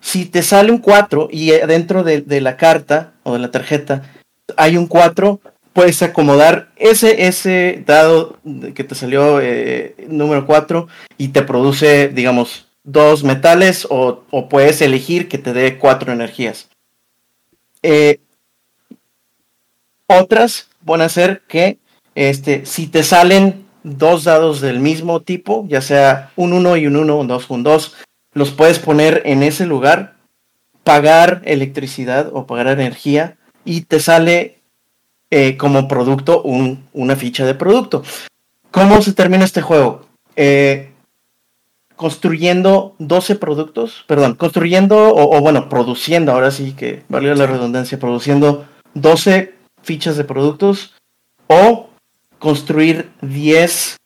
[0.00, 4.02] si te sale un 4 y dentro de, la carta o de la tarjeta
[4.56, 5.40] hay un 4,
[5.72, 8.38] puedes acomodar ese, ese dado
[8.74, 9.40] que te salió
[10.08, 10.88] número 4
[11.18, 16.68] y te produce, digamos, dos metales o, puedes elegir que te dé cuatro energías.
[20.06, 21.78] Otras van a ser que
[22.14, 26.96] este, si te salen dos dados del mismo tipo, ya sea un 1 y un
[26.96, 27.96] 1, un 2, un 2,
[28.32, 30.16] los puedes poner en ese lugar,
[30.84, 34.58] pagar electricidad o pagar energía y te sale
[35.30, 38.02] eh, como producto una ficha de producto.
[38.70, 40.06] ¿Cómo se termina este juego?
[40.36, 40.87] Eh,
[41.98, 48.66] construyendo 12 productos, perdón, construyendo o, bueno, produciendo, ahora sí que valió la redundancia, produciendo
[48.94, 50.94] 12 fichas de productos
[51.48, 51.90] o
[52.38, 53.96] construir 10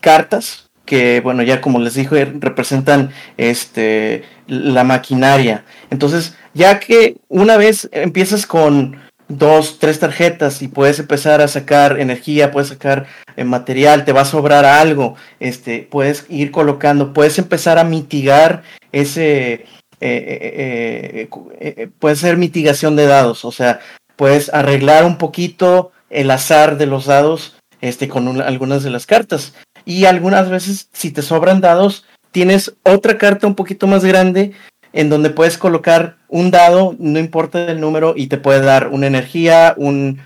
[0.00, 5.64] cartas que, bueno, ya como les dije, representan este, la maquinaria.
[5.90, 9.00] Entonces, ya que una vez empiezas con
[9.30, 13.06] dos, tres tarjetas y puedes empezar a sacar energía, puedes sacar
[13.36, 18.62] eh, material, te va a sobrar algo, este, puedes ir colocando, puedes empezar a mitigar
[18.92, 19.66] ese,
[20.00, 21.28] eh,
[21.60, 23.80] eh, puede ser mitigación de dados, o sea,
[24.16, 29.54] puedes arreglar un poquito el azar de los dados este, con algunas de las cartas.
[29.86, 34.52] Y algunas veces, si te sobran dados, tienes otra carta un poquito más grande
[34.92, 39.06] en donde puedes colocar un dado, no importa el número, y te puede dar una
[39.06, 40.20] energía, un,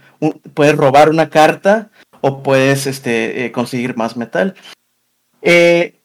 [0.54, 1.90] puedes robar una carta
[2.20, 4.54] o puedes este, eh, conseguir más metal.
[5.42, 5.96] Eh,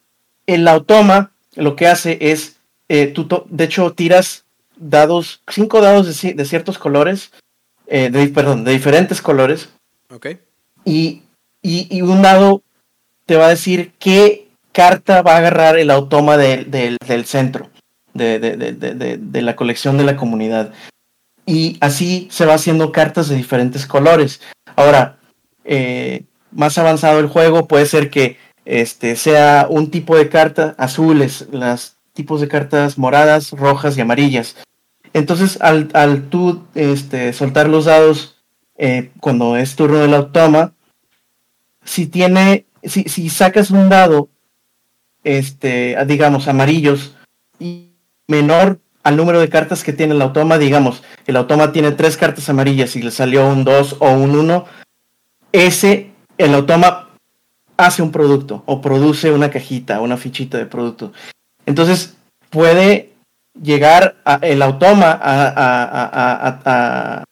[0.47, 2.57] el automa lo que hace es,
[2.89, 4.45] eh, tú de hecho, tiras
[4.77, 7.31] dados, cinco dados de ciertos colores
[7.87, 9.69] de, perdón, de diferentes colores.
[10.13, 10.27] Ok.
[10.85, 11.23] Y,
[11.61, 12.61] y, un dado
[13.25, 17.69] te va a decir qué carta va a agarrar el automa del centro
[18.13, 20.73] de, de, la colección de la comunidad.
[21.45, 24.41] Y así se va haciendo cartas de diferentes colores.
[24.75, 25.17] Ahora,
[25.63, 31.47] eh, más avanzado el juego puede ser que este, sea un tipo de carta azules,
[31.51, 34.55] los tipos de cartas moradas, rojas y amarillas.
[35.13, 38.37] Entonces, al, al tú este, soltar los dados
[38.77, 40.73] eh, cuando es turno del automa,
[41.83, 44.29] si tiene, si, si sacas un dado,
[45.23, 47.15] este, digamos, amarillos,
[47.59, 47.88] y
[48.29, 52.49] menor al número de cartas que tiene el automa, digamos, el automa tiene tres cartas
[52.49, 54.65] amarillas y le salió un 2 o un 1,
[55.51, 57.09] ese, el automa
[57.77, 61.13] hace un producto o produce una cajita, una fichita de producto.
[61.65, 62.15] Entonces,
[62.49, 63.13] puede
[63.61, 66.03] llegar a, el automa a,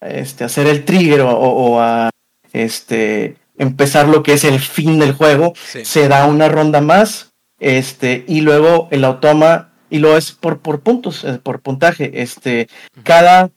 [0.01, 2.09] este, hacer el trigger o, a
[2.53, 8.23] este, empezar lo que es el fin del juego, se da una ronda más este,
[8.27, 12.21] y luego el automa, y lo es por, por puntos, eh, por puntaje.
[12.21, 12.67] Este,
[13.03, 13.49] cada,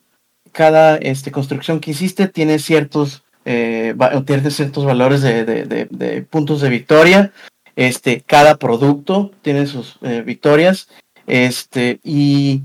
[0.53, 3.95] cada este, construcción que hiciste tiene ciertos, eh,
[4.27, 7.33] tiene ciertos valores de, de, puntos de victoria.
[7.77, 10.89] Este, cada producto tiene sus eh, victorias
[11.27, 12.63] este, y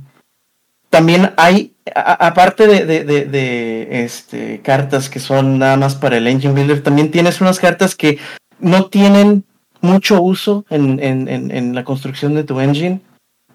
[0.89, 7.11] también hay, aparte de, este, cartas que son nada más para el Engine Builder, también
[7.11, 8.17] tienes unas cartas que
[8.59, 9.43] no tienen
[9.81, 13.01] mucho uso en, la construcción de tu engine,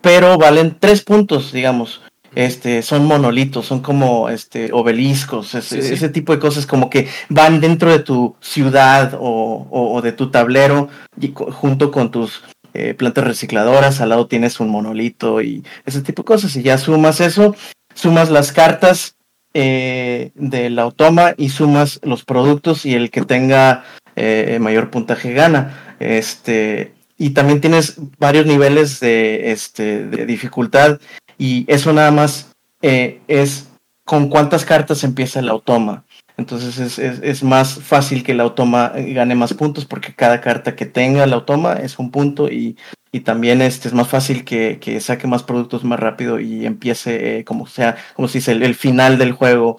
[0.01, 2.01] pero valen tres puntos, digamos.
[2.35, 7.91] Este, son monolitos, son como este, obeliscos, ese, tipo de cosas como que van dentro
[7.91, 10.89] de tu ciudad o, de tu tablero
[11.21, 16.23] y, junto con tus eh, plantas recicladoras, al lado tienes un monolito y ese tipo
[16.23, 16.55] de cosas.
[16.55, 17.57] Y ya sumas eso,
[17.95, 19.17] sumas las cartas
[19.53, 23.83] eh, del automa y sumas los productos y el que tenga
[24.15, 25.97] eh, mayor puntaje gana.
[25.99, 30.99] Este, y también tienes varios niveles de, este, de dificultad
[31.37, 32.51] y eso nada más
[32.81, 33.69] eh, es
[34.07, 36.05] con cuántas cartas empieza el automa.
[36.39, 40.87] Entonces es, es, más fácil que el automa gane más puntos porque cada carta que
[40.87, 42.79] tenga el automa es un punto y,
[43.13, 47.41] y también este, es más fácil que, que, saque más productos más rápido y empiece
[47.41, 49.77] eh, como sea, como se dice, el, final del juego.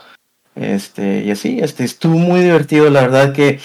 [0.54, 3.60] Este, y así, este, estuvo muy divertido, la verdad que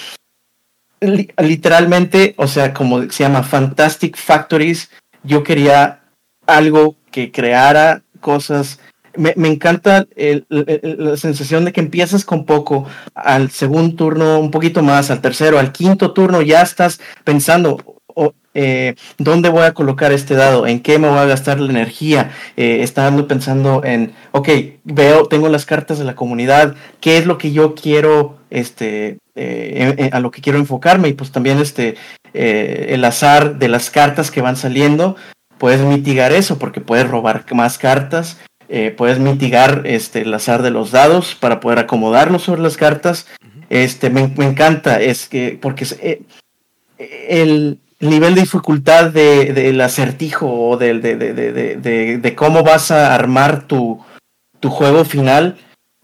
[0.99, 4.89] literalmente, o sea, como se llama Fantastic Factories,
[5.23, 6.01] yo quería
[6.45, 8.79] algo que creara cosas
[9.17, 10.07] me, encanta
[10.49, 15.59] la sensación de que empiezas con poco, al segundo turno un poquito más, al tercero,
[15.59, 17.77] al quinto turno ya estás pensando,
[18.53, 20.65] eh, ¿dónde voy a colocar este dado?
[20.67, 22.31] ¿En qué me voy a gastar la energía?
[22.55, 24.49] Eh, estando pensando en, ok,
[24.83, 30.09] veo, tengo las cartas de la comunidad, ¿qué es lo que yo quiero, este, eh,
[30.11, 31.09] a lo que quiero enfocarme?
[31.09, 31.95] Y pues también este,
[32.33, 35.15] el azar de las cartas que van saliendo,
[35.57, 38.37] puedes mitigar eso porque puedes robar más cartas
[38.69, 43.27] eh, puedes mitigar este, el azar de los dados para poder acomodarlos sobre las cartas.
[43.69, 46.21] Este, me, encanta, es que, porque eh,
[47.29, 54.03] el nivel de dificultad del acertijo o de, de, cómo vas a armar tu,
[54.59, 55.57] tu juego final,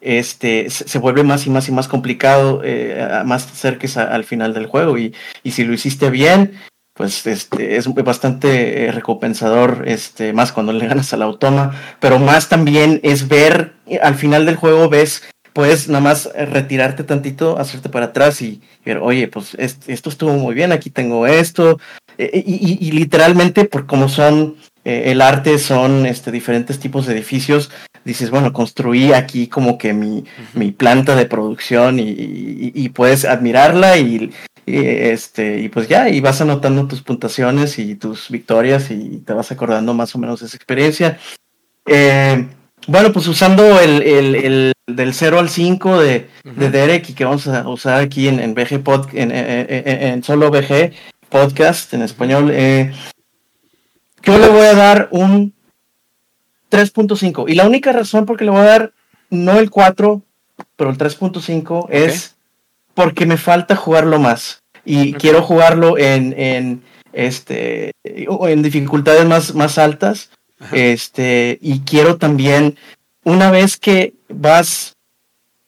[0.03, 4.67] este, se, vuelve más y más y más complicado, eh, más cerca al final del
[4.67, 4.97] juego.
[4.97, 6.59] Y, y si lo hiciste bien,
[6.93, 12.49] pues este, es bastante eh, recompensador, este, más cuando le ganas al automa, pero más
[12.49, 15.23] también es ver, eh, al final del juego ves,
[15.53, 20.33] puedes nada más eh, retirarte tantito, hacerte para atrás y ver, oye, pues esto estuvo
[20.33, 21.79] muy bien, aquí tengo esto,
[22.15, 27.71] y, literalmente, por como son, el arte son este, diferentes tipos de edificios,
[28.05, 32.13] dices, bueno, construí aquí como que mi, mi planta de producción y,
[32.73, 34.31] y puedes admirarla y
[34.65, 39.33] y, este, y pues ya, y vas anotando tus puntuaciones y tus victorias y te
[39.33, 41.19] vas acordando más o menos de esa experiencia.
[41.85, 42.47] Eh,
[42.87, 47.47] bueno, pues usando el, el, del 0 al 5 de, de, Derek y que vamos
[47.47, 50.93] a usar aquí en, en BG Pod, en, en, solo BG
[51.29, 52.93] Podcast en español, eh,
[54.21, 55.53] yo le voy a dar un
[56.73, 57.45] 3.5.
[57.47, 58.93] Y la única razón por que le voy a dar
[59.29, 60.21] no el 4,
[60.75, 62.35] pero el 3.5 es
[62.95, 64.63] porque me falta jugarlo más.
[64.83, 70.31] Y quiero jugarlo en, en, este, en dificultades más, más altas.
[70.71, 72.77] Este, y quiero también,
[73.23, 74.95] una vez que vas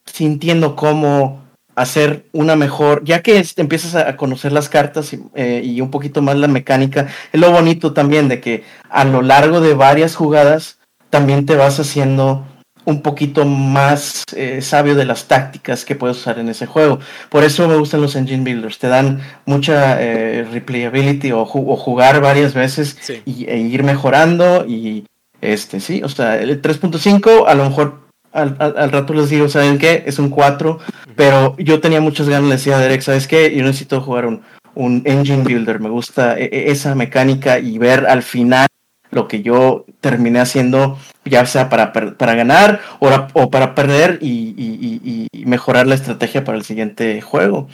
[0.06, 1.44] sintiendo cómo
[1.76, 6.22] hacer una mejor, ya que empiezas a, conocer las cartas y, eh, y, un poquito
[6.22, 10.80] más la mecánica, es lo bonito también de que a lo largo de varias jugadas
[11.16, 12.46] también te vas haciendo
[12.84, 17.00] un poquito más eh, sabio de las tácticas que puedes usar en ese juego.
[17.30, 22.54] Por eso me gustan los engine builders, te dan mucha eh, replayability o, jugar varias
[22.54, 25.06] veces y, e ir mejorando y
[25.40, 28.02] este sí, o sea, el 3.5 a lo mejor
[28.34, 30.04] al, rato les digo, ¿saben qué?
[30.06, 30.80] Es un 4,
[31.16, 33.56] pero yo tenía muchas ganas, le decía a Derek, ¿sabes qué?
[33.56, 34.42] Yo necesito jugar un,
[34.74, 38.68] un engine builder, me gusta e, e, esa mecánica y ver al final
[39.16, 45.88] lo que yo terminé haciendo, ya sea para, para ganar o, para perder y, mejorar
[45.88, 47.70] la estrategia para el siguiente juego.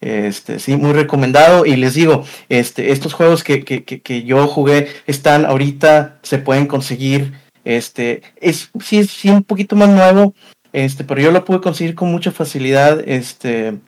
[0.00, 1.66] Este, sí, muy recomendado.
[1.66, 6.66] Y les digo, este, estos juegos que, que, que, yo jugué están ahorita, se pueden
[6.66, 7.32] conseguir.
[7.64, 10.34] Este, es sí, sí, un poquito más nuevo,
[10.72, 13.02] este, pero yo lo pude conseguir con mucha facilidad.
[13.08, 13.78] Este,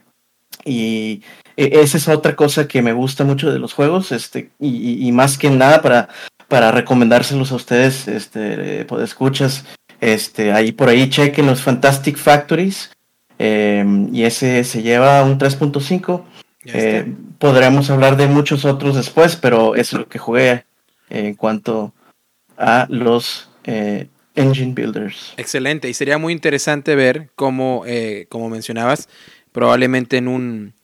[0.65, 1.23] y
[1.57, 5.39] e, esa es otra cosa que me gusta mucho de los juegos, este, y más
[5.39, 6.09] que nada para
[6.49, 9.65] para recomendárselos a ustedes, este, pues, escuchas,
[10.01, 12.91] este, ahí por ahí chequen los Fantastic Factories,
[13.39, 16.25] em, y ese se lleva un 3.5.
[16.65, 20.65] Eh, podremos hablar de muchos otros después, pero es lo que jugué
[21.11, 21.93] en cuanto
[22.59, 25.35] a los eh, engine builders.
[25.37, 29.09] Excelente, y sería muy interesante ver cómo, eh, como mencionabas,
[29.53, 30.75] probablemente en un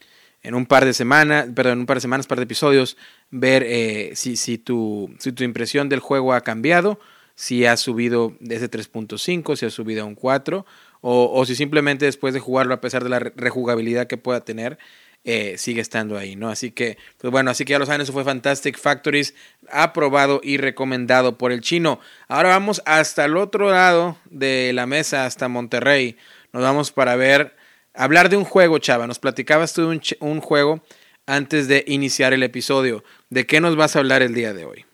[0.43, 2.97] en un par de semanas, perdón, en un par de semanas, par de episodios,
[3.33, 7.01] ver eh, si, si, tu, si tu impresión del juego ha cambiado,
[7.35, 10.65] si ha subido de ese 3.5, si ha subido a un 4,
[11.01, 14.79] o, o, si simplemente después de jugarlo, a pesar de la rejugabilidad que pueda tener,
[15.25, 16.51] eh, sigue estando ahí, ¿no?
[16.51, 19.35] Así que, pues bueno, así que ya lo saben, eso fue Fantastic Factories,
[19.71, 22.01] aprobado y recomendado por el chino.
[22.29, 26.17] Ahora vamos hasta el otro lado de la mesa, hasta Monterrey.
[26.53, 27.57] Nos vamos para ver,
[27.95, 29.07] hablar de un juego, Chava.
[29.07, 30.83] Nos platicabas tú de un, un juego
[31.27, 33.05] antes de iniciar el episodio.
[33.31, 34.85] ¿De qué nos vas a hablar el día de hoy?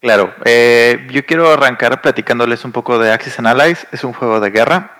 [0.00, 3.86] Claro, eh, yo quiero arrancar platicándoles un poco de Axis Analyze.
[3.92, 4.96] Es un juego de guerra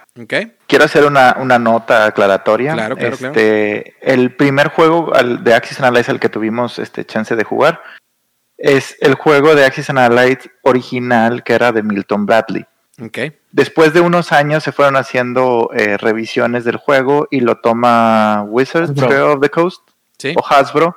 [0.67, 2.73] Quiero hacer una, nota aclaratoria.
[2.73, 7.45] Claro, claro, este, El primer juego de Axis Analyze al que tuvimos este chance de
[7.45, 7.83] jugar
[8.57, 12.65] es el juego de Axis Analyze original que era de Milton Bradley.
[12.99, 13.37] Okay.
[13.53, 18.99] Después de unos años se fueron haciendo eh, revisiones del juego y lo toma Wizards
[19.03, 19.86] of the Coast
[20.37, 20.97] o Hasbro,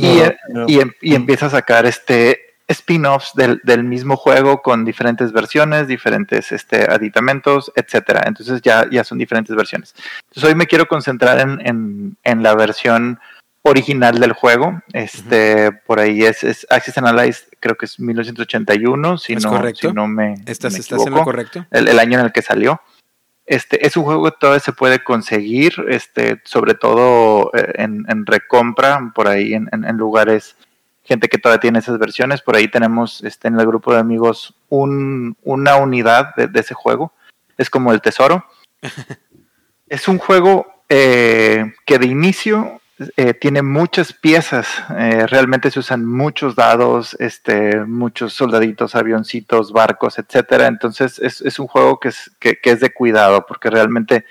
[0.00, 0.22] y,
[0.66, 6.50] y, y, empieza a sacar este spin-offs del, del, mismo juego con diferentes versiones, diferentes
[6.52, 8.22] este, aditamentos, etcétera.
[8.26, 9.94] Entonces ya, ya son diferentes versiones.
[10.28, 13.20] Entonces hoy me quiero concentrar en, en, la versión
[13.62, 14.82] original del juego.
[14.92, 20.08] Este, por ahí es, es Access Analyze, creo que es 1981, si, no, si no
[20.08, 20.34] me.
[20.46, 21.66] ¿Estás, en lo correcto?
[21.70, 22.80] El, año en el que salió.
[23.46, 28.26] Este, es un juego que todavía se puede conseguir, este, sobre todo eh, en, en
[28.26, 30.56] recompra, por ahí en, en lugares
[31.06, 32.42] gente que todavía tiene esas versiones.
[32.42, 37.12] Por ahí tenemos este, en el grupo de amigos un, una unidad de, ese juego.
[37.56, 38.44] Es como el tesoro.
[39.88, 42.80] es un juego eh, que de inicio
[43.16, 44.66] eh, tiene muchas piezas.
[44.96, 50.66] Eh, realmente se usan muchos dados, este, muchos soldaditos, avioncitos, barcos, etcétera.
[50.66, 54.24] Entonces es, un juego que es, de cuidado porque realmente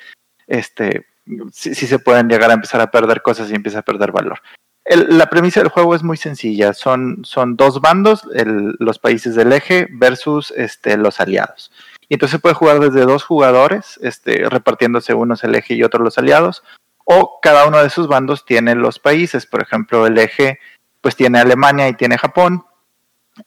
[0.47, 1.05] este,
[1.51, 4.41] sí, se pueden llegar a empezar a perder cosas y empieza a perder valor
[4.87, 6.73] la premisa del juego es muy sencilla.
[6.73, 7.23] Son,
[7.55, 11.71] dos bandos, los países del eje versus este, los aliados.
[12.07, 16.17] Y entonces se puede jugar desde dos jugadores, repartiéndose unos el eje y otros los
[16.17, 16.63] aliados.
[17.05, 19.45] O cada uno de sus bandos tiene los países.
[19.45, 20.59] Por ejemplo, el eje
[21.01, 22.65] pues tiene Alemania y tiene Japón.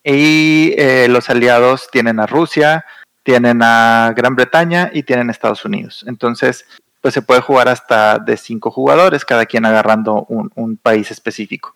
[0.03, 2.85] Y eh, los aliados tienen a Rusia,
[3.23, 6.05] tienen a Gran Bretaña y tienen Estados Unidos.
[6.07, 6.67] Entonces,
[7.01, 11.75] pues se puede jugar hasta de cinco jugadores, cada quien agarrando un, país específico.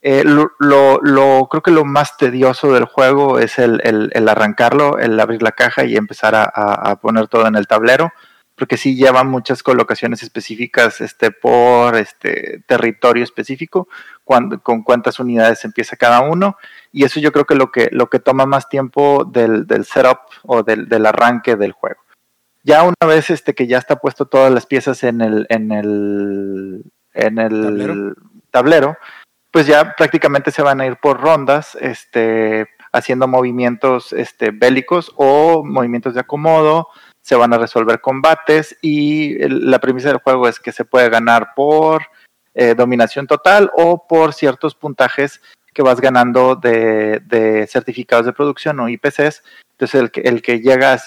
[0.00, 5.18] Eh, lo, lo, creo que lo más tedioso del juego es el, el, arrancarlo, el
[5.18, 8.12] abrir la caja y empezar a, poner todo en el tablero,
[8.58, 13.88] porque sí lleva muchas colocaciones específicas este, por este territorio específico,
[14.24, 16.56] con cuántas unidades empieza cada uno,
[16.92, 20.18] y eso yo creo que lo que, lo que toma más tiempo del, del setup
[20.42, 22.00] o del, del arranque del juego.
[22.64, 26.82] Ya una vez este que ya está puesto todas las piezas en el, en el,
[27.14, 28.14] en el
[28.50, 28.96] ¿Tablero?
[29.50, 35.64] pues ya prácticamente se van a ir por rondas, este, haciendo movimientos este, bélicos o
[35.64, 36.88] movimientos de acomodo,
[37.22, 41.54] se van a resolver combates y la premisa del juego es que se puede ganar
[41.54, 42.02] por
[42.54, 45.40] eh, dominación total o por ciertos puntajes
[45.72, 49.42] que vas ganando de, de certificados de producción o IPCs
[49.78, 51.00] entonces, el que, el que llega,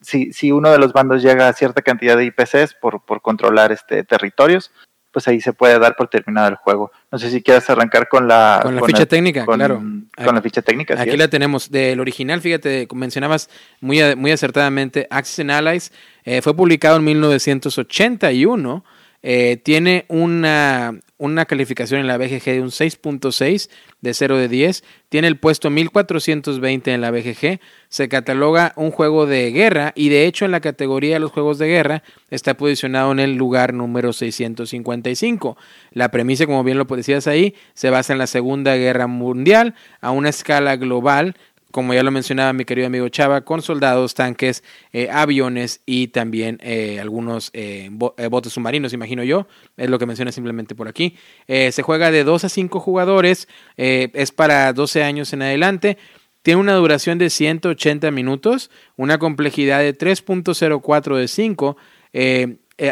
[0.00, 3.70] si, si uno de los bandos llega a cierta cantidad de IPCs por, por controlar
[3.70, 4.72] este territorios,
[5.14, 6.90] pues ahí se puede dar por terminado el juego.
[7.10, 9.76] No sé si quieres arrancar con la, con la ficha técnica, claro.
[9.76, 11.00] Con la ficha técnica.
[11.00, 11.70] Aquí la tenemos.
[11.70, 13.48] Del original, fíjate, mencionabas
[13.80, 15.92] muy, muy acertadamente, Access and Allies
[16.24, 18.84] eh, fue publicado en 1981.
[19.26, 23.70] Eh, tiene una, una calificación en la BGG de un 6.6
[24.02, 24.84] de 0 de 10.
[25.08, 27.58] Tiene el puesto 1420 en la BGG.
[27.88, 31.56] Se cataloga un juego de guerra y de hecho en la categoría de los juegos
[31.58, 35.56] de guerra está posicionado en el lugar número 655.
[35.92, 40.10] La premisa, como bien lo decías ahí, se basa en la Segunda Guerra Mundial a
[40.10, 41.34] una escala global
[41.74, 44.62] como ya lo mencionaba mi querido amigo Chava, con soldados, tanques,
[44.92, 49.48] eh, aviones y también eh, algunos eh, botes submarinos, imagino yo.
[49.76, 51.16] Es lo que menciona simplemente por aquí.
[51.48, 55.98] se juega de 2 a 5 jugadores, es para 12 años en adelante.
[56.42, 61.76] Tiene una duración de 180 minutos, una complejidad de 3.04 de 5.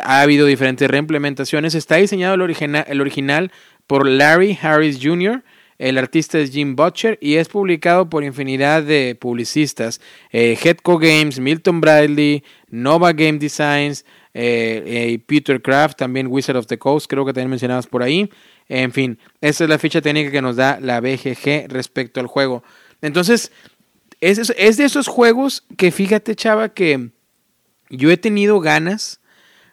[0.03, 1.76] ha habido diferentes reimplementaciones.
[1.76, 3.53] Está diseñado el, el original
[3.87, 5.45] por Larry Harris Jr.,
[5.83, 10.01] el artista es Jim Butcher y es publicado por infinidad de publicistas.
[10.30, 16.68] Eh, Headco Games, Milton Bradley, Nova Game Designs, eh, eh, Peter Kraft, también Wizard of
[16.68, 18.30] the Coast, creo que también mencionabas por ahí.
[18.68, 22.62] En fin, esa es la ficha técnica que nos da la BGG respecto al juego.
[23.01, 23.51] Entonces,
[24.20, 24.37] es,
[24.76, 27.11] de esos juegos que fíjate, chava, que
[27.91, 29.20] yo he tenido ganas,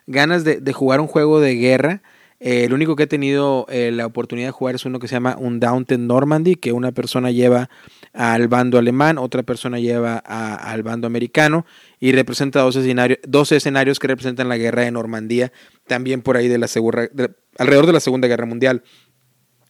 [0.07, 2.01] ganas de jugar un juego de guerra
[2.39, 5.15] eh, el único que he tenido eh, la oportunidad de jugar es uno que se
[5.15, 7.69] llama un Downton Normandy, que una persona lleva
[8.13, 11.65] al bando alemán, otra persona lleva al bando americano
[11.99, 15.51] y representa dos escenarios, dos escenarios que representan la guerra de Normandía,
[15.85, 17.09] también por ahí de la segunda,
[17.57, 18.83] alrededor de la Segunda Guerra Mundial.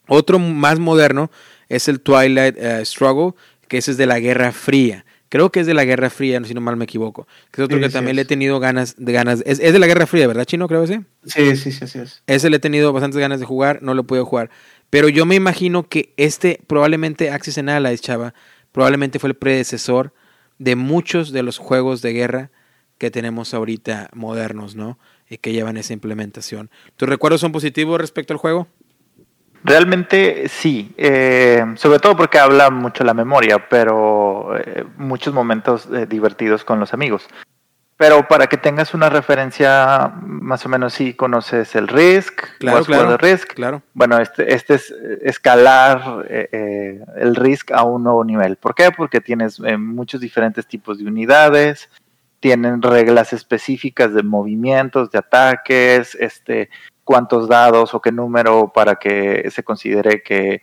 [0.08, 1.32] Otro más moderno
[1.70, 3.34] es el Twilight eh, Struggle,
[3.68, 5.06] que ese es de la Guerra Fría.
[5.30, 7.28] Creo que es de la Guerra Fría, si no mal me equivoco.
[7.52, 9.44] Que es otro que también le he tenido ganas de ganas.
[9.46, 10.68] Es, de la Guerra Fría, ¿verdad, Chino?
[10.68, 11.00] Creo que sí.
[11.26, 12.24] Sí, sí, sí, sí es.
[12.26, 14.50] Ese le he tenido bastantes ganas de jugar, no lo puedo jugar.
[14.90, 18.34] Pero yo me imagino que este, probablemente Axis and Allies, chava,
[18.72, 20.14] probablemente fue el predecesor
[20.58, 22.52] de muchos de los juegos de guerra
[22.98, 24.98] que tenemos ahorita modernos, ¿no?
[25.30, 26.72] Y que llevan esa implementación.
[26.98, 28.68] ¿Tus recuerdos son positivos respecto al juego?
[29.64, 36.06] Realmente sí, eh, sobre todo porque habla mucho la memoria, pero eh, muchos momentos eh,
[36.06, 37.28] divertidos con los amigos.
[37.98, 43.18] Pero para que tengas una referencia, más o menos sí conoces el Risk, claro, claro,
[43.18, 43.54] Risk.
[43.56, 43.82] Claro.
[43.94, 48.56] Bueno, este, este es escalar el Risk a un nuevo nivel.
[48.56, 48.92] ¿Por qué?
[48.96, 51.90] Porque tienes muchos diferentes tipos de unidades,
[52.40, 56.70] tienen reglas específicas de movimientos, de ataques, este,
[57.10, 60.62] cuántos dados o qué número para que se considere que,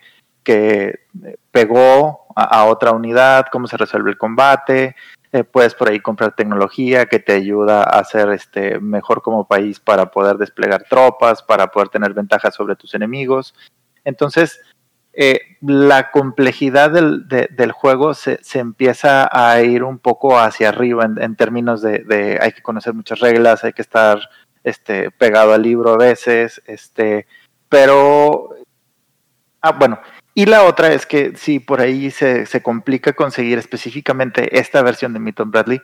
[1.51, 4.95] pegó a, otra unidad, cómo se resuelve el combate.
[5.33, 9.81] Eh, puedes por ahí comprar tecnología que te ayuda a ser este, mejor como país
[9.81, 13.53] para poder desplegar tropas, para poder tener ventajas sobre tus enemigos.
[14.05, 14.61] Entonces,
[15.11, 21.03] eh, la complejidad del, del juego se, se, empieza a ir un poco hacia arriba
[21.03, 24.21] en, términos de, de, hay que conocer muchas reglas, hay que estar
[24.67, 27.27] este, pegado al libro a veces, este,
[27.69, 28.49] pero,
[29.61, 29.99] ah, bueno,
[30.33, 35.13] y la otra es que si por ahí se, se complica conseguir específicamente esta versión
[35.13, 35.81] de Milton Bradley,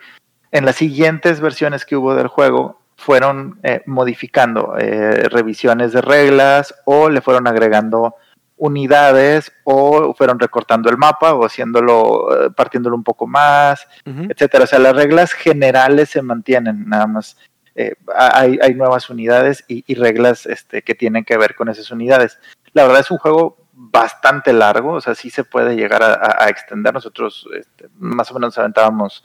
[0.51, 6.75] en las siguientes versiones que hubo del juego fueron eh, modificando eh, revisiones de reglas
[6.85, 8.15] o le fueron agregando
[8.57, 14.65] unidades o fueron recortando el mapa o haciéndolo, eh, partiéndolo un poco más, etcétera.
[14.65, 17.35] O sea, las reglas generales se mantienen, nada más
[17.75, 22.39] eh, hay, hay, nuevas unidades y, reglas este, que tienen que ver con esas unidades.
[22.73, 26.93] La verdad es un juego bastante largo, o sea, sí se puede llegar a, extender.
[26.93, 29.23] Nosotros este, más o menos aventábamos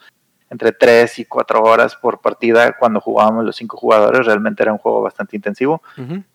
[0.50, 4.24] entre 3 y 4 horas por partida cuando jugábamos los 5 jugadores.
[4.24, 5.82] Realmente era un juego bastante intensivo,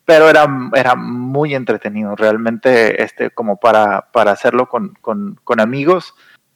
[0.06, 2.16] pero era, era muy entretenido.
[2.16, 6.14] Realmente, este, como para, para hacerlo con, con, con amigos,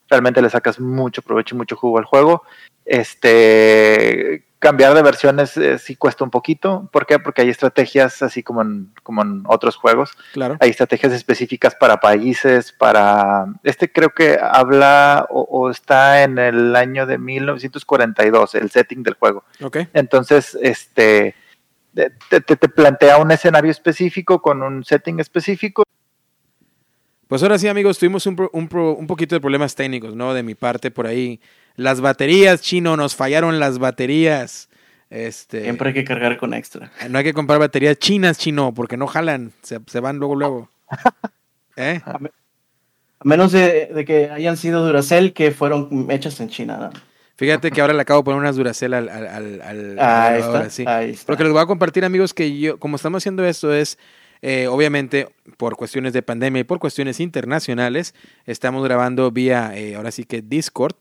[0.07, 2.43] realmente le sacas mucho provecho y mucho jugo al juego.
[2.85, 6.89] Este, cambiar de versiones eh, sí cuesta un poquito.
[6.91, 7.19] ¿Por qué?
[7.19, 10.11] Porque hay estrategias, así como en, como en otros juegos.
[10.33, 10.57] Claro.
[10.59, 13.45] Hay estrategias específicas para países, para...
[13.63, 19.43] Este creo que habla o, está en el año de 1942, el setting del juego.
[19.61, 19.77] Ok.
[19.93, 21.35] Entonces, este...
[22.29, 25.81] Te, te, plantea un escenario específico con un setting específico.
[27.27, 30.35] Pues ahora sí, amigos, tuvimos un, un, un poquito de problemas técnicos, ¿no?
[30.35, 31.41] De mi parte por ahí
[31.77, 34.67] las baterías, chino, nos fallaron las baterías.
[35.09, 36.91] Este, Siempre hay que cargar con extra.
[37.09, 40.69] No hay que comprar baterías chinas, chino, porque no jalan, se, van luego, luego.
[41.77, 42.01] ¿Eh?
[42.03, 42.19] A,
[43.23, 46.89] menos de, que hayan sido Duracell que fueron hechas en China.
[47.35, 49.07] Fíjate que ahora le acabo de poner unas Duracell al...
[49.07, 53.23] al, al, ahí, está, ahí, Porque les voy a compartir, amigos, que yo, como estamos
[53.23, 53.97] haciendo esto, es...
[54.43, 58.13] Eh, obviamente, por cuestiones de pandemia y por cuestiones internacionales,
[58.45, 60.95] estamos grabando vía, eh, ahora sí que Discord.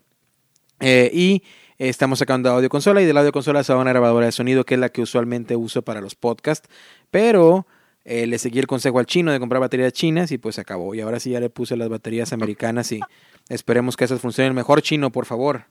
[0.81, 1.43] Eh, y
[1.79, 4.74] estamos sacando audio consola y del audio consola se va una grabadora de sonido que
[4.74, 6.68] es la que usualmente uso para los podcasts.
[7.11, 7.66] Pero
[8.05, 10.95] eh, le seguí el consejo al chino de comprar baterías chinas y pues se acabó.
[10.95, 13.01] Y ahora sí ya le puse las baterías americanas y
[13.49, 14.83] esperemos que esas funcionen mejor.
[14.83, 15.64] Chino, por favor.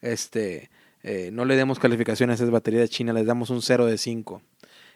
[0.00, 0.70] Este,
[1.02, 4.42] eh, no le demos calificación a esas baterías chinas, les damos un 0 de 5.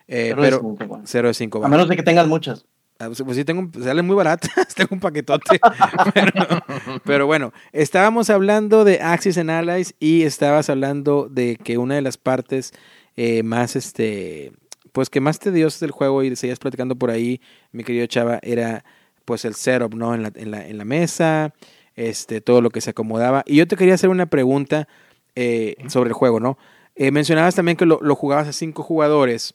[0.07, 1.65] pero 0 de 5.
[1.65, 2.65] A menos de que tengas muchas.
[2.99, 5.59] Ah, pues, pues sí, tengo, salen muy baratas, tengo un paquetote.
[7.05, 12.03] pero, bueno, estábamos hablando de Axis and Allies y estabas hablando de que una de
[12.03, 12.73] las partes
[13.17, 14.53] eh, más, este,
[14.93, 17.41] pues que más tediosas del juego y seguías platicando por ahí,
[17.73, 18.85] mi querido Chava, era
[19.25, 20.15] pues el setup, ¿no?
[20.15, 21.53] En la, en la, en la mesa,
[21.97, 23.43] este, todo lo que se acomodaba.
[23.47, 24.87] Y yo te quería hacer una pregunta
[25.35, 26.59] eh, sobre el juego, ¿no?
[26.95, 29.55] Eh, mencionabas también que lo, lo jugabas a cinco jugadores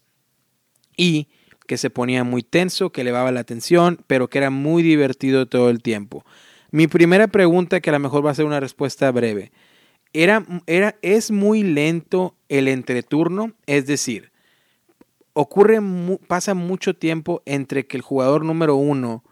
[0.98, 1.30] y
[1.70, 5.70] que se ponía muy tenso, que elevaba la atención, pero que era muy divertido todo
[5.70, 6.26] el tiempo.
[6.72, 9.52] Mi primera pregunta, que a lo mejor va a ser una respuesta breve,
[10.12, 13.54] era, era, ¿es muy lento el entreturno?
[13.68, 14.32] Es decir,
[15.34, 15.78] ocurre,
[16.26, 19.24] pasa mucho tiempo entre que el jugador número uno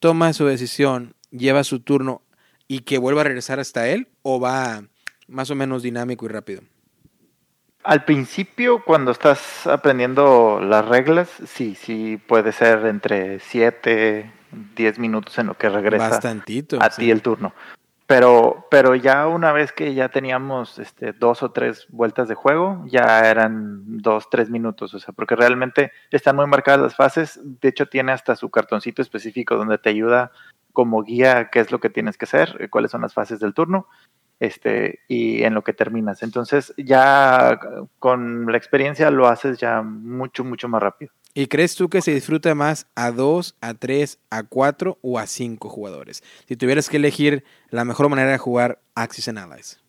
[0.00, 2.22] toma su decisión, lleva su turno
[2.66, 4.82] y que vuelva a regresar hasta él, o va
[5.28, 6.62] más o menos dinámico y rápido?
[7.88, 14.30] Al principio, cuando estás aprendiendo las reglas, sí, sí puede ser entre 7,
[14.76, 17.54] 10 minutos en lo que regresa Bastantito, a ti el turno.
[18.06, 22.84] pero, pero ya una vez que ya teníamos este, dos o tres vueltas de juego,
[22.88, 27.70] ya eran dos, tres minutos, o sea, porque realmente están muy marcadas las fases, de
[27.70, 30.30] hecho tiene hasta su cartoncito específico donde te ayuda
[30.74, 33.54] como guía qué es lo que tienes que hacer, eh, cuáles son las fases del
[33.54, 33.88] turno,
[34.40, 36.22] este, y en lo que terminas.
[36.22, 37.58] Entonces ya
[37.98, 41.12] con la experiencia lo haces ya mucho, mucho más rápido.
[41.34, 45.26] ¿Y crees tú que se disfruta más a dos, a tres, a cuatro o a
[45.26, 46.24] cinco jugadores?
[46.48, 49.80] Si tuvieras que elegir la mejor manera de jugar Axis and Allies.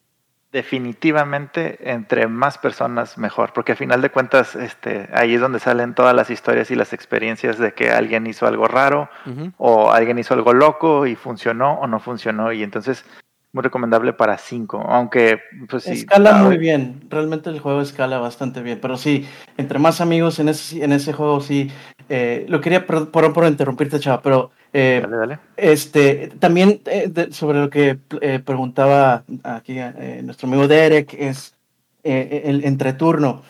[0.51, 5.93] Definitivamente, entre más personas mejor, porque a final de cuentas, este, ahí es donde salen
[5.93, 9.09] todas las historias y las experiencias de que alguien hizo algo raro
[9.57, 12.51] o alguien hizo algo loco y funcionó o no funcionó.
[12.51, 13.05] Y entonces
[13.51, 15.91] muy recomendable para 5, aunque pues sí.
[15.91, 19.25] Escala muy bien, realmente el juego escala bastante bien, pero sí,
[19.57, 21.71] entre más amigos en ese, en ese juego sí,
[22.09, 25.39] eh, lo quería, por, por, interrumpirte, chava, pero eh, dale, dale.
[25.57, 27.97] este también eh, sobre lo que
[28.45, 29.77] preguntaba aquí
[30.23, 31.55] nuestro amigo Derek, es
[32.03, 33.41] el entreturno.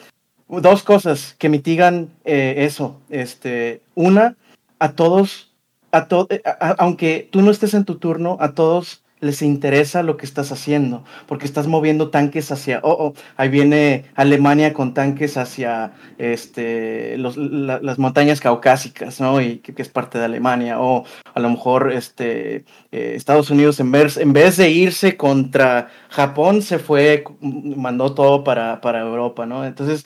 [0.47, 2.99] Dos cosas que mitigan eso.
[3.09, 4.35] Este, una,
[4.79, 5.53] a todos,
[5.91, 6.27] a to
[6.77, 11.03] aunque tú no estés en tu turno, a todos les interesa lo que estás haciendo,
[11.27, 17.99] porque estás moviendo tanques hacia, oh, oh ahí viene Alemania con tanques hacia este, las
[17.99, 19.41] montañas caucásicas, ¿no?
[19.41, 23.91] Y que, es parte de Alemania, o a lo mejor este, eh, Estados Unidos en
[23.91, 29.65] vez, en vez de irse contra Japón, se fue, mandó todo para, para Europa, ¿no?
[29.65, 30.05] Entonces,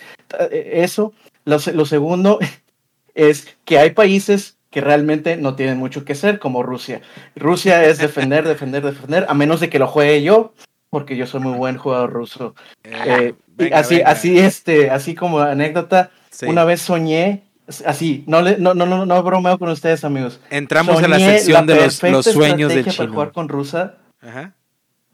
[0.51, 1.14] eh, eso.
[1.45, 2.39] Lo, lo segundo
[3.16, 7.01] es que hay países que realmente no tienen mucho que hacer, como Rusia.
[7.36, 10.53] Rusia es defender, defender, defender, a menos de que lo juegue yo,
[10.89, 12.55] porque yo soy muy buen jugador ruso.
[12.84, 16.09] Eh, eh, así, así, este, así como anécdota,
[16.47, 17.43] una vez soñé,
[17.86, 20.39] así, no, le, no, no, no, no bromeo con ustedes, amigos.
[20.49, 22.95] Entramos en la sección de los, los sueños de Chino.
[22.97, 23.97] para jugar con Rusia.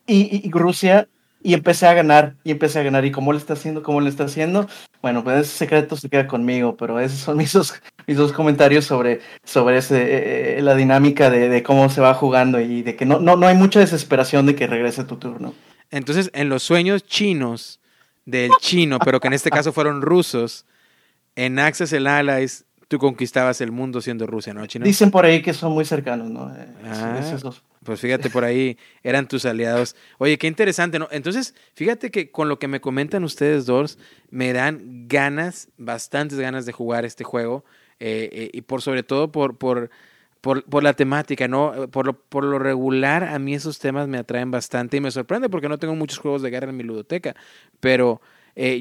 [0.07, 1.09] Y, y, Rusia
[1.43, 3.03] y empecé a ganar, y empecé a ganar.
[3.03, 3.83] ¿Y cómo le está haciendo?
[3.83, 4.67] ¿Cómo le está haciendo?
[5.01, 7.73] Bueno, pues ese secreto se queda conmigo, pero esos son mis dos,
[8.07, 12.59] mis dos comentarios sobre, sobre ese, eh, eh, la dinámica de, cómo se va jugando
[12.59, 15.53] y de que no, no, no hay mucha desesperación de que regrese tu turno.
[15.91, 17.79] Entonces, en los sueños chinos
[18.25, 20.65] del chino, pero que en este caso fueron rusos,
[21.35, 24.83] en Access el Allies tú conquistabas el mundo siendo Rusia, ¿no, Chino?
[24.83, 26.49] Dicen por ahí que son muy cercanos, ¿no?
[26.53, 27.21] Eh, ah,
[27.83, 29.95] pues fíjate, por ahí eran tus aliados.
[30.17, 31.07] Oye, qué interesante, ¿no?
[31.11, 33.97] Entonces, fíjate que con lo que me comentan ustedes dos,
[34.29, 37.63] me dan ganas, bastantes ganas de jugar este juego.
[37.99, 39.89] Eh, eh, y por sobre todo por, por,
[40.41, 41.89] por, la temática, ¿no?
[41.91, 45.49] Por lo, por lo regular, a mí esos temas me atraen bastante y me sorprende
[45.49, 47.35] porque no tengo muchos juegos de guerra en mi ludoteca.
[47.79, 48.21] Pero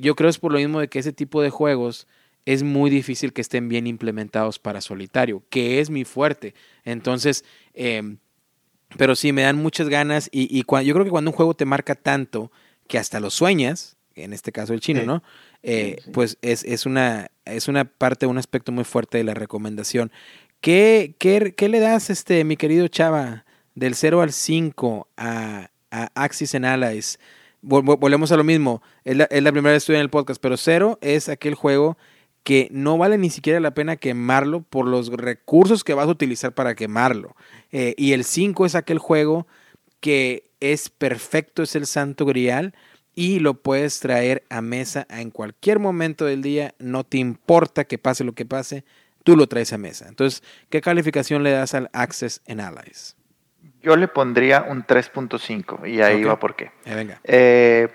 [0.01, 2.09] yo creo es por lo mismo de que ese tipo de juegos
[2.49, 6.55] es muy difícil que estén bien implementados para solitario, que es mi fuerte.
[6.82, 7.44] Entonces,
[7.74, 8.16] em,
[8.97, 11.64] pero sí, me dan muchas ganas y, y yo creo que cuando un juego te
[11.64, 12.51] marca tanto
[12.86, 15.22] que hasta lo sueñas, en este caso el chino, ¿no?
[15.62, 20.11] Eh, pues es, es, una, es una parte, un aspecto muy fuerte de la recomendación.
[20.61, 26.11] ¿Qué, qué, qué le das, este, mi querido Chava, del 0 al 5 a, a
[26.14, 27.18] Axis and Allies?
[27.61, 30.41] Volvemos a lo mismo, es la, es la primera vez que estoy en el podcast,
[30.41, 31.99] pero 0 es aquel juego
[32.49, 36.55] que no vale ni siquiera la pena quemarlo por los recursos que vas a utilizar
[36.55, 37.36] para quemarlo.
[37.72, 39.46] Eh, y el 5 es aquel juego
[40.01, 42.74] que es perfecto, es el santo grial
[43.14, 47.99] y lo puedes traer a mesa en cualquier momento del día, no te importa que
[47.99, 48.82] pase lo que pase,
[49.24, 50.09] tú lo traes a mesa.
[50.09, 53.14] Entonces, ¿qué calificación le das al Access en Allies?
[53.82, 56.72] Yo le pondría un 3.5 y ahí va por qué.
[56.86, 57.20] Eh, venga.
[57.24, 57.88] Eh,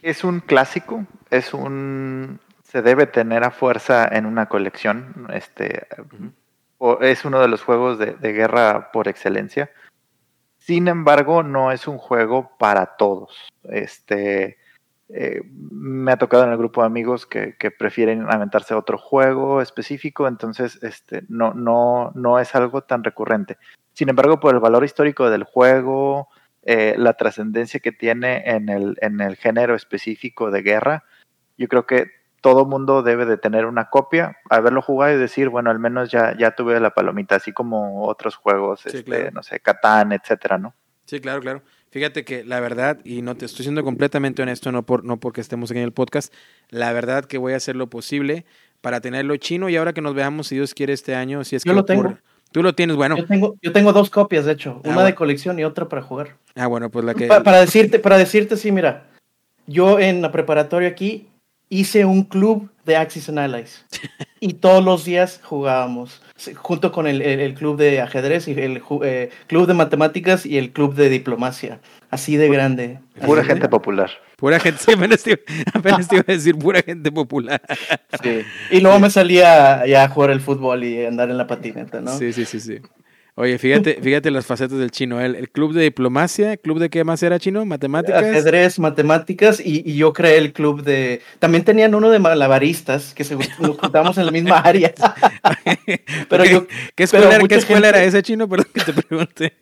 [0.00, 2.40] es un clásico, es un
[2.72, 5.26] se debe tener a fuerza en una colección.
[5.34, 5.86] Este,
[7.02, 9.70] es uno de los juegos de, guerra por excelencia.
[10.56, 13.50] Sin embargo, no es un juego para todos.
[13.64, 14.56] Este,
[15.10, 19.60] eh, me ha tocado en el grupo de amigos que, prefieren aventarse a otro juego
[19.60, 23.58] específico, entonces este, no, no, no es algo tan recurrente.
[23.92, 26.28] Sin embargo, por el valor histórico del juego,
[26.62, 31.04] eh, la trascendencia que tiene en el, en el género específico de guerra,
[31.58, 35.70] yo creo que todo mundo debe de tener una copia, haberlo jugado y decir, bueno,
[35.70, 40.12] al menos ya, ya tuve la palomita, así como otros juegos, este, no sé, Catán,
[40.12, 40.74] etcétera, ¿no?
[41.06, 41.62] Sí, claro, claro.
[41.90, 45.40] Fíjate que la verdad, y no te estoy siendo completamente honesto, no, por, no porque
[45.40, 46.34] estemos aquí en el podcast,
[46.68, 48.44] la verdad que voy a hacer lo posible
[48.80, 51.64] para tenerlo chino y ahora que nos veamos, si Dios quiere, este año, si es
[51.64, 52.18] Yo que lo tengo.
[52.50, 53.16] Tú lo tienes, bueno.
[53.16, 56.02] Yo tengo, yo tengo dos copias, de hecho, ah, una de colección y otra para
[56.02, 56.36] jugar.
[56.54, 57.28] Ah, bueno, pues la que...
[57.28, 59.06] para decirte, para decirte, sí, mira,
[59.66, 61.28] yo en la preparatoria aquí
[61.72, 63.84] hice un club de Axis and Allies.
[64.40, 66.20] y todos los días jugábamos,
[66.56, 70.94] junto con el, club de ajedrez y el eh, club de matemáticas y el club
[70.94, 71.80] de diplomacia.
[72.10, 72.98] Así de grande.
[73.24, 74.10] Pura gente popular.
[74.36, 75.42] Pura gente, sí, apenas, te,
[75.72, 77.62] apenas iba a decir pura gente popular.
[78.22, 78.42] Sí.
[78.70, 82.18] Y luego me salía ya a jugar el fútbol y andar en la patineta, ¿no?
[82.18, 82.80] Sí, sí, sí, sí.
[83.34, 85.18] Oye, fíjate, fíjate las facetas del chino.
[85.18, 87.64] El, el, club de diplomacia, ¿club de qué más era chino?
[87.64, 88.22] ¿Matemáticas?
[88.22, 91.22] Ajedrez, matemáticas y, yo creé el club de...
[91.38, 94.92] También tenían uno de malabaristas, que se nos juntamos en la misma área.
[96.28, 98.46] pero yo, ¿Qué escuela, ¿qué escuela era ese chino?
[98.46, 99.52] Perdón que te pregunte.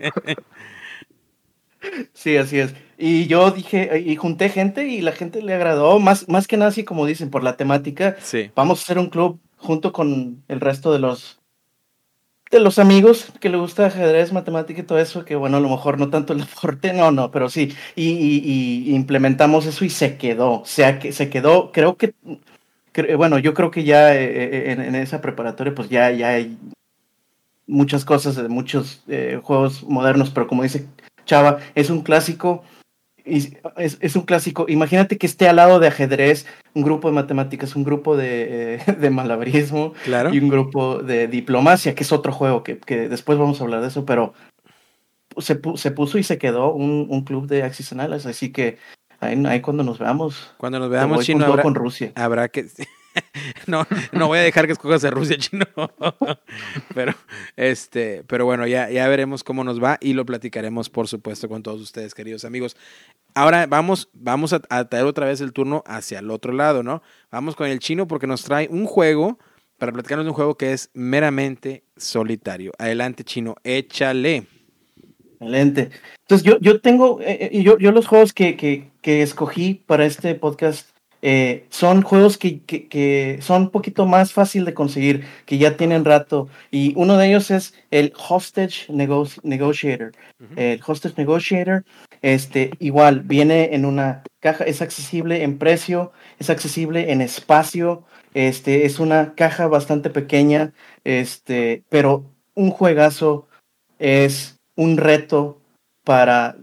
[2.13, 2.75] sí, así es.
[2.99, 6.71] Y yo dije, y junté gente y la gente le agradó, más, más que nada
[6.71, 8.17] así como dicen, por la temática.
[8.21, 8.51] Sí.
[8.57, 11.40] Vamos a hacer un club junto con el resto de los
[12.51, 15.69] de los amigos que le gusta ajedrez, matemática y todo eso, que bueno, a lo
[15.69, 20.61] mejor no tanto el deporte, no, no, pero sí, y, implementamos eso y se quedó,
[20.63, 22.15] o sea, que se quedó, creo que,
[23.17, 26.59] bueno, yo creo que ya eh, eh, en, esa preparatoria pues ya, ya hay
[27.67, 30.87] muchas cosas de muchos eh, juegos modernos, pero como dice
[31.25, 32.65] Chava, es un clásico
[33.25, 34.67] es, es, un clásico.
[34.69, 38.93] Imagínate que esté al lado de ajedrez, un grupo de matemáticas, un grupo de, eh,
[39.01, 39.95] de malabarismo
[40.33, 43.81] y un grupo de diplomacia, que es otro juego que, que después vamos a hablar
[43.83, 44.35] de eso, pero
[45.39, 48.79] se, se puso y se quedó un, un club de Axis Analysis, así que
[49.21, 50.55] ahí, ahí, cuando nos veamos.
[50.57, 52.13] Cuando nos veamos, habrá, con Rusia.
[52.15, 52.67] habrá que
[53.67, 55.67] no, no voy a dejar que escojas a Rusia, chino.
[56.95, 57.15] pero,
[57.57, 61.63] este, pero bueno, ya, ya veremos cómo nos va y lo platicaremos, por supuesto, con
[61.63, 62.77] todos ustedes, queridos amigos.
[63.35, 67.03] Ahora vamos, vamos a, traer otra vez el turno hacia el otro lado, ¿no?
[67.31, 69.39] Vamos con el chino porque nos trae un juego
[69.79, 72.73] para platicarnos de un juego que es meramente solitario.
[72.79, 74.47] Adelante, chino, échale.
[75.41, 75.91] Excelente.
[76.21, 80.05] Entonces, yo, yo tengo, eh, eh, yo, yo los juegos que, que, que escogí para
[80.05, 80.91] este podcast
[81.23, 86.05] eh, son juegos que, que, son un poquito más fácil de conseguir, que ya tienen
[86.05, 86.49] rato.
[86.71, 90.13] Y uno de ellos es el Hostage Negotiator.
[90.57, 91.85] El Hostage Negotiator,
[92.23, 98.05] este, igual, viene en una caja, es accesible en precio, es accesible en espacio.
[98.33, 100.73] Este, es una caja bastante pequeña,
[101.05, 103.49] este, pero un juegazo
[103.99, 105.61] es un reto
[106.05, 106.57] para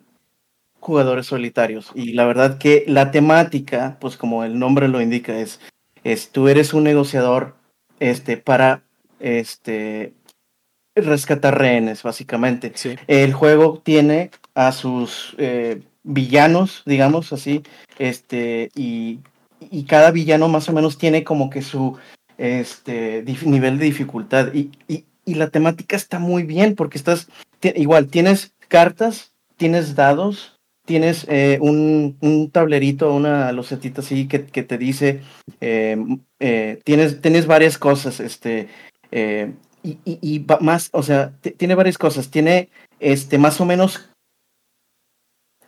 [0.88, 1.91] jugadores solitarios.
[1.95, 5.59] Y la verdad que la temática, pues como el nombre lo indica, es,
[6.05, 7.55] es tú eres un negociador
[7.99, 8.83] este, para
[9.19, 10.13] este,
[10.95, 12.71] rescatar rehenes, básicamente.
[13.07, 17.63] El juego tiene a sus eh, villanos, digamos así,
[17.99, 19.19] este, y,
[19.59, 21.97] y, cada villano más o menos tiene como que su
[22.38, 24.53] este, nivel de dificultad.
[24.53, 27.27] Y, y, y la temática está muy bien porque estás,
[27.61, 30.57] igual, tienes cartas, tienes dados,
[30.88, 35.21] tienes eh, un, un, tablerito, una losetita así que, que te dice,
[35.59, 35.97] eh,
[36.39, 38.69] eh, tienes, tienes varias cosas, este,
[39.11, 42.69] y, y, y, más, o sea, tiene varias cosas, tiene,
[43.01, 44.09] este, más o menos,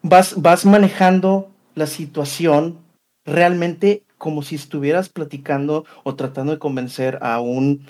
[0.01, 2.79] vas, vas manejando la situación
[3.25, 7.85] realmente como si estuvieras platicando o tratando de convencer a un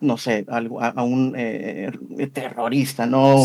[0.00, 1.90] no sé, a, un eh,
[2.32, 3.44] terrorista, ¿no?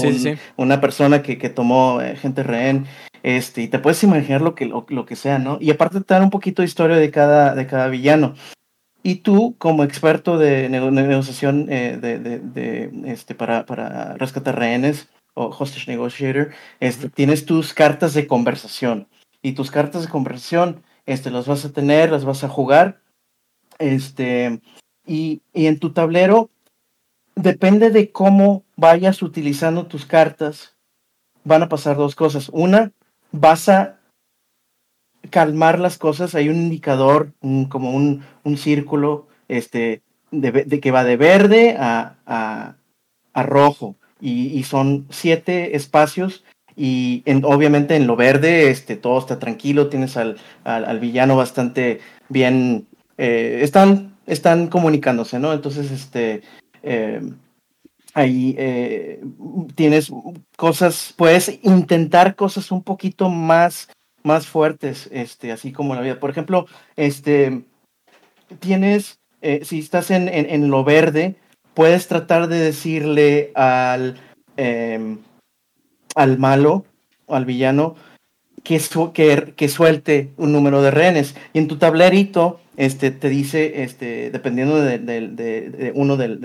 [0.58, 2.86] Una persona que, que tomó eh, gente rehén,
[3.24, 5.58] este, y te puedes imaginar lo que, lo, que sea, ¿no?
[5.60, 8.36] Y aparte te dan un poquito de historia de cada, de cada villano.
[9.04, 15.46] Y tú, como experto de negociación eh, de, de, este, para, para rescatar rehenes o
[15.48, 19.08] hostage negotiator, este, tienes tus cartas de conversación.
[19.42, 23.02] Y tus cartas de conversación, este, las vas a tener, las vas a jugar.
[23.78, 24.60] Este,
[25.06, 26.50] y, en tu tablero,
[27.36, 30.76] depende de cómo vayas utilizando tus cartas,
[31.44, 32.50] van a pasar dos cosas.
[32.50, 32.92] Una,
[33.32, 34.00] vas a
[35.30, 36.36] calmar las cosas.
[36.36, 37.34] Hay un indicador,
[37.70, 38.24] como un,
[38.58, 40.02] círculo, este,
[40.32, 42.76] de, que va de verde a,
[43.36, 43.96] rojo.
[44.22, 46.44] Y, son siete espacios.
[46.76, 52.00] Y obviamente en lo verde este, todo está tranquilo, tienes al, al, villano bastante
[52.30, 52.88] bien.
[53.18, 55.52] Eh, están están comunicándose, ¿no?
[55.52, 56.42] Entonces, este,
[56.84, 57.22] eh,
[58.14, 59.22] ahí eh,
[59.76, 60.12] tienes
[60.56, 63.90] cosas, puedes intentar cosas un poquito más,
[64.24, 66.20] más fuertes, este, así como la vida.
[66.20, 67.64] Por ejemplo, este,
[68.60, 71.36] tienes, eh, si estás en, en, lo verde,
[71.74, 74.20] puedes tratar de decirle al,
[74.58, 75.18] em,
[76.16, 76.86] al malo,
[77.28, 77.96] al villano,
[78.64, 78.82] que,
[79.14, 81.36] que, que, suelte un número de rehenes.
[81.54, 86.40] Y en tu tablerito este, te dice, este, dependiendo de, uno del,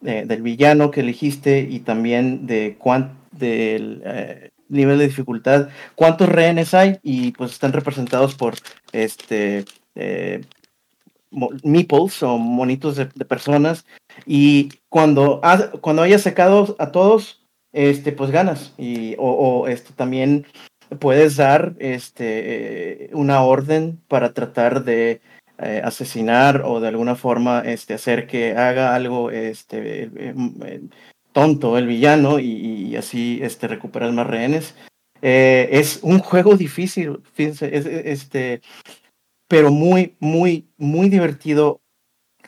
[0.00, 6.74] del, villano que elegiste y también de cuán, del eh, nivel de dificultad, cuántos rehenes
[6.74, 6.98] hay.
[7.02, 8.54] Y pues están representados por
[8.92, 9.64] este,
[9.94, 10.42] eh,
[11.32, 13.86] o monitos de, personas.
[14.26, 15.40] Y cuando,
[15.80, 18.74] cuando hayas sacado a todos, este, pues ganas.
[18.78, 20.46] Y o, este, también
[20.98, 25.20] puedes dar este, una orden para tratar de
[25.58, 30.10] eh, asesinar o de alguna forma este, hacer que haga algo este, eh,
[30.64, 30.80] eh,
[31.32, 34.74] tonto el villano y, así este, recuperar más rehenes.
[35.20, 37.70] es un juego difícil, fíjense,
[38.10, 38.62] este,
[39.48, 41.79] pero muy, muy, muy divertido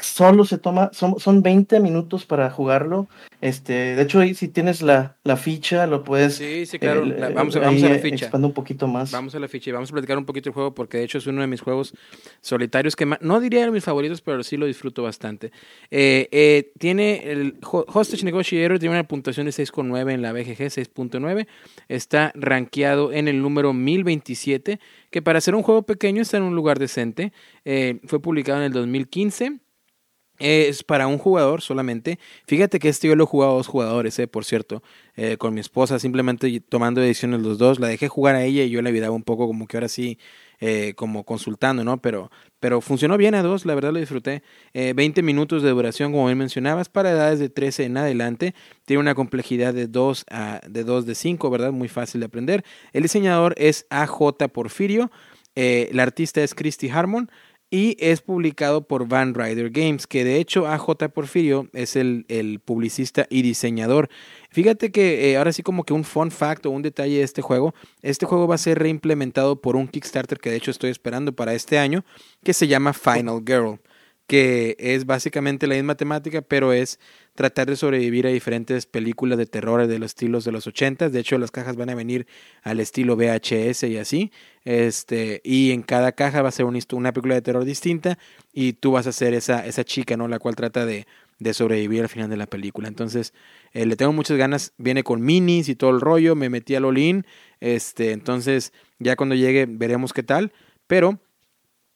[0.02, 3.08] solo se toma, son, son 20 minutos para jugarlo.
[3.40, 6.36] Este, de hecho, ahí si tienes la, la ficha, lo puedes.
[6.36, 7.02] Sí, sí, claro.
[7.34, 8.26] vamos, vamos a la ficha.
[8.26, 9.10] Expando un poquito más.
[9.10, 11.18] Vamos a la ficha y vamos a platicar un poquito el juego porque de hecho
[11.18, 11.94] es uno de mis juegos
[12.40, 15.50] solitarios que no diría mis favoritos, pero sí lo disfruto bastante.
[15.90, 21.46] Eh, eh, tiene el Hostage Negotiator, tiene una puntuación de 6.9 en la BGG, 6.9.
[21.88, 24.78] Está rankeado en el número 1027,
[25.10, 27.32] que para ser un juego pequeño está en un lugar decente.
[27.64, 29.61] Eh, fue publicado en el 2015
[30.42, 32.18] es para un jugador solamente.
[32.46, 34.82] Fíjate que este yo lo he jugado a dos jugadores, eh, por cierto,
[35.16, 37.78] eh, con mi esposa, simplemente tomando decisiones los dos.
[37.78, 40.18] La dejé jugar a ella y yo le ayudaba un poco, como que ahora sí,
[40.60, 42.02] eh, como consultando, ¿no?
[42.02, 44.42] Pero, pero funcionó bien a dos, la verdad lo disfruté.
[44.74, 48.54] 20 minutos de duración, como bien mencionabas, para edades de 13 en adelante.
[48.84, 51.72] Tiene una complejidad de 2 a, de 2 de 5, ¿verdad?
[51.72, 52.64] Muy fácil de aprender.
[52.92, 55.10] El diseñador es AJ Porfirio.
[55.54, 57.30] el artista es Christy Harmon
[57.72, 62.60] y es publicado por Van Ryder Games, que de hecho AJ Porfirio es el, el
[62.60, 64.10] publicista y diseñador.
[64.50, 67.40] Fíjate que eh, ahora sí como que un fun fact o un detalle de este
[67.40, 71.32] juego, este juego va a ser reimplementado por un Kickstarter que de hecho estoy esperando
[71.34, 72.04] para este año,
[72.44, 73.80] que se llama Final Girl
[74.26, 76.98] que es básicamente la misma temática, pero es
[77.34, 81.08] tratar de sobrevivir a diferentes películas de terror de los estilos de los 80.
[81.08, 82.26] De hecho, las cajas van a venir
[82.62, 84.32] al estilo VHS y así.
[84.64, 88.18] Este, y en cada caja va a ser una película de terror distinta
[88.52, 90.28] y tú vas a ser esa, esa chica, ¿no?
[90.28, 91.06] La cual trata de,
[91.38, 92.88] de sobrevivir al final de la película.
[92.88, 93.32] Entonces,
[93.72, 94.72] eh, le tengo muchas ganas.
[94.76, 96.34] Viene con minis y todo el rollo.
[96.34, 97.26] Me metí al Olin.
[97.60, 100.52] Este, entonces, ya cuando llegue veremos qué tal.
[100.86, 101.18] Pero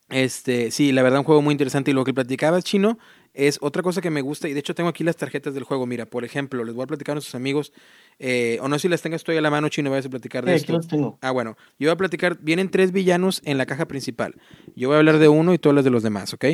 [0.09, 1.91] este, sí, la verdad, un juego muy interesante.
[1.91, 2.99] Y lo que platicabas, Chino,
[3.37, 4.49] es otra cosa que me gusta.
[4.49, 5.87] Y de hecho, tengo aquí las tarjetas del juego.
[5.87, 7.73] Mira, por ejemplo, les voy a platicar a nuestros amigos.
[8.19, 10.45] Eh, o no sé si las tengas estoy a la mano, Chino, vas a platicar
[10.45, 10.81] de esto.
[10.81, 11.19] tengo.
[11.21, 11.57] Ah, bueno.
[11.79, 12.39] Yo voy a platicar.
[12.41, 14.35] Vienen tres villanos en la caja principal.
[14.75, 16.45] Yo voy a hablar de uno y todos los de los demás, ¿ok?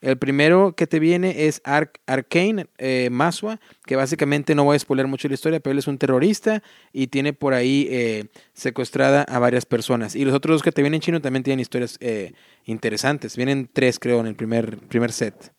[0.00, 5.06] El primero que te viene es Arcane eh, Maswa, que básicamente no voy a spoiler
[5.06, 6.62] mucho la historia, pero él es un terrorista
[6.92, 10.16] y tiene por ahí eh, secuestrada a varias personas.
[10.16, 12.32] Y los otros dos que te vienen chino también tienen historias eh,
[12.64, 13.36] interesantes.
[13.36, 15.52] Vienen tres, creo, en el primer, primer set.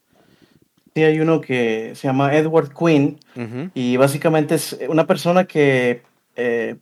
[0.96, 3.20] Sí, hay uno que se llama Edward Quinn
[3.74, 6.04] y básicamente es una persona que
[6.36, 6.76] eh,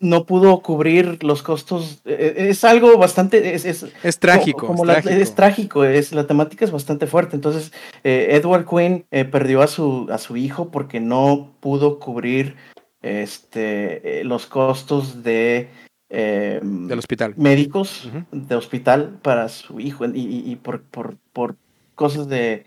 [0.00, 2.00] no pudo cubrir los costos.
[2.06, 3.54] Eh, es algo bastante.
[3.54, 3.80] Es, es,
[4.18, 4.74] trágico.
[5.04, 5.84] es, trágico.
[5.84, 7.36] es la temática es bastante fuerte.
[7.36, 7.72] Entonces,
[8.04, 12.56] eh, Edward Quinn perdió a su, a su hijo porque no pudo cubrir
[13.02, 15.68] este, los costos de.
[16.08, 17.34] del hospital.
[17.36, 21.56] Médicos de hospital para su hijo y, y por, por, por
[21.98, 22.64] cosas de,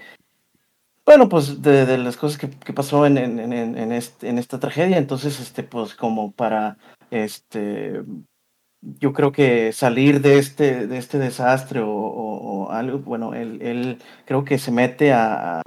[1.06, 4.98] bueno, pues de, las cosas que, que pasó en, en, en, este, en esta tragedia,
[4.98, 6.78] entonces, este, pues como para,
[7.10, 8.04] este,
[8.82, 14.46] yo creo que salir de este, de este desastre o, algo, bueno, él, él, creo
[14.46, 15.62] que se mete a...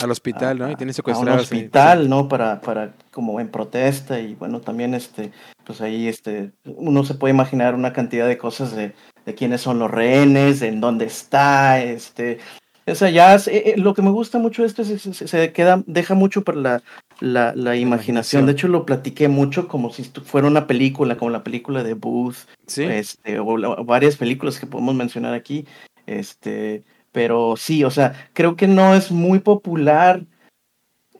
[0.00, 0.70] al hospital, ¿no?
[0.70, 1.32] Y tiene secuestrado.
[1.32, 2.28] Al hospital, ¿no?
[2.28, 5.32] Para, para, como en protesta y bueno, también este,
[5.64, 8.94] pues ahí este, uno se puede imaginar una cantidad de cosas de,
[9.24, 12.38] de quiénes son los rehenes, en dónde está, este,
[12.86, 15.52] o sea, ya eh, eh, lo que me gusta mucho de esto es que se,
[15.52, 16.82] queda, deja mucho para la,
[17.20, 18.46] la, la imaginación.
[18.46, 22.48] De hecho, lo platiqué mucho como si fuera una película, como la película de Booth,
[22.76, 25.64] este, o, varias películas que podemos mencionar aquí.
[26.06, 26.82] Este,
[27.12, 30.24] pero sí, o sea, creo que no es muy popular.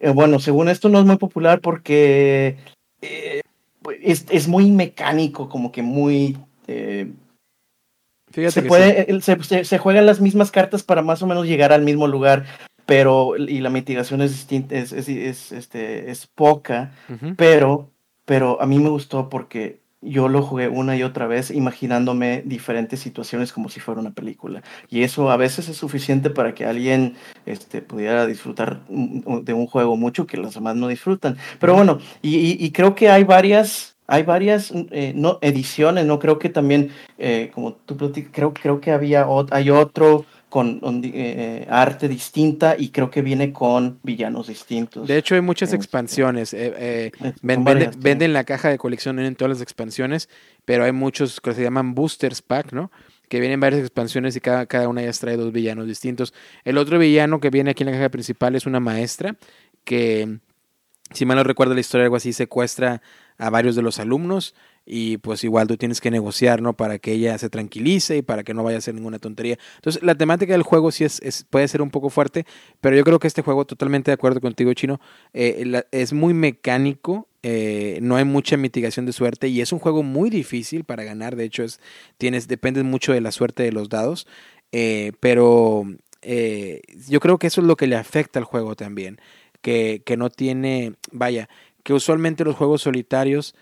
[0.00, 2.56] Eh, bueno, según esto no es muy popular porque
[3.00, 6.36] es, es, muy mecánico, como que muy
[8.32, 12.06] se, puede, se, se, juegan las mismas cartas para más o menos llegar al mismo
[12.06, 12.44] lugar,
[12.86, 16.92] pero y la mitigación es distinta, es, es, este, es poca,
[17.36, 17.90] pero,
[18.24, 22.98] pero a mí me gustó porque yo lo jugué una y otra vez imaginándome diferentes
[22.98, 24.62] situaciones como si fuera una película.
[24.88, 27.14] Y eso a veces es suficiente para que alguien
[27.46, 31.36] este, pudiera disfrutar de un juego mucho que los demás no disfrutan.
[31.60, 36.18] Pero bueno, y, y creo que hay varias hay varias eh, no, ediciones, ¿no?
[36.18, 37.96] Creo que también, eh, como tú
[38.32, 43.98] creo, creo que había hay otro con eh, arte distinta y creo que viene con
[44.02, 45.08] villanos distintos.
[45.08, 46.54] De hecho, hay muchas este, expansiones.
[47.42, 50.28] venden, la caja de colección en todas las expansiones,
[50.66, 52.90] pero hay muchos que se llaman boosters pack, ¿no?
[53.32, 56.34] que vienen varias expansiones y cada, cada una ya trae dos villanos distintos.
[56.64, 59.36] El otro villano que viene aquí en la caja principal es una maestra
[59.84, 60.38] que,
[61.12, 63.00] si mal no recuerdo la historia, algo así, secuestra
[63.38, 64.54] a varios de los alumnos
[64.84, 66.76] y pues igual tú tienes que negociar, ¿no?
[66.76, 69.58] Para que ella se tranquilice y para que no vaya a hacer ninguna tontería.
[69.76, 72.46] Entonces, la temática del juego sí es, puede ser un poco fuerte,
[72.80, 75.00] pero yo creo que este juego, totalmente de acuerdo contigo, Chino,
[75.32, 80.02] eh, es muy mecánico, eh, no hay mucha mitigación de suerte y es un juego
[80.02, 81.80] muy difícil para ganar, de hecho, es,
[82.18, 84.26] tienes, depende mucho de la suerte de los dados,
[84.72, 85.84] eh, pero
[87.08, 89.20] yo creo que eso es lo que le afecta al juego también,
[89.60, 91.48] que, que no tiene, vaya,
[91.82, 93.54] que usualmente los juegos solitarios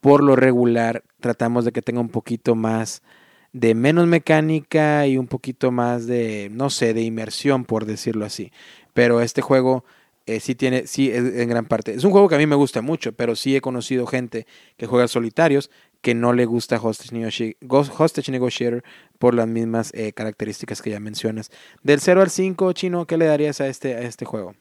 [0.00, 3.02] por lo regular tratamos de que tenga un poquito más
[3.52, 8.52] de menos mecánica y un poquito más de, no sé, de inmersión, por decirlo así.
[8.92, 9.84] Pero este juego
[10.26, 11.94] eh, sí tiene, sí, en gran parte.
[11.94, 14.46] Es un juego que a mí me gusta mucho, pero sí he conocido gente
[14.76, 18.84] que juega solitarios que no le gusta Hostage, Hostage Negotiator
[19.18, 21.50] por las mismas eh, características que ya mencionas.
[21.82, 24.54] Del 0 al 5, Chino, ¿qué le darías a este, a este juego?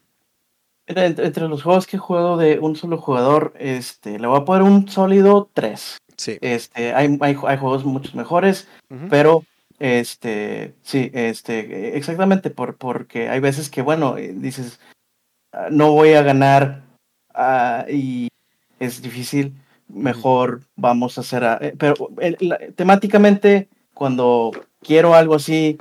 [0.87, 4.87] Entre, los juegos que juego de un solo jugador, este, le voy a poner un
[4.87, 5.97] sólido 3.
[6.15, 6.37] Sí.
[6.41, 8.67] Este, hay, hay, hay juegos muchos mejores,
[9.09, 9.43] pero
[9.79, 14.79] este, sí, este, exactamente, por, porque hay veces que, bueno, eh, dices,
[15.51, 16.83] ah, no voy a ganar
[17.35, 18.29] uh, y
[18.79, 19.53] es difícil,
[19.87, 21.95] mejor vamos a hacer, eh, pero
[22.75, 24.51] temáticamente, cuando
[24.81, 25.77] quiero algo así,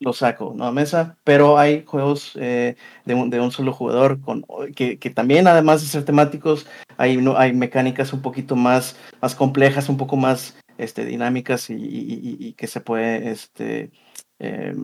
[0.00, 0.66] lo saco, ¿no?
[0.66, 4.44] A mesa, pero hay juegos eh, de, un, de, un, solo jugador con,
[4.74, 6.66] que, que, también, además de ser temáticos,
[6.96, 11.76] hay, no, hay mecánicas un poquito más, más complejas, un poco más este, dinámicas y,
[11.76, 13.90] y, que se puede, este,
[14.38, 14.74] eh,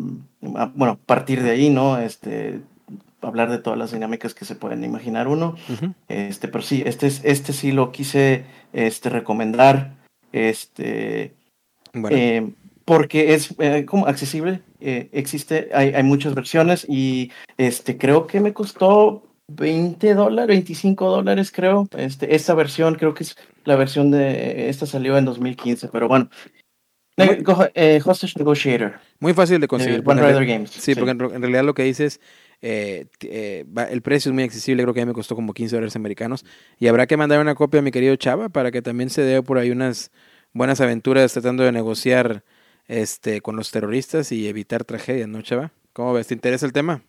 [0.41, 1.99] bueno, partir de ahí, ¿no?
[1.99, 2.61] Este,
[3.23, 5.57] hablar de todas las dinámicas que se pueden imaginar uno.
[6.09, 9.97] Este, pero sí, este, este sí lo quise este, recomendar.
[10.33, 11.35] Este,
[11.93, 12.17] bueno.
[12.17, 12.53] eh,
[12.85, 18.41] porque es eh, como accesible, eh, existe, hay, hay, muchas versiones y este creo que
[18.41, 24.11] me costó 20 dólares, 25 dólares creo, este, esta versión creo que es la versión
[24.11, 26.31] de, esta salió en 2015, pero bueno.
[27.75, 28.95] Eh, Hostage Negotiator.
[29.19, 30.03] Muy fácil de conseguir.
[30.05, 30.71] One Rider Games.
[30.71, 32.21] Sí, porque en, en, realidad lo que dices,
[32.63, 35.77] eh, eh, el precio es muy accesible, creo que a mí me costó como 15
[35.77, 36.45] dólares americanos.
[36.79, 39.43] Y habrá que mandar una copia a mi querido Chava para que también se dé
[39.43, 40.11] por ahí unas
[40.53, 42.45] buenas aventuras tratando de negociar
[42.91, 45.71] este, con los terroristas y evitar tragedias, ¿no, Chava?
[45.93, 46.27] ¿Cómo ves?
[46.27, 47.03] ¿Te interesa el tema?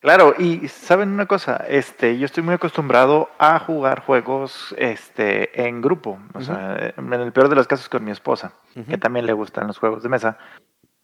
[0.00, 5.80] Claro, y saben una cosa, este, yo estoy muy acostumbrado a jugar juegos este, en
[5.80, 8.52] grupo, o sea, en el peor de los casos con mi esposa,
[8.88, 10.38] que también le gustan los juegos de mesa.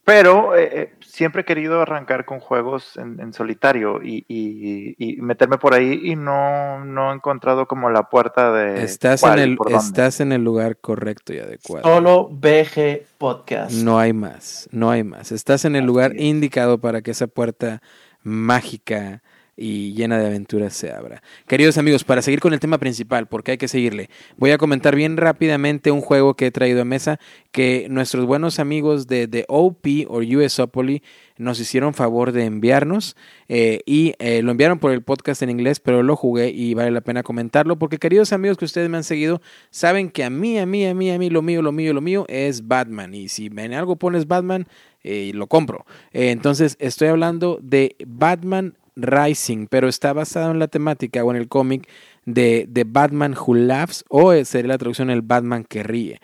[0.05, 5.75] Pero eh, eh, siempre he querido arrancar con juegos en, solitario y, y, meterme por
[5.75, 8.83] ahí y no, no he encontrado como la puerta de...
[8.83, 11.85] Estás, en, el, estás en el lugar correcto y adecuado.
[11.85, 13.73] Solo BG Podcast.
[13.73, 15.31] No hay más, no hay más.
[15.31, 17.81] Estás en el lugar indicado para que esa puerta
[18.25, 19.23] mágica
[19.57, 21.23] y llena de aventuras se abra.
[21.47, 24.97] Queridos amigos, para seguir con el tema principal, porque hay que seguirle, voy a comentar
[24.97, 27.19] bien rápidamente un juego que he traído a mesa
[27.51, 31.03] que nuestros buenos amigos de, The OP o USOpoly
[31.37, 33.17] nos hicieron favor de enviarnos
[33.49, 36.91] eh, y eh, lo enviaron por el podcast en inglés, pero lo jugué y vale
[36.91, 40.59] la pena comentarlo porque queridos amigos que ustedes me han seguido saben que a mí,
[40.59, 43.29] a mí, a mí, a mí, lo mío, lo mío, lo mío es Batman y
[43.29, 44.67] si en algo pones Batman,
[45.05, 45.85] eh, lo compro.
[46.13, 51.49] entonces estoy hablando de Batman Rising, pero está basado en la temática o en el
[51.49, 51.89] cómic
[52.25, 56.21] de, de Batman Who Laughs o sería la traducción el Batman que ríe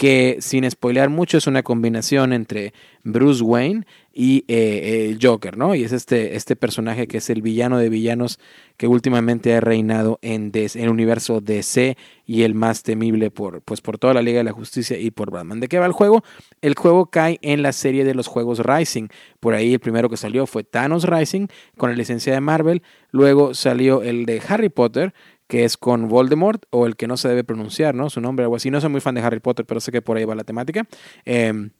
[0.00, 2.72] que sin spoilear mucho es una combinación entre
[3.04, 5.74] Bruce Wayne y eh, el Joker, ¿no?
[5.74, 8.38] Y es este, este personaje que es el villano de villanos
[8.76, 11.96] que últimamente ha reinado en, el universo DC
[12.26, 15.30] y el más temible por, pues, por toda la Liga de la Justicia y por
[15.30, 15.60] Batman.
[15.60, 16.24] ¿De qué va el juego?
[16.60, 19.08] El juego cae en la serie de los juegos Rising.
[19.38, 21.46] Por ahí el primero que salió fue Thanos Rising
[21.76, 22.82] con la licencia de Marvel.
[23.10, 25.14] Luego salió el de Harry Potter
[25.50, 28.08] que es con Voldemort, o el que no se debe pronunciar, ¿no?
[28.08, 28.70] Su nombre, algo así.
[28.70, 30.86] No soy muy fan de Harry Potter, pero sé que por ahí va la temática.
[31.24, 31.70] Em,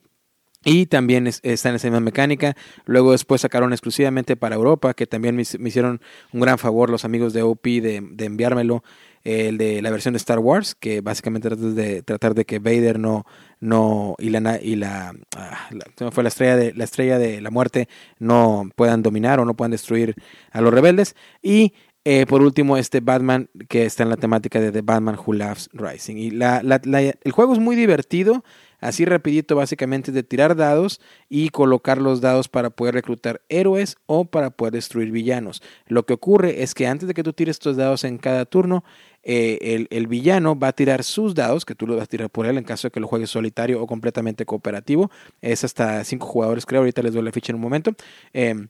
[0.64, 2.54] y también está en esa misma mecánica.
[2.84, 6.00] Luego después sacaron exclusivamente para Europa, que también me, hicieron
[6.32, 8.82] un gran favor los amigos de OP de, enviármelo.
[9.22, 12.98] El de la versión de Star Wars, que básicamente trata de tratar de que Vader
[12.98, 13.26] no,
[13.60, 15.68] no y la y la, ah,
[16.10, 17.86] fue la estrella de la estrella de la muerte
[18.18, 20.14] no puedan dominar o no puedan destruir
[20.52, 21.16] a los rebeldes.
[21.42, 21.74] Y
[22.04, 25.68] eh, por último, este Batman que está en la temática de The Batman Who Loves
[25.74, 26.16] Rising.
[26.16, 28.42] Y la, el juego es muy divertido,
[28.80, 34.24] así rapidito básicamente de tirar dados y colocar los dados para poder reclutar héroes o
[34.24, 35.62] para poder destruir villanos.
[35.86, 38.84] Lo que ocurre es que antes de que tú tires estos dados en cada turno,
[39.22, 42.46] eh, el, villano va a tirar sus dados, que tú lo vas a tirar por
[42.46, 45.10] él en caso de que lo juegues solitario o completamente cooperativo.
[45.40, 46.80] Es hasta cinco jugadores, creo.
[46.80, 47.92] Ahorita les doy la ficha en un momento.
[48.32, 48.68] Em,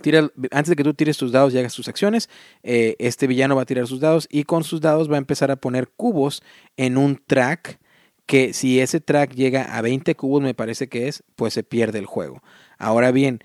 [0.00, 2.28] tira, antes de que tú tires tus dados y hagas tus acciones,
[2.62, 5.50] eh, este villano va a tirar sus dados y con sus dados va a empezar
[5.50, 6.42] a poner cubos
[6.76, 7.78] en un track
[8.26, 11.98] que si ese track llega a 20 cubos, me parece que es, pues se pierde
[11.98, 12.42] el juego.
[12.78, 13.40] Ahora bien,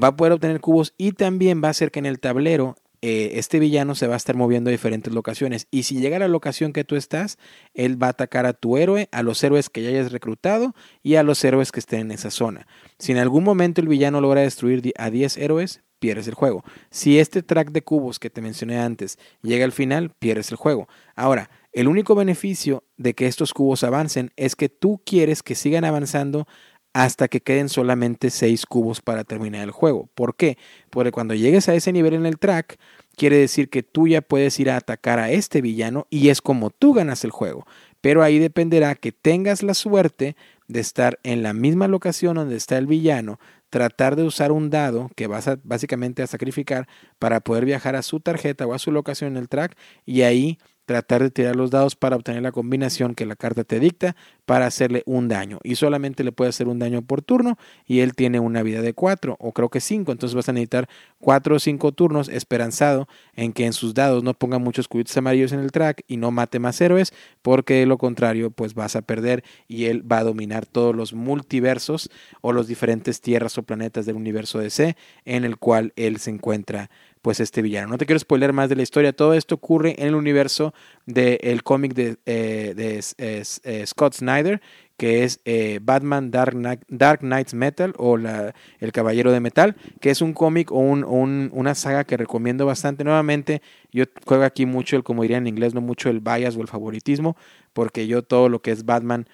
[0.00, 2.76] va a poder obtener cubos y también va a hacer que en el tablero
[3.06, 5.66] eh, este villano se va a estar moviendo a diferentes locaciones.
[5.70, 7.36] Y si llega a la locación que tú estás,
[7.74, 11.16] él va a atacar a tu héroe, a los héroes que ya hayas reclutado y
[11.16, 12.66] a los héroes que estén en esa zona.
[12.98, 16.64] Si en algún momento el villano logra destruir a 10 héroes, pierdes el juego.
[16.90, 20.88] Si este track de cubos que te mencioné antes llega al final, pierdes el juego.
[21.14, 25.84] Ahora, el único beneficio de que estos cubos avancen es que tú quieres que sigan
[25.84, 26.46] avanzando
[26.92, 30.08] hasta que queden solamente 6 cubos para terminar el juego.
[30.14, 30.56] ¿Por qué?
[30.90, 32.78] Porque cuando llegues a ese nivel en el track,
[33.16, 36.70] quiere decir que tú ya puedes ir a atacar a este villano y es como
[36.70, 37.66] tú ganas el juego.
[38.00, 40.36] Pero ahí dependerá que tengas la suerte
[40.68, 45.10] de estar en la misma locación donde está el villano, tratar de usar un dado
[45.16, 46.86] que vas a, básicamente a sacrificar
[47.18, 49.76] para poder viajar a su tarjeta o a su locación en el track
[50.06, 53.80] y ahí tratar de tirar los dados para obtener la combinación que la carta te
[53.80, 55.58] dicta para hacerle un daño.
[55.62, 58.92] Y solamente le puede hacer un daño por turno y él tiene una vida de
[58.92, 60.12] 4 o creo que 5.
[60.12, 60.88] Entonces vas a necesitar
[61.20, 65.52] 4 o 5 turnos esperanzado en que en sus dados no ponga muchos cubitos amarillos
[65.52, 67.12] en el track y no mate más héroes
[67.42, 71.14] porque de lo contrario pues vas a perder y él va a dominar todos los
[71.14, 76.30] multiversos o los diferentes tierras o planetas del universo DC en el cual él se
[76.30, 76.90] encuentra
[77.24, 77.88] pues este villano.
[77.88, 80.74] No te quiero spoiler más de la historia, todo esto ocurre en el universo
[81.06, 84.60] del cómic de, eh, de eh, Scott Snyder,
[84.98, 86.54] que es eh, Batman Dark,
[86.86, 91.50] Dark Knights Metal o la, El Caballero de Metal, que es un cómic o un,
[91.50, 93.04] una saga que recomiendo bastante.
[93.04, 96.60] Nuevamente, yo juego aquí mucho el, como diría en inglés, no mucho el bias o
[96.60, 97.38] el favoritismo,
[97.72, 99.26] porque yo todo lo que es Batman,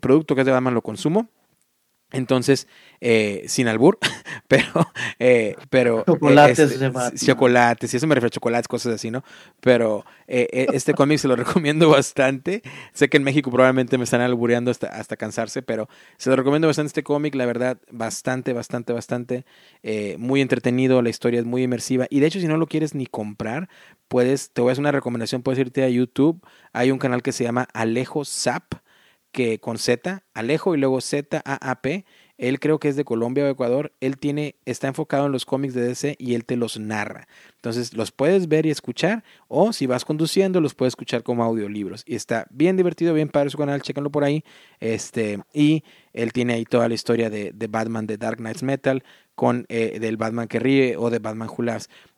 [0.00, 1.28] producto que es de Batman lo consumo.
[2.10, 2.66] Entonces,
[3.02, 3.98] eh, sin albur,
[4.48, 9.22] pero, eh, pero chocolates, este, chocolates, y eso me refiero a chocolates, cosas así, ¿no?
[9.60, 12.62] Pero eh, este cómic se lo recomiendo bastante.
[12.94, 15.86] Sé que en México probablemente me están albureando hasta, hasta cansarse, pero
[16.16, 19.44] se lo recomiendo bastante este cómic, la verdad, bastante, bastante, bastante,
[20.16, 22.06] muy entretenido, la historia es muy inmersiva.
[22.08, 23.68] Y de hecho, si no lo quieres ni comprar,
[24.08, 26.40] puedes, te voy a hacer una recomendación, puedes irte a YouTube,
[26.72, 28.74] hay un canal que se llama Alejo Zap
[29.32, 32.04] que con Z, Alejo y luego Z A A P,
[32.38, 35.74] él creo que es de Colombia o Ecuador, él tiene está enfocado en los cómics
[35.74, 37.26] de DC y él te los narra.
[37.56, 42.04] Entonces, los puedes ver y escuchar o si vas conduciendo los puedes escuchar como audiolibros
[42.06, 44.44] y está bien divertido, bien padre su canal, chéquenlo por ahí.
[44.78, 45.82] Este, y
[46.12, 49.02] él tiene ahí toda la historia de, de Batman de Dark Knights Metal
[49.38, 51.64] con eh, del Batman que ríe o de Batman Who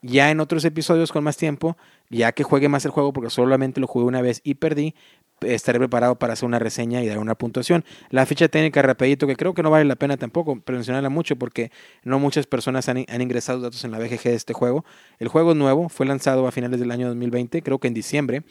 [0.00, 1.76] Ya en otros episodios con más tiempo,
[2.08, 4.94] ya que juegue más el juego porque solamente lo jugué una vez y perdí,
[5.42, 7.84] estaré preparado para hacer una reseña y dar una puntuación.
[8.10, 11.70] La ficha técnica rapidito, que creo que no vale la pena tampoco mencionarla mucho porque
[12.04, 14.84] no muchas personas han, ingresado datos en la BGG de este juego.
[15.18, 18.42] El juego es nuevo, fue lanzado a finales del año 2020, creo que en diciembre.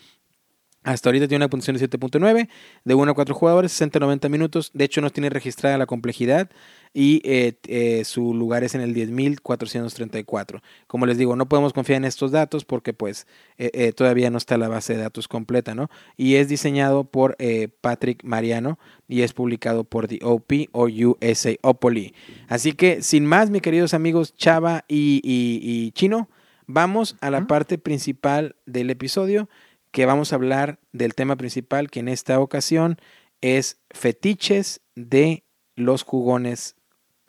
[0.84, 2.48] Hasta ahorita tiene una puntuación de 7.9,
[2.86, 4.72] de 1 a 4 jugadores, 60-90 minutos.
[4.74, 6.50] De hecho, no tiene registrada la complejidad
[6.94, 10.62] y eh, eh, su lugar es en el 10.434.
[10.88, 14.58] Como les digo, no podemos confiar en estos datos porque pues eh, todavía no está
[14.58, 15.90] la base de datos completa, ¿no?
[16.18, 17.38] Y es diseñado por
[17.82, 22.14] Patrick Mariano y es publicado por The OP o USA Opoly.
[22.48, 26.30] Así que, sin más, mis queridos amigos Chava y Chino,
[26.68, 29.50] vamos a la parte principal del episodio
[29.92, 32.98] que vamos a hablar del tema principal, que en esta ocasión
[33.42, 35.44] es fetiches de
[35.76, 36.76] los jugones,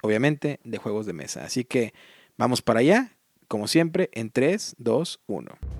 [0.02, 1.44] obviamente, de juegos de mesa.
[1.44, 1.92] Así que
[2.36, 3.12] vamos para allá,
[3.48, 5.79] como siempre, en 3, 2, 1.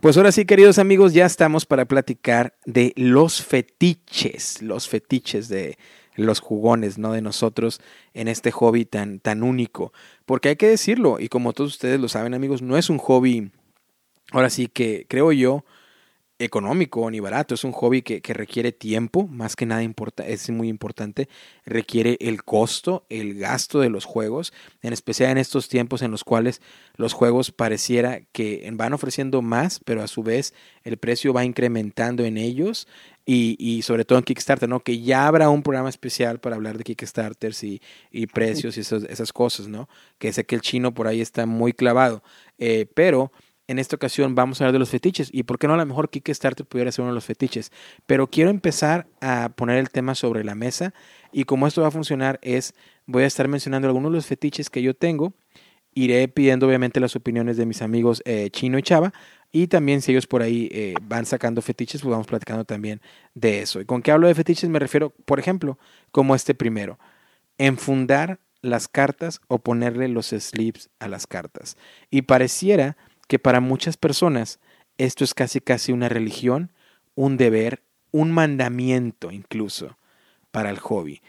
[0.00, 5.76] Pues ahora sí, queridos amigos, ya estamos para platicar de los fetiches, los fetiches de
[6.14, 7.80] los jugones, no de nosotros
[8.14, 9.92] en este hobby tan, tan único.
[10.24, 13.50] Porque hay que decirlo, y como todos ustedes lo saben, amigos, no es un hobby,
[14.30, 15.64] ahora sí que creo yo,
[16.38, 20.68] económico ni barato, es un hobby que, requiere tiempo, más que nada importa, es muy
[20.68, 21.28] importante,
[21.64, 24.52] requiere el costo, el gasto de los juegos,
[24.82, 26.60] en especial en estos tiempos en los cuales
[26.96, 30.54] los juegos pareciera que van ofreciendo más, pero a su vez
[30.84, 32.86] el precio va incrementando en ellos
[33.30, 34.80] y, sobre todo en Kickstarter, ¿no?
[34.80, 39.32] Que ya habrá un programa especial para hablar de Kickstarters y, y precios y esas,
[39.34, 39.86] cosas, ¿no?
[40.16, 42.22] Que sé que el chino por ahí está muy clavado,
[42.56, 43.30] eh, pero
[43.68, 45.86] en esta ocasión vamos a hablar de los fetiches y por qué no a lo
[45.86, 47.70] mejor Kickstarter pudiera ser uno de los fetiches.
[48.06, 50.94] Pero quiero empezar a poner el tema sobre la mesa
[51.32, 52.74] y como esto va a funcionar es,
[53.06, 55.34] voy a estar mencionando algunos de los fetiches que yo tengo.
[55.94, 59.12] Iré pidiendo obviamente las opiniones de mis amigos eh, Chino y Chava
[59.52, 63.02] y también si ellos por ahí eh, van sacando fetiches, pues vamos platicando también
[63.34, 63.80] de eso.
[63.80, 64.70] ¿Y con qué hablo de fetiches?
[64.70, 65.78] Me refiero, por ejemplo,
[66.10, 66.98] como este primero,
[67.58, 71.76] enfundar las cartas o ponerle los slips a las cartas.
[72.10, 72.96] Y pareciera
[73.28, 74.58] que para muchas personas
[74.98, 76.72] esto es casi casi una religión,
[77.14, 79.96] un deber, un mandamiento incluso
[80.50, 81.22] para el hobby.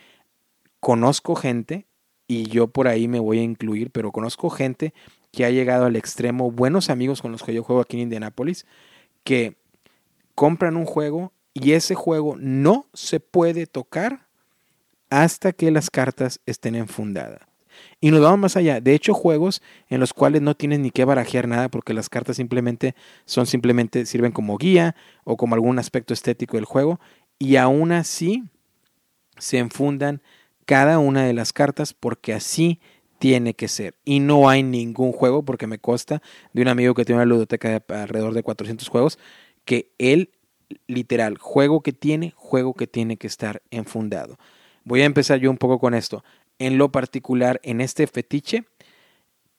[0.79, 1.85] Conozco gente,
[2.27, 4.93] y yo por ahí me voy a incluir, pero conozco gente
[5.31, 8.65] que ha llegado al extremo, buenos amigos con los que yo juego aquí en Indianapolis,
[9.23, 9.57] que
[10.33, 14.27] compran un juego y ese juego no se puede tocar
[15.09, 17.48] hasta que las cartas estén enfundadas.
[18.01, 18.79] Y nos vamos más allá.
[18.79, 22.37] De hecho, juegos en los cuales no tienes ni que barajear nada porque las cartas
[22.37, 22.95] simplemente
[23.25, 24.95] son simplemente sirven como guía
[25.25, 26.99] o como algún aspecto estético del juego
[27.37, 28.43] y aún así
[29.37, 30.21] se enfundan
[30.65, 32.79] cada una de las cartas porque así
[33.19, 33.95] tiene que ser.
[34.05, 36.21] Y no hay ningún juego, porque me consta
[36.53, 39.19] de un amigo que tiene una ludoteca de alrededor de 400 juegos,
[39.65, 40.31] que él,
[40.87, 44.37] literal, juego que tiene, juego que tiene que estar enfundado.
[44.85, 46.23] Voy a empezar yo un poco con esto.
[46.59, 48.65] En lo particular, en este fetiche,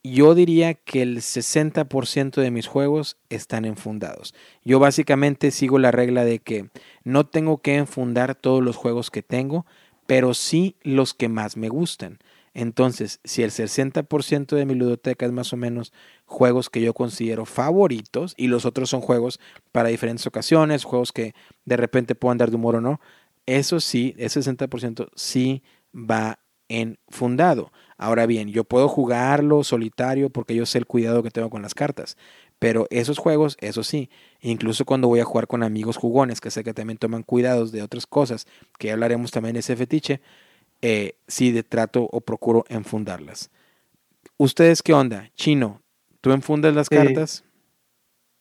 [0.03, 4.35] yo diría que el 60% de mis juegos están enfundados.
[4.65, 6.71] Yo básicamente sigo la regla de que
[7.05, 9.67] no tengo que enfundar todos los juegos que tengo,
[10.07, 12.19] pero sí los que más me gustan.
[12.53, 15.93] Entonces, si el 60% de mi ludoteca es más o menos
[16.25, 19.39] juegos que yo considero favoritos y los otros son juegos
[19.71, 23.01] para diferentes ocasiones, juegos que de repente puedan dar de humor o no,
[23.47, 25.63] eso sí, ese 60% sí
[25.95, 26.40] va
[26.71, 27.73] en fundado.
[27.99, 31.75] Ahora bien, yo puedo jugarlo solitario porque yo sé el cuidado que tengo con las
[31.75, 32.17] cartas,
[32.59, 34.09] pero esos juegos, eso sí,
[34.41, 37.83] incluso cuando voy a jugar con amigos jugones, que sé que también toman cuidados de
[37.83, 38.47] otras cosas,
[38.79, 40.21] que hablaremos también de ese fetiche,
[40.81, 43.51] eh, sí de trato o procuro enfundarlas.
[44.39, 45.31] ¿Ustedes qué onda?
[45.35, 45.83] Chino,
[46.21, 47.45] ¿tú enfundas las cartas?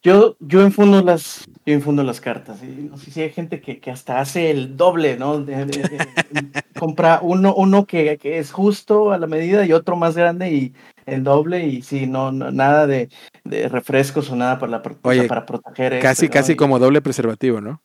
[0.02, 2.62] Yo, yo enfundo las, yo enfundo las cartas.
[2.62, 5.44] No sé si hay gente que, hasta hace el doble, ¿no?
[6.78, 10.74] compra uno, uno que, es justo a la medida y otro más grande y
[11.04, 13.10] el doble y sí, no, nada de,
[13.44, 16.00] refrescos o nada para, la, para proteger.
[16.00, 17.82] Casi, casi como doble preservativo, ¿no?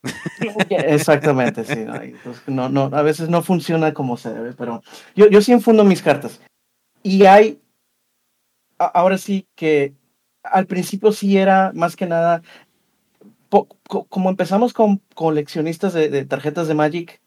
[0.69, 1.85] Exactamente, sí.
[2.47, 2.69] ¿no?
[2.69, 4.81] no, a veces no funciona como se debe, pero
[5.17, 6.39] yo, yo sí enfundo mis cartas.
[7.03, 7.59] Y hay,
[8.77, 9.93] ahora sí que
[10.51, 12.41] al principio sí era más que nada,
[14.09, 17.21] como empezamos con coleccionistas de, tarjetas de Magic,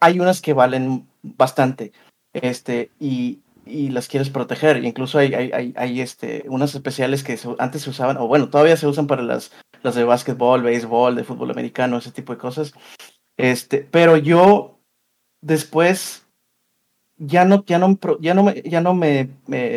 [0.00, 1.92] hay unas que valen bastante,
[2.32, 4.84] este, y, las quieres proteger.
[4.84, 8.88] Incluso hay, hay, hay, este, unas especiales que antes se usaban, o bueno, todavía se
[8.88, 9.52] usan para las,
[9.82, 12.72] las de básquetbol, béisbol, de fútbol americano, ese tipo de cosas.
[13.36, 14.80] Este, pero yo
[15.40, 16.21] después
[17.24, 19.30] ya no, ya no, ya no, me, ya no me,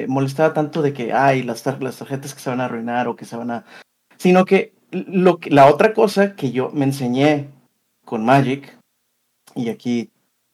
[0.07, 3.25] molestaba tanto de que, ay, las, las tarjetas que se van a arruinar o que
[3.25, 3.65] se van a...
[4.17, 7.49] Sino que, lo que la otra cosa que yo me enseñé
[8.03, 8.77] con Magic,
[9.53, 10.11] y aquí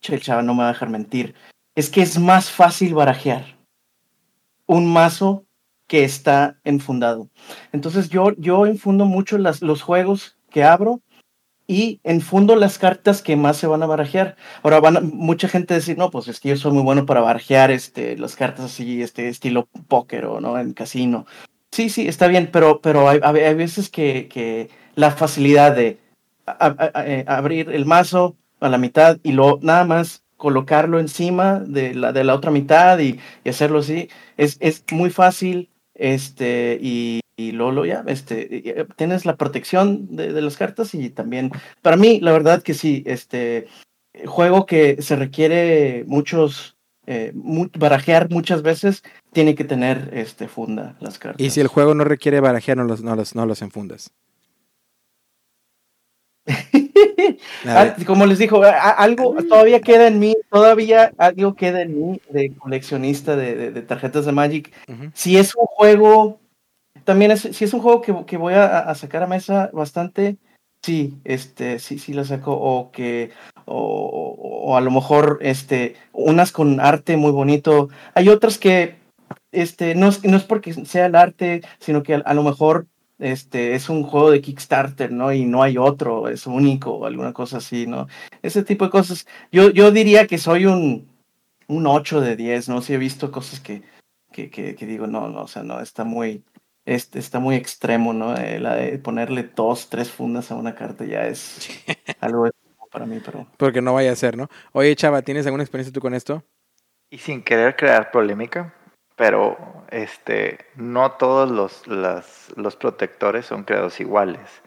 [0.07, 1.35] el chava no me va a dejar mentir,
[1.75, 3.57] es que es más fácil barajear
[4.65, 5.45] un mazo
[5.87, 7.29] que está enfundado.
[7.71, 11.01] Entonces yo, yo infundo mucho las, los juegos que abro
[11.71, 14.35] y enfundo las cartas que más se van a barajear.
[14.61, 17.71] Ahora van mucha gente decir, no, pues es que yo soy muy bueno para barajear
[17.71, 21.25] este, las cartas así, este estilo póker o no en casino.
[21.71, 25.97] Sí, sí, está bien, pero, pero hay, hay veces que, que, la facilidad de
[27.05, 32.11] eh, abrir el mazo a la mitad y luego nada más colocarlo encima de la,
[32.11, 37.51] de la otra mitad y, y hacerlo así, es, es muy fácil este, y, y
[37.51, 41.51] Lolo ya, este, tienes la protección de, las cartas y también,
[41.81, 43.67] para mí, la verdad que sí, este,
[44.25, 49.03] juego que se requiere muchos, eh, barajear muchas veces,
[49.33, 51.45] tiene que tener este, funda las cartas.
[51.45, 54.11] Y si el juego no requiere barajear, no los, no los, no los enfundas.
[57.65, 62.55] Ah, como les dijo, algo todavía queda en mí, todavía algo queda en mí de
[62.55, 64.71] coleccionista de, tarjetas de Magic.
[65.13, 66.41] Si es un juego
[67.03, 70.37] también es, si es un juego que, que voy a, sacar a mesa bastante,
[70.83, 73.31] sí, este, sí, sí la saco, o que,
[73.65, 74.35] o,
[74.65, 77.89] o, a lo mejor, este, unas con arte muy bonito.
[78.13, 78.95] Hay otras que,
[79.51, 82.87] este, no es, no es porque sea el arte, sino que a, lo mejor,
[83.21, 85.31] este, es un juego de Kickstarter, ¿no?
[85.31, 88.07] Y no hay otro, es único, o alguna cosa así, ¿no?
[88.41, 89.27] Ese tipo de cosas.
[89.51, 91.07] Yo, yo diría que soy un,
[91.67, 92.81] un 8 de 10, ¿no?
[92.81, 93.83] Sí he visto cosas que,
[94.31, 96.43] que, que, que digo, no, no, o sea, no, está muy,
[96.85, 98.35] este, está muy extremo, ¿no?
[98.35, 101.69] Eh, la de ponerle dos, tres fundas a una carta ya es
[102.21, 102.49] algo
[102.91, 103.47] para mí, pero...
[103.57, 104.49] Porque no vaya a ser, ¿no?
[104.73, 106.43] Oye, Chava, ¿tienes alguna experiencia tú con esto?
[107.09, 108.73] Y sin querer crear polémica,
[109.21, 111.87] pero este, no todos los,
[112.57, 114.63] los protectores son creados iguales.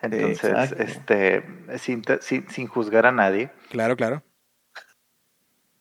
[0.00, 1.44] Entonces, este,
[1.76, 3.50] sin, sin, sin, juzgar a nadie.
[3.68, 4.22] Claro, claro.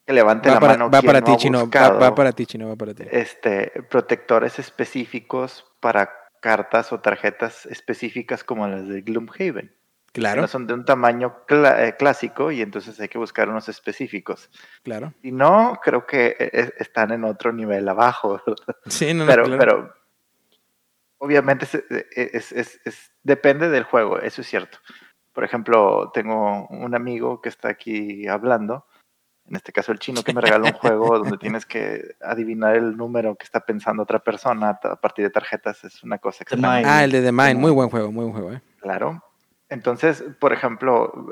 [0.05, 0.89] Que levante la mano.
[0.89, 1.69] Va para ti, Chino.
[1.69, 2.67] Va, para ti, Chino.
[2.67, 3.05] Va para ti.
[3.09, 9.73] Este, protectores específicos para cartas o tarjetas específicas como las de Gloomhaven.
[10.17, 10.41] Claro.
[10.41, 14.49] No son de un tamaño eh, clásico y entonces hay que buscar unos específicos.
[14.81, 15.13] Claro.
[15.21, 18.41] Y no, creo que e, e, están en otro nivel abajo.
[18.87, 19.93] Sí, no, pero, pero
[21.19, 21.67] obviamente
[22.15, 24.79] es, depende del juego, eso es cierto.
[25.33, 28.87] Por ejemplo, tengo un amigo que está aquí hablando
[29.47, 32.97] en este caso el chino que me regaló un juego donde tienes que adivinar el
[32.97, 36.97] número que está pensando otra persona a partir de tarjetas, es una cosa extraña.
[36.97, 38.53] Ah, el de The Mind, muy buen juego, muy buen juego.
[38.53, 38.61] ¿eh?
[38.81, 39.23] Claro.
[39.69, 41.29] Entonces, por ejemplo,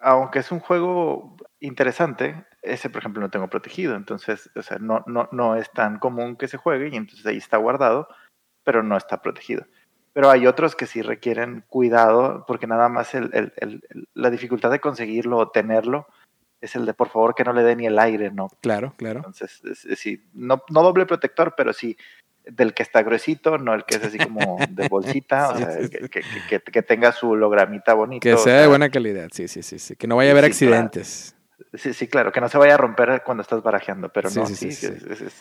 [0.00, 5.02] aunque es un juego interesante, ese por ejemplo no tengo protegido, entonces, o sea, no,
[5.06, 8.08] no, no es tan común que se juegue y entonces ahí está guardado,
[8.64, 9.66] pero no está protegido.
[10.12, 13.52] Pero hay otros que sí requieren cuidado porque nada más el,
[14.14, 16.06] la dificultad de conseguirlo o tenerlo
[16.60, 18.48] es el de por favor que no le dé ni el aire, ¿no?
[18.62, 19.18] Claro, claro.
[19.18, 19.60] Entonces,
[19.96, 21.96] sí, no, no doble protector, pero sí
[22.46, 26.60] del que está gruesito, no el que es así como de bolsita, o sea, que,
[26.60, 28.22] que, tenga su hologramita bonito.
[28.22, 29.96] Que sea, de buena calidad, sí, sí, sí, sí.
[29.96, 31.36] Que no vaya a haber accidentes.
[31.74, 34.68] Sí, sí, claro, que no se vaya a romper cuando estás barajeando, pero no, sí,
[34.68, 34.92] es,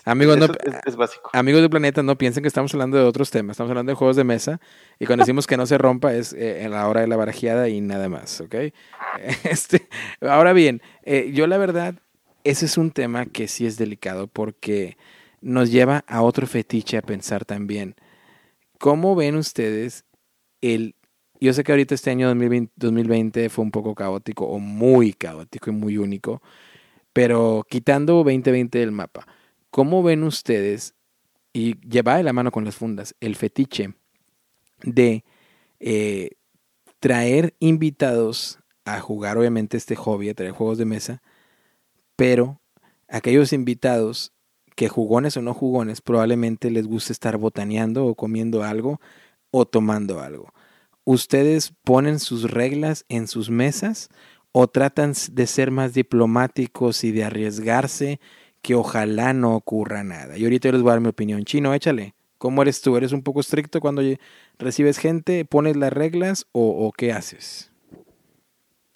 [0.05, 0.47] amigos, no,
[0.85, 1.29] es, básico.
[1.33, 4.15] Amigos del planeta, no piensen que estamos hablando de otros temas, estamos hablando de juegos
[4.15, 4.59] de mesa
[4.97, 7.69] y cuando decimos que no se rompa es eh, en la hora de la barajeada
[7.69, 8.55] y nada más, ¿ok?
[9.43, 9.87] Este,
[10.21, 11.95] ahora bien, eh, yo la verdad,
[12.43, 14.97] ese es un tema que sí es delicado porque
[15.45, 17.95] nos lleva a otro fetiche a pensar también.
[18.79, 20.05] ¿Cómo ven ustedes
[20.61, 20.95] el
[21.39, 25.73] yo sé que ahorita este año 2020, fue un poco caótico o muy caótico y
[25.73, 26.41] muy único,
[27.13, 29.27] pero quitando 2020 del mapa,
[29.69, 30.95] ¿cómo ven ustedes,
[31.53, 33.93] y lleva de la mano con las fundas, el fetiche
[34.81, 35.23] de
[35.79, 36.31] eh,
[36.99, 41.21] traer invitados a jugar obviamente este hobby, a traer juegos de mesa,
[42.15, 42.61] pero
[43.07, 44.34] aquellos invitados
[44.75, 48.99] que jugones o no jugones probablemente les guste estar botaneando o comiendo algo
[49.51, 50.51] o tomando algo.
[51.05, 54.09] ¿ustedes ponen sus reglas en sus mesas
[54.51, 58.19] o tratan de ser más diplomáticos y de arriesgarse
[58.61, 60.37] que ojalá no ocurra nada?
[60.37, 61.45] Y ahorita les voy a dar mi opinión.
[61.45, 62.15] Chino, échale.
[62.37, 62.97] ¿Cómo eres tú?
[62.97, 64.01] ¿Eres un poco estricto cuando
[64.59, 65.45] recibes gente?
[65.45, 67.71] ¿Pones las reglas o, o qué haces?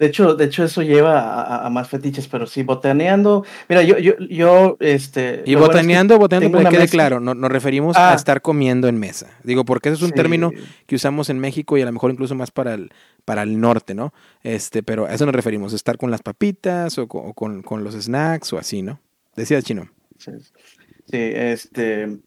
[0.00, 3.44] De hecho, de hecho eso lleva a, más fetiches, pero sí, botaneando.
[3.68, 5.42] Mira, yo, yo, yo, este.
[5.44, 8.14] Y botaneando, botaneando, para que quede claro, no, nos referimos a ah.
[8.14, 9.28] estar comiendo en mesa.
[9.44, 10.52] Digo, porque eso es un término
[10.86, 12.90] que usamos en México y a lo mejor incluso más para el,
[13.26, 14.14] para el norte, ¿no?
[14.42, 18.54] Este, pero a eso nos referimos, estar con las papitas o con, con, los snacks
[18.54, 19.00] o así, ¿no?
[19.36, 19.90] Decía Chino.
[20.16, 20.32] Sí,
[21.10, 22.20] este.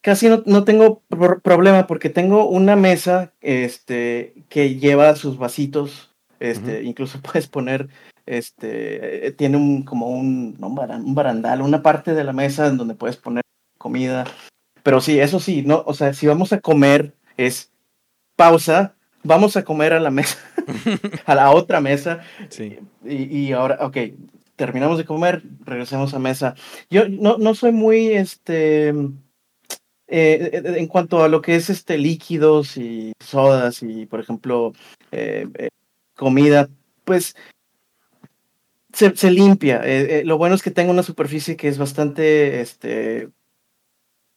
[0.00, 1.02] Casi no, no tengo
[1.42, 6.13] problema porque tengo una mesa este, que lleva sus vasitos
[6.50, 7.88] este, incluso puedes poner,
[8.26, 12.94] este, eh, tiene un, como un, un barandal, una parte de la mesa en donde
[12.94, 13.42] puedes poner
[13.78, 14.24] comida.
[14.82, 17.72] Pero sí, eso sí, no, o sea, si vamos a comer, es
[18.36, 20.38] pausa, vamos a comer a la mesa,
[21.26, 22.20] a la otra mesa.
[22.50, 22.78] Sí.
[23.04, 23.96] Y, ahora, ok,
[24.56, 26.54] terminamos de comer, regresemos a mesa.
[26.90, 28.90] Yo no, no soy muy, este,
[30.06, 34.72] eh, en cuanto a lo que es este líquidos y sodas y, por ejemplo,
[35.12, 35.48] eh,
[36.14, 36.68] comida,
[37.04, 37.36] pues
[38.94, 39.80] se, limpia.
[39.84, 43.28] Eh, eh, lo bueno es que tengo una superficie que es bastante este,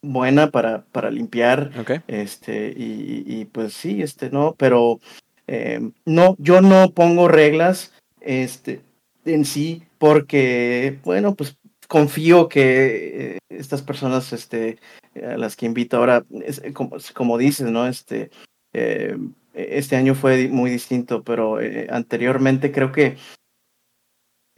[0.02, 1.72] buena para, para limpiar.
[2.08, 5.00] Este, y, pues sí, este, no, pero
[5.48, 8.82] em, no, yo no pongo reglas este,
[9.26, 14.78] en sí porque, bueno, pues confío que eh, estas personas este,
[15.16, 16.26] a las que invito ahora,
[16.74, 17.88] como, como dices, ¿no?
[17.88, 18.30] Este,
[18.74, 23.18] em, este año fue muy distinto, pero eh, anteriormente creo que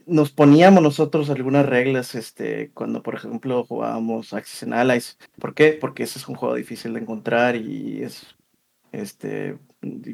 [0.06, 5.18] nos poníamos nosotros algunas reglas este, cuando, por ejemplo, jugábamos Access and Allies.
[5.38, 5.78] ¿Por qué?
[5.80, 8.36] Porque ese es un juego difícil de encontrar y es,
[8.92, 9.58] este,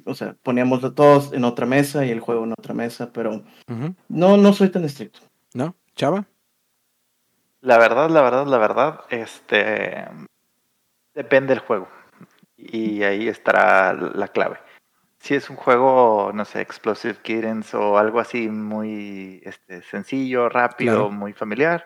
[0.05, 3.43] o sea, poníamos todos en otra mesa y el juego en otra mesa, pero
[4.09, 5.21] no, no soy tan estricto.
[5.55, 5.75] ¿No?
[5.95, 6.27] ¿Chava?
[7.63, 10.05] La verdad, la verdad, la verdad, este
[11.15, 11.89] depende del juego.
[12.57, 14.59] Y ahí estará la clave.
[15.27, 21.11] Si es un juego, no sé, Explosive Kittens o algo así muy este, sencillo, rápido,
[21.11, 21.85] muy familiar,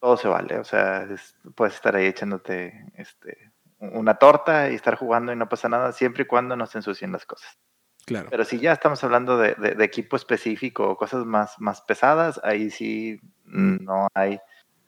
[0.00, 0.58] todo se vale.
[0.58, 1.06] O sea,
[1.54, 6.22] puedes estar ahí echándote este, una torta y estar jugando y no pasa nada, siempre
[6.22, 7.58] y cuando no se ensucien las cosas.
[8.06, 8.28] Claro.
[8.30, 12.70] Pero si ya estamos hablando de, de, equipo específico o cosas más, más pesadas, ahí
[12.70, 14.40] sí no hay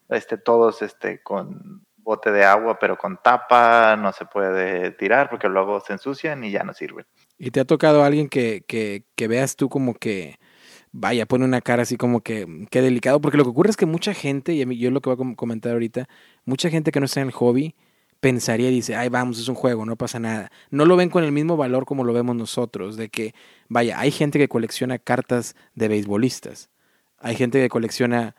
[0.09, 5.51] este, todos este, con bote de agua, pero con tapa, no se puede tirar porque
[5.51, 7.05] luego se ensucian y ya no sirven.
[7.43, 10.39] ¿Y te ha tocado alguien que, que, que veas tú como que,
[10.93, 13.23] vaya, pone una cara así como que, qué delicado?
[13.23, 15.73] Porque lo que ocurre es que mucha gente, y yo lo que voy a comentar
[15.73, 16.07] ahorita,
[16.45, 17.75] mucha gente que no está en el hobby,
[18.21, 20.53] pensaría y dice, ay, vamos, es un juego, no pasa nada.
[20.71, 23.35] No lo ven con el mismo valor como lo vemos nosotros, de que,
[23.71, 26.69] vaya, hay gente que colecciona cartas de beisbolistas,
[27.17, 28.37] hay gente que colecciona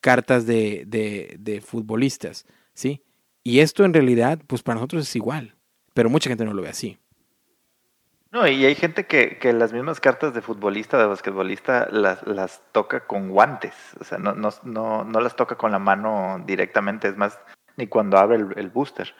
[0.00, 3.02] cartas de, de, de futbolistas, ¿sí?
[3.42, 5.56] Y esto en realidad, pues para nosotros es igual,
[5.92, 6.98] pero mucha gente no lo ve así.
[8.32, 12.62] No, y hay gente que, que las mismas cartas de futbolista, de basquetbolista, las, las
[12.72, 13.74] toca con guantes.
[14.00, 17.08] O sea, no, no, no, no las toca con la mano directamente.
[17.08, 17.38] Es más,
[17.76, 19.14] ni cuando abre el, booster.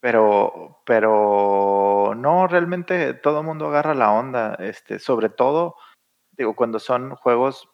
[0.00, 5.76] Pero, pero no, realmente todo el mundo agarra la onda, este, sobre todo,
[6.32, 7.68] digo, cuando son juegos,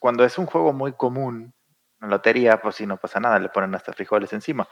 [0.00, 1.54] cuando es un juego muy común,
[2.00, 4.68] en lotería, pues si no pasa nada, le ponen hasta frijoles encima.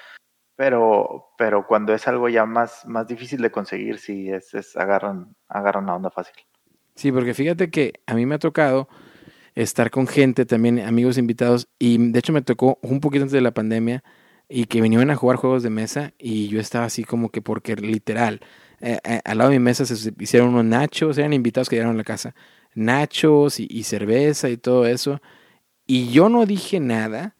[0.57, 5.37] Pero, pero cuando es algo ya más, más difícil de conseguir, sí, es, es agarran,
[5.49, 6.35] agarran la onda fácil.
[6.95, 8.89] Sí, porque fíjate que a mí me ha tocado
[9.55, 13.43] estar con gente, también amigos invitados, y de hecho me tocó un poquito antes de
[13.43, 14.03] la pandemia,
[14.49, 17.75] y que venían a jugar juegos de mesa y yo estaba así como que porque
[17.77, 18.41] literal,
[18.81, 21.97] eh, eh, al lado de mi mesa se hicieron unos nachos, eran invitados que llegaron
[21.97, 22.35] a la casa,
[22.75, 25.21] nachos y, cerveza y todo eso.
[25.87, 27.36] Y yo no dije nada,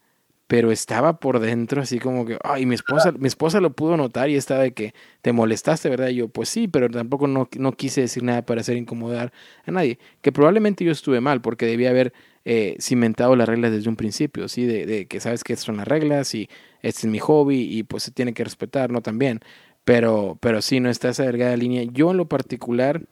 [0.47, 4.29] pero estaba por dentro así como que, ay, mi esposa, mi esposa lo pudo notar
[4.29, 6.07] y estaba de que te molestaste, ¿verdad?
[6.07, 9.33] Y yo, pues sí, pero tampoco no, no quise decir nada para hacer incomodar
[9.65, 9.99] a nadie.
[10.21, 12.13] Que probablemente yo estuve mal porque debía haber
[12.45, 14.65] eh, cimentado las reglas desde un principio, ¿sí?
[14.65, 16.49] De, de, que sabes que son las reglas y
[16.81, 19.01] este es mi hobby y pues se tiene que respetar, ¿no?
[19.01, 19.41] También.
[19.83, 21.83] Pero, pero sí, no está esa delgada línea.
[21.91, 23.03] Yo en lo particular,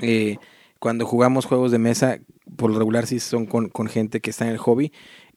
[0.00, 0.36] eh,
[0.78, 2.20] cuando jugamos juegos de mesa,
[2.56, 4.92] por lo regular sí son con, con gente que está en el hobby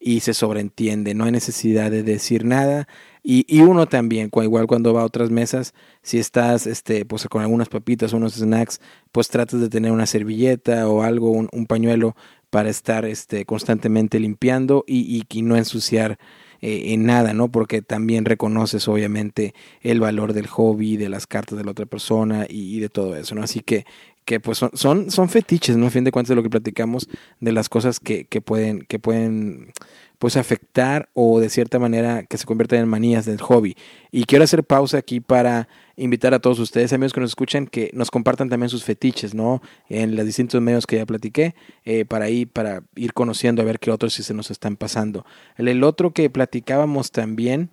[0.06, 2.88] y se sobreentiende, no hay necesidad de decir nada.
[3.24, 5.74] Y, y, uno también, igual cuando va a otras mesas,
[6.04, 8.80] si estás este, pues, con algunas papitas unos snacks,
[9.12, 12.16] pues tratas de tener una servilleta o algo, un, pañuelo
[12.52, 16.20] para estar este, constantemente limpiando y, y, no ensuciar
[16.62, 17.52] eh, en nada, ¿no?
[17.52, 22.46] Porque también reconoces obviamente el valor del hobby, de las cartas de la otra persona
[22.48, 23.42] y, de todo eso, ¿no?
[23.42, 23.88] Así que,
[24.26, 25.88] que pues son, son, fetiches, ¿no?
[25.88, 27.08] A fin de cuentas de lo que platicamos
[27.40, 29.72] de las cosas que, que pueden, que pueden
[30.18, 33.76] pues afectar o de cierta manera que se conviertan en manías del hobby.
[34.12, 37.92] Y quiero hacer pausa aquí para invitar a todos ustedes, amigos que nos escuchan, que
[37.94, 39.62] nos compartan también sus fetiches, ¿no?
[39.90, 43.80] En los distintos medios que ya platiqué, eh, para, ir, para ir conociendo a ver
[43.80, 45.26] qué otros sí se nos están pasando.
[45.58, 47.70] El, otro que platicábamos también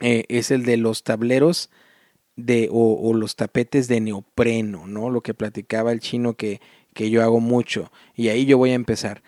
[0.00, 1.70] eh, es el de los tableros
[2.36, 5.10] de, o, los tapetes de neopreno, ¿no?
[5.10, 6.60] Lo que platicaba el chino que,
[6.94, 7.92] que yo hago mucho.
[8.14, 9.22] Y ahí yo voy a empezar.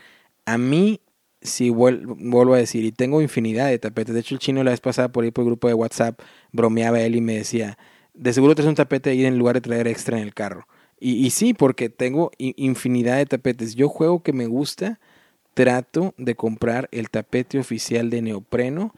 [0.44, 1.00] A mí
[1.46, 4.14] si vuelvo a decir, y tengo infinidad de tapetes.
[4.14, 6.20] De hecho, el chino la vez pasada por ahí por el grupo de WhatsApp
[6.52, 7.78] bromeaba él y me decía,
[8.14, 10.66] de seguro traes un tapete ahí en lugar de traer extra en el carro.
[10.98, 13.74] Y, y sí, porque tengo infinidad de tapetes.
[13.74, 14.98] Yo juego que me gusta,
[15.54, 18.94] trato de comprar el tapete oficial de neopreno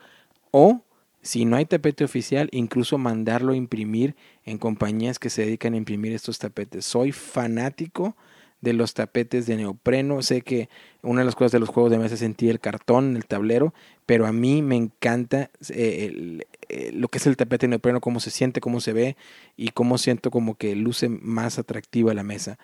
[0.50, 0.82] o
[1.28, 5.76] si no hay tapete oficial, incluso mandarlo a imprimir en compañías que se dedican a
[5.76, 6.86] imprimir estos tapetes.
[6.86, 8.16] Soy fanático
[8.62, 10.22] de los tapetes de neopreno.
[10.22, 10.70] Sé que
[11.02, 13.74] una de las cosas de los juegos de mesa es sentir el cartón el tablero,
[14.06, 16.40] pero a mí me encanta eh,
[16.70, 19.18] eh, lo que es el tapete de neopreno, cómo se siente, cómo se ve
[19.54, 22.58] y cómo siento como que luce más atractiva la mesa.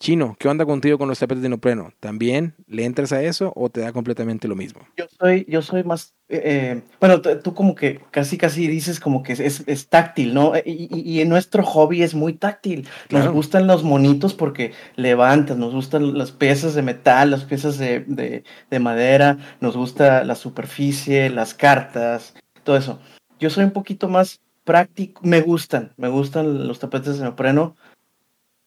[0.00, 1.90] Chino, ¿qué onda contigo con los tapetes de neopreno?
[1.98, 4.82] ¿También le entras a eso o te da completamente lo mismo?
[4.96, 9.24] Yo soy, yo soy más, eh, eh bueno, tú como que casi casi dices como
[9.24, 10.52] que es, es táctil, ¿no?
[10.64, 12.86] Y, y, en nuestro hobby es muy táctil.
[13.10, 18.00] Nos gustan los monitos porque levantan, nos gustan las piezas de metal, las piezas de,
[18.06, 23.00] de, de madera, nos gusta la superficie, las cartas, todo eso.
[23.40, 27.74] Yo soy un poquito más práctico, me gustan, me gustan los tapetes de neopreno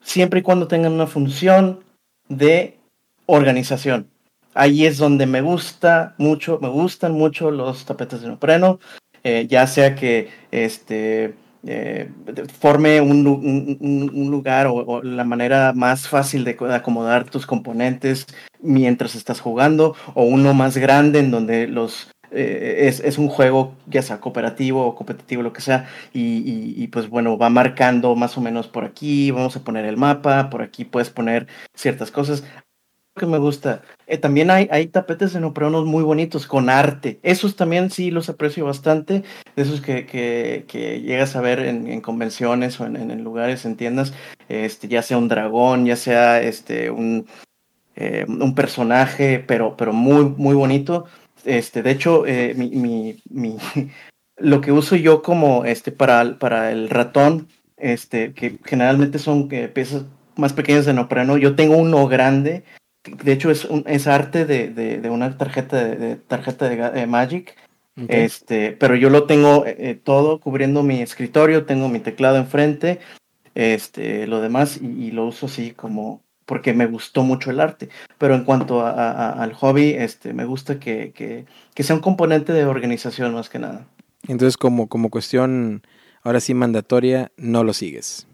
[0.02, 1.84] siempre y cuando tengan una función
[2.28, 2.78] de
[3.26, 4.08] organización.
[4.54, 8.80] Ahí es donde me gusta mucho, me gustan mucho los tapetes de neopreno,
[9.24, 12.10] eh, ya sea que este, eh,
[12.60, 13.24] forme un,
[14.32, 18.26] lugar o, la manera más fácil de acomodar tus componentes
[18.60, 24.02] mientras estás jugando, o uno más grande en donde los eh, es, un juego ya
[24.02, 28.68] sea cooperativo o competitivo, lo que sea, y, pues bueno, va marcando más o menos
[28.68, 32.44] por aquí, vamos a poner el mapa, por aquí puedes poner ciertas cosas
[33.18, 33.82] que me gusta.
[34.08, 37.20] Eh, también hay, hay tapetes de neoprenos muy bonitos con arte.
[37.24, 39.24] Esos también sí los aprecio bastante.
[39.56, 44.14] De esos que, que, llegas a ver en, convenciones o en, lugares, en tiendas.
[44.48, 47.28] Este, ya sea un dragón, ya sea este, un,
[47.96, 51.06] eh, un personaje, pero, pero muy, muy bonito.
[51.46, 53.58] Este, de hecho, eh, mi, mi, mi,
[54.38, 57.48] lo que uso yo como este, para, para el ratón,
[57.78, 60.06] este, que generalmente son piezas
[60.36, 62.64] más pequeñas de neopreno, yo tengo uno grande
[63.04, 67.56] de hecho es, un, es arte de, de, una tarjeta de, tarjeta de, Magic.
[68.08, 73.00] Este, pero yo lo tengo eh, eh, todo cubriendo mi escritorio, tengo mi teclado enfrente,
[73.54, 77.88] este, lo demás, y, lo uso así como porque me gustó mucho el arte.
[78.18, 82.52] Pero en cuanto a, al hobby, este, me gusta que, que, que, sea un componente
[82.52, 83.88] de organización más que nada.
[84.28, 85.82] Entonces, como, como cuestión
[86.24, 88.28] ahora sí mandatoria, no lo sigues.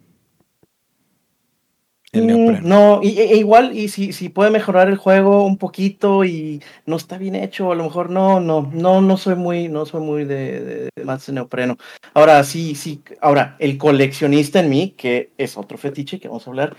[2.11, 6.64] Mm, no, y, e, igual, y si, si puede mejorar el juego un poquito y
[6.88, 10.02] no está bien hecho, a lo mejor no, no, no, no soy muy, no soy
[10.02, 11.77] muy de, más neopreno.
[12.15, 16.49] Ahora sí, sí, ahora, el coleccionista en mí, que es otro fetiche que vamos a
[16.49, 16.76] hablar,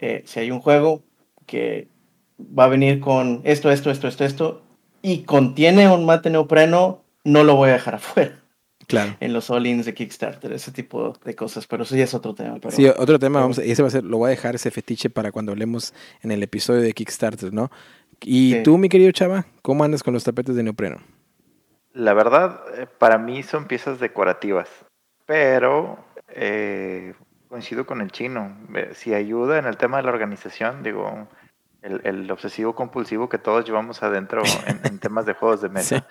[0.00, 1.02] eh, si hay un juego
[1.46, 1.88] que
[2.38, 4.62] va a venir con esto, esto, esto, esto, esto,
[5.02, 8.40] y contiene un mate neopreno, no lo voy a dejar afuera
[8.90, 9.16] claro.
[9.20, 12.58] en los all-ins de Kickstarter, ese tipo de cosas, pero eso ya es otro tema.
[12.70, 15.32] sí, otro tema, vamos, ese va a ser, lo voy a dejar ese fetiche para
[15.32, 17.70] cuando hablemos en el episodio de Kickstarter, ¿no?
[18.22, 20.98] Y tú, mi querido Chava, ¿cómo andas con los tapetes de neopreno?
[21.94, 24.68] La verdad, eh, para mí son piezas decorativas,
[25.24, 25.98] pero
[26.28, 27.14] eh,
[27.50, 28.56] coincido con el chino.
[28.94, 31.28] Si ayuda en el tema de la organización, digo,
[31.82, 34.42] el, obsesivo compulsivo que todos llevamos adentro
[34.84, 36.06] en, temas de juegos de mesa,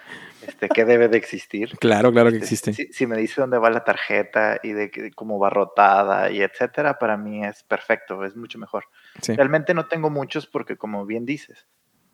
[0.45, 1.77] este, que debe de existir.
[1.79, 2.91] Claro, claro que este, existe.
[2.91, 7.15] Si, me dice dónde va la tarjeta y de cómo va rotada y etcétera, para
[7.15, 8.83] mí es perfecto, es mucho mejor.
[9.25, 11.67] Realmente no tengo muchos porque, como bien dices,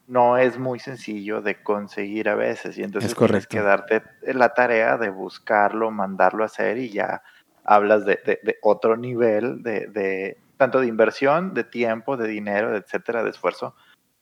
[0.05, 4.97] no es muy sencillo de conseguir a veces y entonces tienes que darte la tarea
[4.97, 7.23] de buscarlo, mandarlo a hacer y ya
[7.65, 13.29] hablas de, de otro nivel de tanto de inversión, de tiempo, de dinero, etcétera, de
[13.29, 13.75] esfuerzo,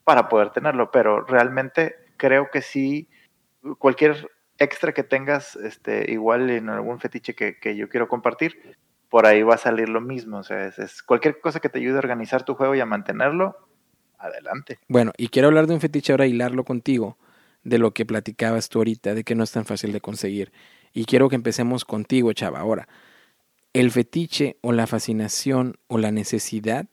[0.03, 0.91] para poder tenerlo.
[0.91, 3.09] Pero realmente creo que sí,
[3.77, 8.77] cualquier extra que tengas, este, igual en algún fetiche que, yo quiero compartir,
[9.09, 10.37] por ahí va a salir lo mismo.
[10.37, 13.55] O sea, es, cualquier cosa que te ayude a organizar tu juego y a mantenerlo,
[14.17, 14.79] adelante.
[14.87, 17.17] Bueno, y quiero hablar de un fetiche ahora, hilarlo contigo,
[17.63, 20.51] de lo que platicabas tú ahorita, de que no es tan fácil de conseguir.
[20.93, 22.59] Y quiero que empecemos contigo, Chava.
[22.59, 22.87] Ahora,
[23.73, 26.85] el fetiche o la fascinación o la necesidad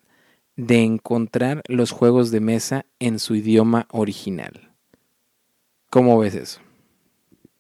[0.56, 4.72] de encontrar los juegos de mesa en su idioma original.
[5.90, 6.60] ¿Cómo ves eso?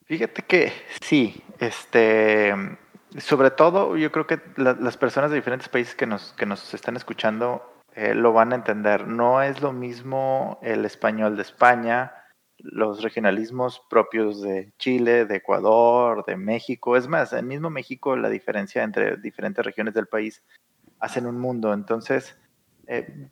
[0.04, 2.52] Fíjate que sí, este,
[3.18, 6.96] sobre todo yo creo que las personas de diferentes países que nos, que nos están
[6.96, 7.62] escuchando
[7.94, 9.06] eh, lo van a entender.
[9.06, 12.12] No es lo mismo el español de España,
[12.62, 16.96] los regionalismos propios de Chile, de Ecuador, de México.
[16.96, 20.42] Es más, en mismo México la diferencia entre diferentes regiones del país
[20.98, 21.72] hacen un mundo.
[21.72, 22.36] Entonces,
[22.86, 23.28] eh,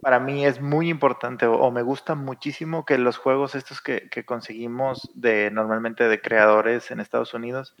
[0.00, 5.10] para mí es muy importante o, me gusta muchísimo que los juegos estos que, conseguimos
[5.14, 7.74] de normalmente de creadores en Estados Unidos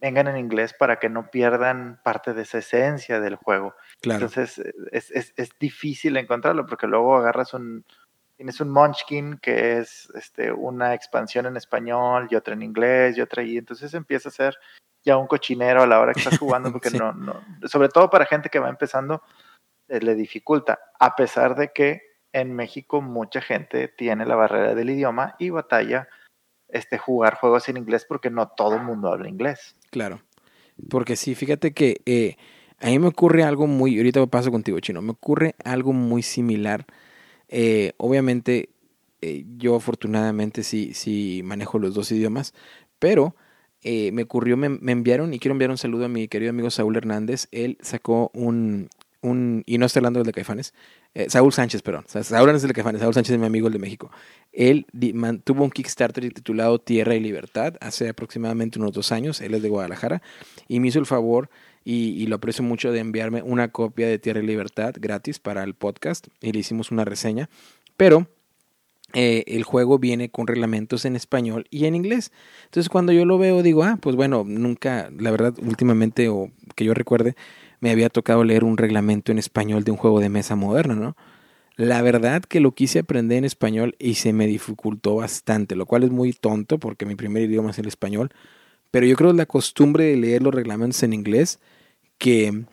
[0.00, 3.74] vengan en inglés para que no pierdan parte de esa esencia del juego.
[4.02, 7.84] Entonces es, es, difícil encontrarlo porque luego agarras un,
[8.40, 13.20] tienes un Munchkin que es este, una expansión en español y otra en inglés y
[13.20, 14.56] otra y entonces empieza a ser
[15.04, 17.38] ya un cochinero a la hora que estás jugando porque no, no,
[17.68, 19.22] sobre todo para gente que va empezando
[19.88, 22.00] eh, le dificulta, a pesar de que
[22.32, 26.08] en México mucha gente tiene la barrera del idioma y batalla
[26.68, 29.76] este, jugar juegos en inglés porque no todo el mundo habla inglés.
[29.90, 30.22] Claro,
[30.88, 32.38] porque sí, fíjate que eh,
[32.78, 36.86] a mí me ocurre algo muy, ahorita paso contigo, Chino, me ocurre algo muy similar
[37.50, 38.70] eh, obviamente,
[39.20, 42.54] eh, yo afortunadamente sí, sí manejo los dos idiomas,
[42.98, 43.34] pero
[43.82, 46.96] eh, me ocurrió, me, enviaron, y quiero enviar un saludo a mi querido amigo Saúl
[46.96, 47.48] Hernández.
[47.50, 48.88] Él sacó un,
[49.20, 50.74] un y no estoy hablando del de Caifanes,
[51.26, 52.04] Saúl Sánchez, perdón.
[52.06, 54.12] Saúl Hernández de Caifanes, Saúl Sánchez es mi amigo el de México.
[54.52, 54.86] Él
[55.42, 59.40] tuvo un Kickstarter titulado Tierra y Libertad hace aproximadamente unos dos años.
[59.40, 60.22] Él es de Guadalajara
[60.68, 61.50] y me hizo el favor
[61.84, 65.74] y, lo aprecio mucho de enviarme una copia de Tierra y Libertad gratis para el
[65.74, 67.48] podcast y le hicimos una reseña.
[67.96, 68.28] Pero
[69.12, 72.32] eh, el juego viene con reglamentos en español y en inglés.
[72.64, 76.84] Entonces cuando yo lo veo digo, ah, pues bueno, nunca, la verdad, últimamente o que
[76.84, 77.34] yo recuerde,
[77.80, 81.16] me había tocado leer un reglamento en español de un juego de mesa moderno, ¿no?
[81.76, 86.02] La verdad que lo quise aprender en español y se me dificultó bastante, lo cual
[86.02, 88.30] es muy tonto porque mi primer idioma es el español,
[88.90, 91.58] pero yo creo que la costumbre de leer los reglamentos en inglés
[92.18, 92.64] que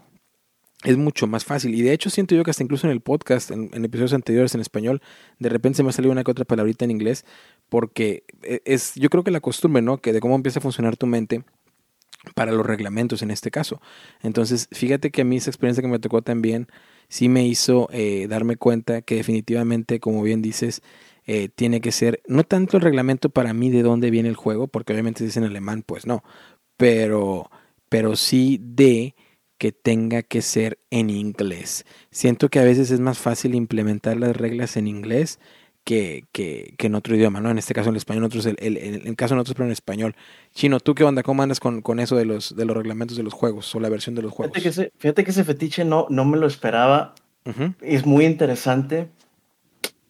[0.84, 1.74] es mucho más fácil.
[1.74, 4.62] Y de hecho siento yo que hasta incluso en el podcast, en, episodios anteriores en
[4.62, 5.02] español,
[5.40, 7.26] de repente se me ha salido una que otra palabrita en inglés,
[7.70, 9.98] porque e, es, yo creo que la costumbre, ¿no?
[9.98, 11.44] Que de cómo empieza a funcionar tu mente
[12.36, 13.82] para los reglamentos en este caso.
[14.22, 16.68] Entonces, fíjate que a mí esa experiencia que me tocó también
[17.10, 20.82] sí me hizo eh, darme cuenta que definitivamente, como bien dices,
[21.28, 24.68] eh, tiene que ser no tanto el reglamento para mí de dónde viene el juego,
[24.68, 26.24] porque obviamente si dice en alemán, pues no,
[26.78, 27.52] pero,
[27.90, 29.14] pero sí de
[29.58, 31.86] que tenga que ser en inglés.
[32.12, 35.40] Siento que a veces es más fácil implementar las reglas en inglés
[35.84, 37.50] que, que, que en otro idioma, ¿no?
[37.50, 39.72] En este caso en español, otros, el, el, en el caso de nosotros, pero en
[39.72, 40.16] español.
[40.54, 41.24] Chino, ¿tú qué onda?
[41.24, 43.90] ¿Cómo andas con, con eso de los, de los reglamentos de los juegos o la
[43.90, 44.54] versión de los juegos?
[44.54, 47.16] Fíjate que ese, fíjate que ese fetiche no, no me lo esperaba.
[47.82, 49.10] Es muy interesante.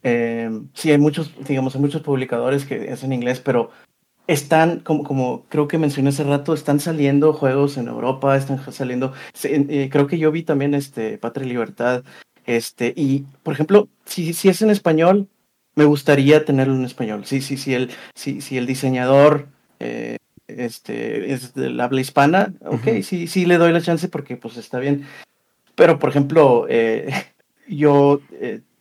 [0.09, 3.71] Eh, sí, hay muchos, digamos, hay muchos publicadores que es en inglés, pero
[4.25, 9.11] están, como, como creo que mencioné hace rato, están saliendo juegos en Europa, están saliendo,
[9.43, 12.05] eh, creo que yo vi también este Patria y Libertad,
[12.45, 15.27] este, y por ejemplo, si, si es en español,
[15.75, 17.25] me gustaría tenerlo en español.
[17.25, 20.15] Sí, sí, sí, el, si, si el diseñador eh,
[20.47, 24.79] este, es del habla hispana, ok, sí, sí le doy la chance porque pues está
[24.79, 25.05] bien.
[25.75, 27.11] Pero, por ejemplo, eh,
[27.67, 28.21] yo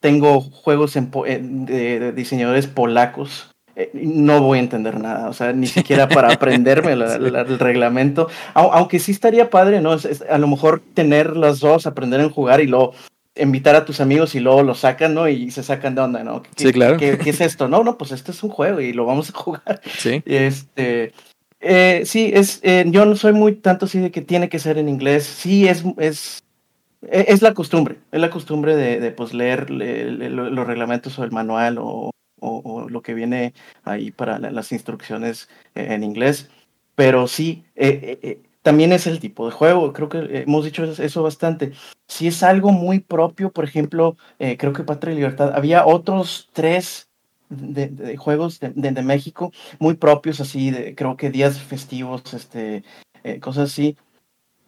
[0.07, 6.09] tengo juegos de, diseñadores polacos eh, no voy a entender nada, o sea, ni siquiera
[6.09, 9.97] para aprenderme el reglamento, aunque sí estaría padre, ¿no?
[10.31, 12.95] a lo mejor tener las dos, aprender a jugar y luego
[13.35, 15.29] invitar a tus amigos y luego lo sacan, ¿no?
[15.29, 16.45] Y se sacan de onda, ¿no?
[16.55, 16.99] sí, claro.
[16.99, 17.67] ¿qué, es esto?
[17.67, 19.81] No, no, pues esto es un juego y lo vamos a jugar.
[19.99, 20.23] Sí.
[20.25, 21.13] Este,
[21.61, 24.79] eh, sí, es, eh, yo no soy muy tanto así de que tiene que ser
[24.79, 25.25] en inglés.
[25.25, 26.39] Sí, es, es,
[27.11, 32.11] es la costumbre, es la costumbre de, pues leer los reglamentos o el manual o
[32.41, 33.55] o, lo que viene
[33.85, 36.49] ahí para las instrucciones eh, en inglés.
[36.95, 39.93] Pero sí, eh, eh, también es el tipo de juego.
[39.93, 41.73] Creo que hemos dicho eso bastante.
[42.09, 47.09] Si es algo muy propio, por ejemplo, creo que Patria y Libertad, había otros tres
[47.49, 52.83] de, juegos de, de, México muy propios, así, de, creo que días festivos, este,
[53.41, 53.97] cosas así.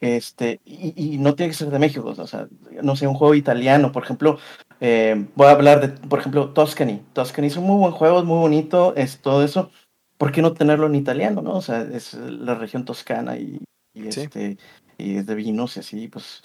[0.01, 2.47] Este, y, no tiene que ser de México, o sea,
[2.81, 4.39] no sé, un juego italiano, por ejemplo,
[4.79, 7.01] eh, voy a hablar de, por ejemplo, Tuscany.
[7.13, 9.71] Tuscany es un muy buen juego, es muy bonito, es todo eso.
[10.17, 11.53] ¿Por qué no tenerlo en italiano, no?
[11.53, 13.61] O sea, es la región toscana y,
[13.93, 14.57] este,
[14.97, 16.41] y es de vinos y así, pues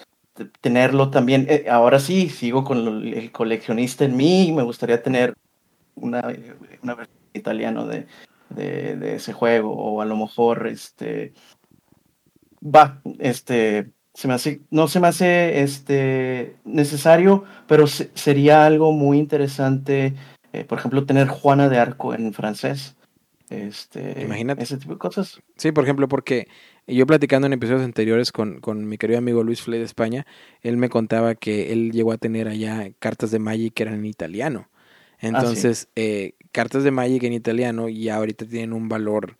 [0.61, 1.47] tenerlo también.
[1.49, 5.33] Eh, ahora sí, sigo con el coleccionista en mí y me gustaría tener
[5.95, 6.27] una,
[6.83, 8.07] una versión italiana de,
[8.49, 11.33] de, de, ese juego o a lo mejor este
[12.65, 19.17] va, este, se me hace, no se me hace este, necesario, pero sería algo muy
[19.17, 20.13] interesante,
[20.53, 22.95] eh, por ejemplo, tener Juana de Arco en francés.
[23.49, 24.63] Este, Imagínate.
[24.63, 25.39] Ese tipo de cosas.
[25.57, 26.47] Sí, por ejemplo, porque
[26.87, 30.25] yo platicando en episodios anteriores con, con mi querido amigo Luis Flay de España,
[30.61, 34.05] él me contaba que él llegó a tener allá cartas de Magic que eran en
[34.05, 34.69] italiano.
[35.21, 39.35] Ah, Entonces, eh, cartas de Magic en italiano y ahorita tienen un valor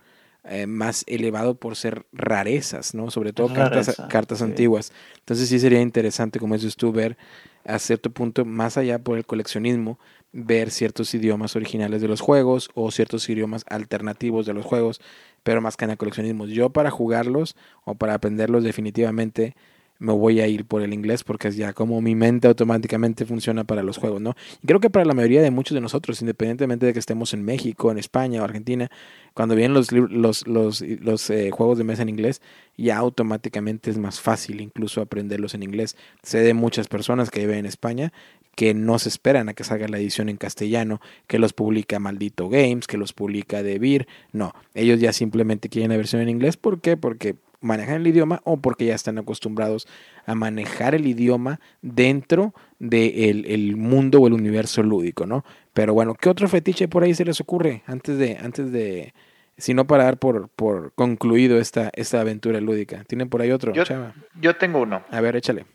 [0.48, 3.10] eh, más elevado por ser rarezas, ¿no?
[3.10, 4.92] Sobre todo cartas, cartas antiguas.
[5.20, 7.18] Entonces sí sería interesante, como dices tú, ver
[7.66, 9.98] a cierto punto, más allá por el coleccionismo,
[10.32, 15.02] ver ciertos idiomas originales de los juegos o ciertos idiomas alternativos de los juegos,
[15.44, 16.46] pero más que en el coleccionismo.
[16.46, 19.56] Yo para jugarlos o para aprenderlos definitivamente
[19.98, 23.64] me voy a ir por el inglés porque es ya como mi mente automáticamente funciona
[23.64, 24.36] para los juegos, ¿no?
[24.62, 27.44] Y creo que para la mayoría de muchos de nosotros, independientemente de que estemos en
[27.44, 28.92] México, en España o Argentina,
[29.36, 32.42] cuando vienen los, los, los, los eh, juegos de mesa en inglés,
[32.78, 35.98] ya automáticamente es más fácil incluso aprenderlos en inglés.
[36.24, 38.14] Sé de muchas personas que viven en España
[38.56, 42.48] que no se esperan a que salga la edición en castellano, que los publica Maldito
[42.48, 44.08] Games, que los publica Devir.
[44.32, 46.56] No, ellos ya simplemente quieren la versión en inglés.
[46.56, 46.96] ¿Por qué?
[46.96, 49.88] Porque manejan el idioma o porque ya están acostumbrados
[50.26, 55.44] a manejar el idioma dentro del de el mundo o el universo lúdico, ¿no?
[55.76, 59.14] Pero bueno, ¿qué otro fetiche por ahí se les ocurre antes de, antes de,
[59.58, 63.04] si no para dar por, por concluido esta, esta aventura lúdica?
[63.04, 63.74] ¿Tienen por ahí otro?
[63.74, 63.84] Yo,
[64.40, 65.04] yo tengo uno.
[65.12, 65.66] A ver, échale.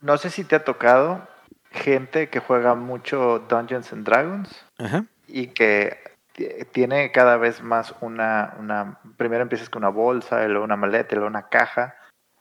[0.00, 1.26] No sé si te ha tocado
[1.72, 5.06] gente que juega mucho Dungeons and Dragons Ajá.
[5.26, 5.98] y que
[6.70, 11.26] tiene cada vez más una, una, primero empiezas con una bolsa, luego una maleta, luego
[11.26, 11.96] una caja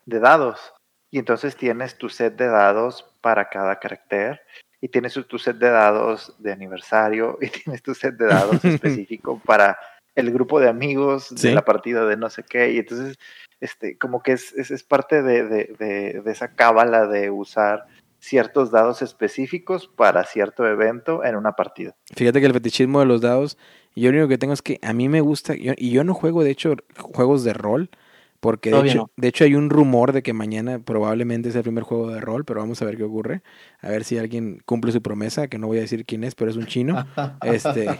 [0.05, 0.71] de dados.
[1.09, 4.39] Y entonces tienes tu set de dados para cada carácter.
[4.81, 9.41] y tienes tu set de dados de aniversario y tienes tu set de dados específico
[9.45, 9.77] para
[10.15, 12.71] el grupo de amigos de la partida de no sé qué.
[12.71, 13.17] Y entonces,
[13.61, 17.85] este, como que es, es, parte de, de, de, esa cábala de usar
[18.19, 21.95] ciertos dados específicos para cierto evento en una partida.
[22.15, 23.59] Fíjate que el fetichismo de los dados,
[23.95, 26.43] yo lo único que tengo es que a mí me gusta, y yo no juego
[26.43, 27.91] de hecho juegos de rol,
[28.39, 31.83] porque de hecho, de hecho hay un rumor de que mañana probablemente es el primer
[31.83, 33.41] juego de rol, pero vamos a ver qué ocurre.
[33.81, 36.51] A ver si alguien cumple su promesa, que no voy a decir quién es, pero
[36.51, 37.05] es un chino.
[37.43, 37.99] este,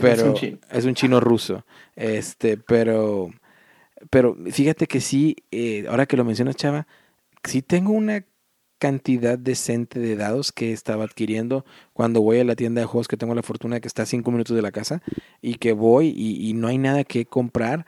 [0.00, 0.34] pero
[0.70, 1.20] es un chino.
[1.20, 1.64] ruso.
[1.94, 3.30] Este, pero
[4.10, 6.86] pero fíjate que sí, eh, ahora que lo mencionas, Chava,
[7.44, 8.24] sí tengo una
[8.78, 11.64] cantidad decente de dados que estaba adquiriendo
[11.94, 14.06] cuando voy a la tienda de juegos que tengo la fortuna de que está a
[14.06, 15.00] cinco minutos de la casa
[15.40, 17.86] y que voy y no hay nada que comprar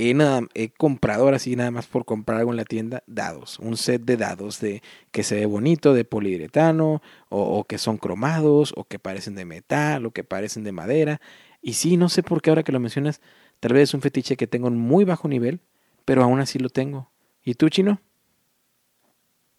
[0.00, 3.58] he, nada, he comprado ahora sí nada más por comprar algo en la tienda dados,
[3.58, 8.72] un set de dados de que se ve bonito de poliuretano o, que son cromados
[8.76, 11.20] o que parecen de metal o que parecen de madera
[11.62, 13.20] y sí, no sé por qué ahora que lo mencionas,
[13.60, 15.60] tal vez es un fetiche que tengo en muy bajo nivel,
[16.04, 17.10] pero aún así lo tengo.
[17.44, 18.00] ¿Y tú, chino?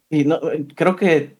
[0.10, 0.40] Y no,
[0.76, 1.38] creo que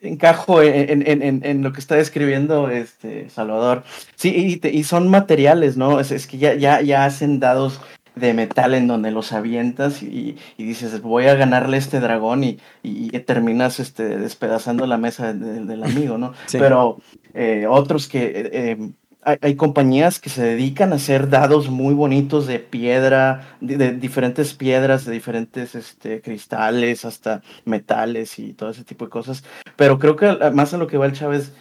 [0.00, 3.84] encajo en, en, en, lo que está describiendo este Salvador.
[4.16, 6.00] Sí, y, y son materiales, ¿no?
[6.00, 7.80] Es, es, que ya, ya, ya hacen dados
[8.20, 13.10] de metal en donde los avientas y, dices, voy a ganarle este dragón y, y,
[13.20, 16.32] terminas este, despedazando la mesa del amigo, ¿no?
[16.52, 16.98] Pero
[17.34, 18.24] eh, otros que...
[18.24, 18.90] Eh, eh,
[19.22, 25.04] hay, compañías que se dedican a hacer dados muy bonitos de piedra, de, diferentes piedras,
[25.04, 29.44] de diferentes este, cristales, hasta metales y todo ese tipo de cosas.
[29.76, 31.52] Pero creo que más a lo que va el Chávez,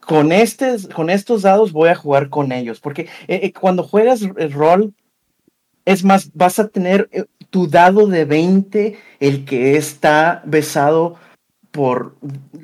[0.00, 4.22] con, este, con estos dados voy a jugar con ellos, porque eh, eh, cuando juegas
[4.22, 4.94] el rol,
[5.84, 11.16] es más, vas a tener eh, tu dado de 20, el que está besado
[11.70, 12.16] por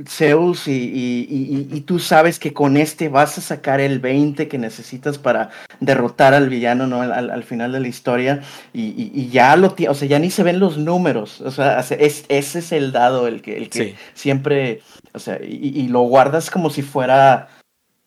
[0.04, 5.50] Zeus y, tú sabes que con este vas a sacar el 20 que necesitas para
[5.78, 7.02] derrotar al villano ¿no?
[7.02, 8.40] al, final de la historia
[8.72, 12.58] y, ya lo o sea ya ni se ven los números o sea es, ese
[12.58, 14.80] es el dado el que, el que siempre
[15.16, 17.48] o sea, y, lo guardas como si fuera,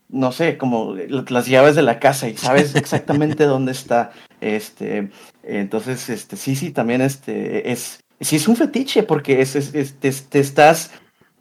[0.10, 4.12] no sé, como las llaves de la casa y sabes exactamente dónde está.
[4.40, 5.10] Este,
[5.42, 10.40] entonces, este, sí, sí, también este, es, sí es un fetiche porque es, es, te,
[10.40, 10.92] estás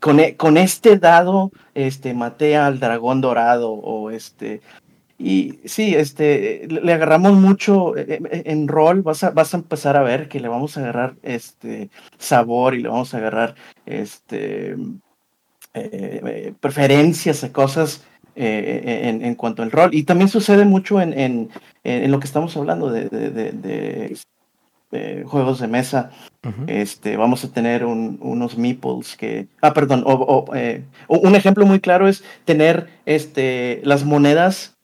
[0.00, 4.62] con, e, con este dado, este, matea al dragón dorado o este,
[5.18, 9.98] y sí, este, le agarramos mucho e, e, en, rol, vas a, vas a empezar
[9.98, 13.54] a ver que le vamos a agarrar este sabor y le vamos a agarrar
[13.84, 14.76] este
[15.80, 19.90] eh, eh, preferencias a cosas eh, en, cuanto al rol.
[19.92, 21.50] Y también sucede mucho en,
[21.84, 24.16] en, lo que estamos hablando de, de,
[25.24, 26.10] juegos de mesa.
[26.66, 29.48] este, vamos a tener unos meeples que...
[29.60, 30.04] Ah, perdón.
[30.06, 30.46] O,
[31.08, 34.76] un ejemplo muy claro es tener este, las monedas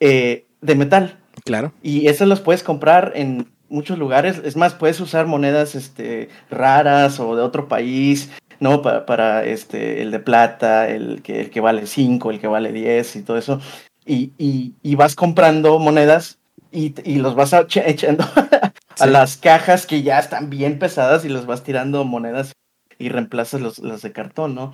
[0.00, 1.18] de metal.
[1.44, 1.72] Claro.
[1.82, 4.40] Y esas las puedes comprar en muchos lugares.
[4.44, 8.82] Es más, puedes usar monedas este, raras o de otro país ¿no?
[8.82, 12.72] Para, para este, el de plata, el que, el que vale 5, el que vale
[12.72, 13.60] 10 y todo eso.
[14.04, 16.38] Y, y, vas comprando monedas
[16.72, 18.24] y, y los vas echando
[18.98, 22.52] a las cajas que ya están bien pesadas y los vas tirando monedas
[22.98, 24.72] y reemplazas los, las de cartón, ¿no?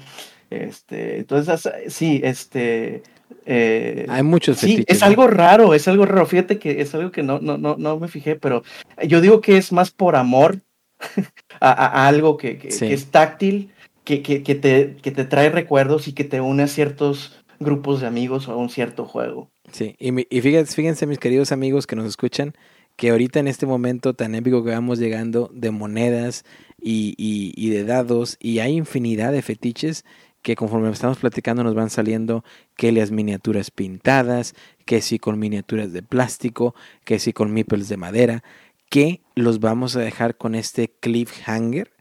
[0.51, 3.03] Este, entonces, sí, este...
[3.47, 6.27] Eh, Hay muchos Sí, es algo raro, es algo raro.
[6.27, 8.63] Fíjate que es algo que no, no, no, no me fijé, pero
[9.07, 10.61] yo digo que es más por amor
[11.61, 13.73] a, algo que, que, es táctil
[14.05, 18.01] que, que, que, te, que te trae recuerdos y que te une a ciertos grupos
[18.01, 19.51] de amigos o a un cierto juego.
[19.73, 22.55] Sí, y, y fíjense, fíjense mis queridos amigos que nos escuchan,
[22.97, 26.45] que ahorita en este momento tan épico que vamos llegando de monedas
[26.81, 30.05] y, y, de dados y hay infinidad de fetiches
[30.43, 32.45] que conforme estamos platicando nos van saliendo
[32.77, 34.55] que las miniaturas pintadas,
[34.85, 36.75] que si con miniaturas de plástico,
[37.05, 38.45] que si con meeples de madera,
[38.91, 41.94] que los vamos a dejar con este cliffhanger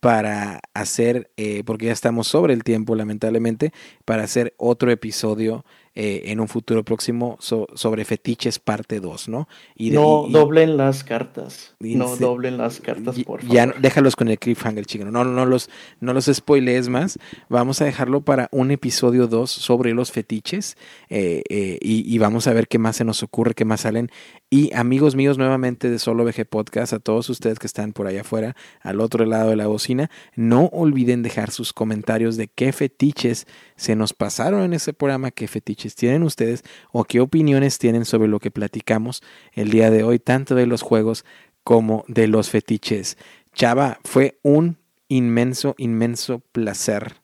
[0.00, 3.72] para hacer, eh, porque ya estamos sobre el tiempo lamentablemente,
[4.04, 5.64] para hacer otro episodio
[5.96, 9.48] eh, en un futuro próximo sobre fetiches parte 2, ¿no?
[9.74, 11.74] Y no doblen las cartas.
[11.80, 13.52] no doblen las cartas, por favor.
[13.52, 15.04] Ya déjalos con el cliffhanger, chico.
[15.06, 15.68] No, no, los,
[15.98, 17.18] no los spoilees más.
[17.48, 20.76] Vamos a dejarlo para un episodio 2 sobre los fetiches
[21.08, 24.10] eh, eh, y, y, vamos a ver qué más se nos ocurre, qué más salen.
[24.48, 28.20] Y amigos míos, nuevamente de Solo VG Podcast, a todos ustedes que están por allá
[28.20, 33.48] afuera, al otro lado de la bocina, no olviden dejar sus comentarios de qué fetiches
[33.74, 36.62] se nos pasaron en ese programa, qué fetiches tienen ustedes
[36.92, 40.82] o qué opiniones tienen sobre lo que platicamos el día de hoy, tanto de los
[40.82, 41.24] juegos
[41.64, 43.16] como de los fetiches.
[43.54, 44.78] Chava, fue un
[45.08, 47.16] inmenso, inmenso placer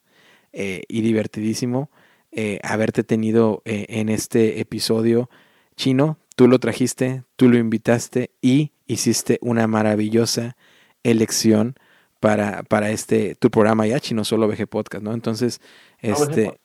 [0.52, 1.90] eh, y divertidísimo
[2.32, 5.30] eh, haberte tenido eh, en este episodio
[5.76, 6.18] chino.
[6.34, 10.56] Tú lo trajiste, tú lo invitaste y hiciste una maravillosa
[11.02, 11.76] elección
[12.20, 15.14] para, para este tu programa ya, Chino Solo VG Podcast, ¿no?
[15.14, 15.60] Entonces,
[16.00, 16.58] este,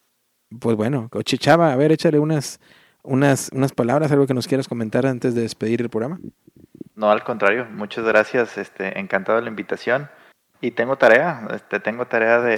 [0.60, 2.60] pues bueno, Coche Chava, a ver, échale unas,
[3.04, 6.20] unas, unas palabras, algo que nos quieras comentar antes de despedir el programa.
[6.96, 10.10] No, al contrario, muchas gracias, este, encantado de la invitación.
[10.60, 12.58] Y tengo tarea, este, tengo tarea de,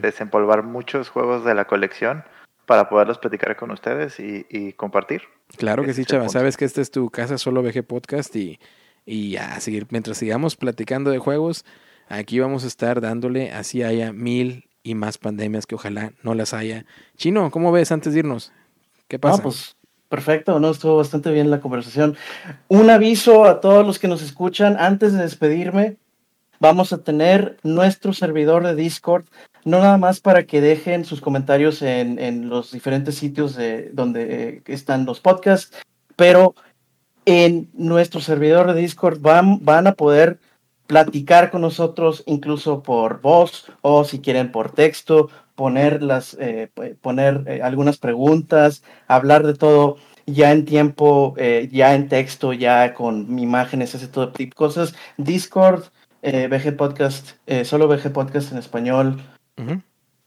[0.00, 2.24] desempolvar muchos juegos de la colección
[2.66, 5.22] para poderlos platicar con ustedes y, compartir.
[5.56, 6.28] Claro que sí, Chava.
[6.28, 8.58] Sabes que esta es tu casa, solo VG Podcast y,
[9.06, 11.64] y a seguir, mientras sigamos platicando de juegos,
[12.08, 16.54] aquí vamos a estar dándole, así haya mil y más pandemias que ojalá no las
[16.54, 16.86] haya.
[17.16, 18.52] Chino, ¿cómo ves antes de irnos?
[19.08, 19.42] ¿Qué pasa?
[19.42, 19.76] pues
[20.08, 22.16] perfecto, no estuvo bastante bien la conversación.
[22.68, 25.96] Un aviso a todos los que nos escuchan antes de despedirme
[26.60, 29.26] vamos a tener nuestro servidor de Discord,
[29.64, 34.62] no nada más para que dejen sus comentarios en, los diferentes sitios de, donde eh,
[34.66, 35.76] están los podcasts,
[36.16, 36.54] pero
[37.24, 40.38] en nuestro servidor de Discord van, van a poder
[40.88, 46.68] platicar con nosotros incluso por voz o si quieren por texto, poner, las, eh,
[47.00, 49.96] poner eh, algunas preguntas, hablar de todo
[50.26, 51.34] ya en tiempo,
[51.70, 54.94] ya en texto, ya con imágenes, ese tipo de cosas.
[55.16, 55.84] Discord
[56.22, 59.22] eh, VG Podcast, eh, solo VG Podcast en español.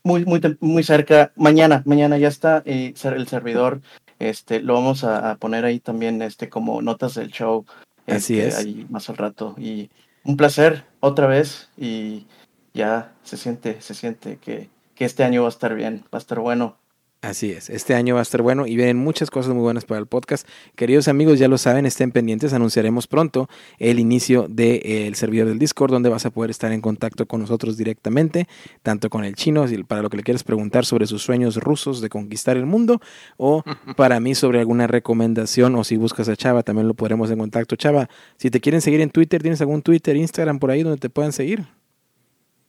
[0.04, 1.32] Muy, muy, muy cerca.
[1.36, 3.82] Mañana, mañana ya está eh, el servidor.
[4.20, 7.66] Este, lo vamos a, poner ahí también, este, como notas del show.
[8.08, 8.58] Así este, es.
[8.58, 9.56] Ahí más al rato.
[9.58, 9.90] Y
[10.24, 11.70] un placer otra vez.
[11.78, 12.28] Y
[12.74, 16.20] ya se siente, se siente que, que este año va a estar bien, va a
[16.20, 16.78] estar bueno.
[17.22, 20.00] Así es, este año va a estar bueno y vienen muchas cosas muy buenas para
[20.00, 20.48] el podcast.
[20.76, 25.92] Queridos amigos, ya lo saben, estén pendientes, anunciaremos pronto el inicio del servidor del Discord,
[25.92, 28.48] donde vas a poder estar en contacto con nosotros directamente,
[28.82, 32.10] tanto con el chino, para lo que le quieras preguntar sobre sus sueños rusos de
[32.10, 33.00] conquistar el mundo,
[33.38, 33.62] o
[33.96, 37.76] para mí sobre alguna recomendación, o si buscas a Chava, también lo podremos en contacto.
[37.76, 41.12] Chava, si te quieren seguir en Twitter, ¿tienes algún Twitter, Instagram por ahí donde te
[41.12, 41.68] puedan seguir?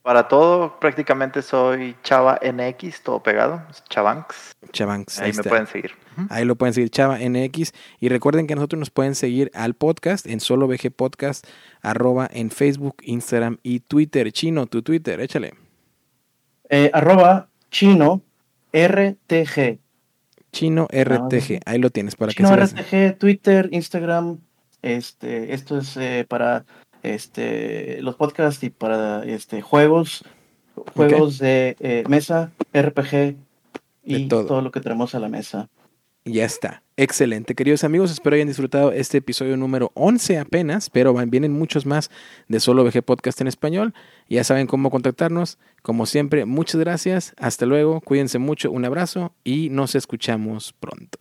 [0.02, 4.52] Para todo, prácticamente soy Chava NX, todo pegado, Chavanx.
[4.72, 5.20] Chavanx.
[5.20, 5.92] Ahí, me pueden seguir.
[6.28, 7.72] Ahí lo pueden seguir, Chava NX.
[8.00, 11.46] Y recuerden que nosotros nos pueden seguir al podcast en solo VG Podcast,
[11.82, 14.32] arroba en Facebook, Instagram y Twitter.
[14.32, 15.54] Chino, tu Twitter, échale.
[16.68, 18.22] Eh, arroba chino
[18.72, 19.78] RTG.
[20.50, 24.38] Chino RTG, ahí lo tienes para chino que RTG, Twitter, Instagram.
[24.82, 26.64] Este, esto es eh, para
[27.02, 30.24] este, los podcasts y para este, juegos,
[30.94, 33.36] juegos de eh, mesa, RPG
[34.04, 34.60] y todo.
[34.60, 35.68] lo que tenemos a la mesa.
[36.24, 36.82] Ya está.
[36.96, 38.12] Excelente, queridos amigos.
[38.12, 42.10] Espero hayan disfrutado este episodio número 11 apenas, pero vienen muchos más
[42.48, 43.92] de Solo VG Podcast en español.
[44.28, 45.58] Ya saben cómo contactarnos.
[45.82, 47.34] Como siempre, muchas gracias.
[47.38, 48.00] Hasta luego.
[48.02, 48.70] Cuídense mucho.
[48.70, 51.18] Un abrazo y nos escuchamos pronto.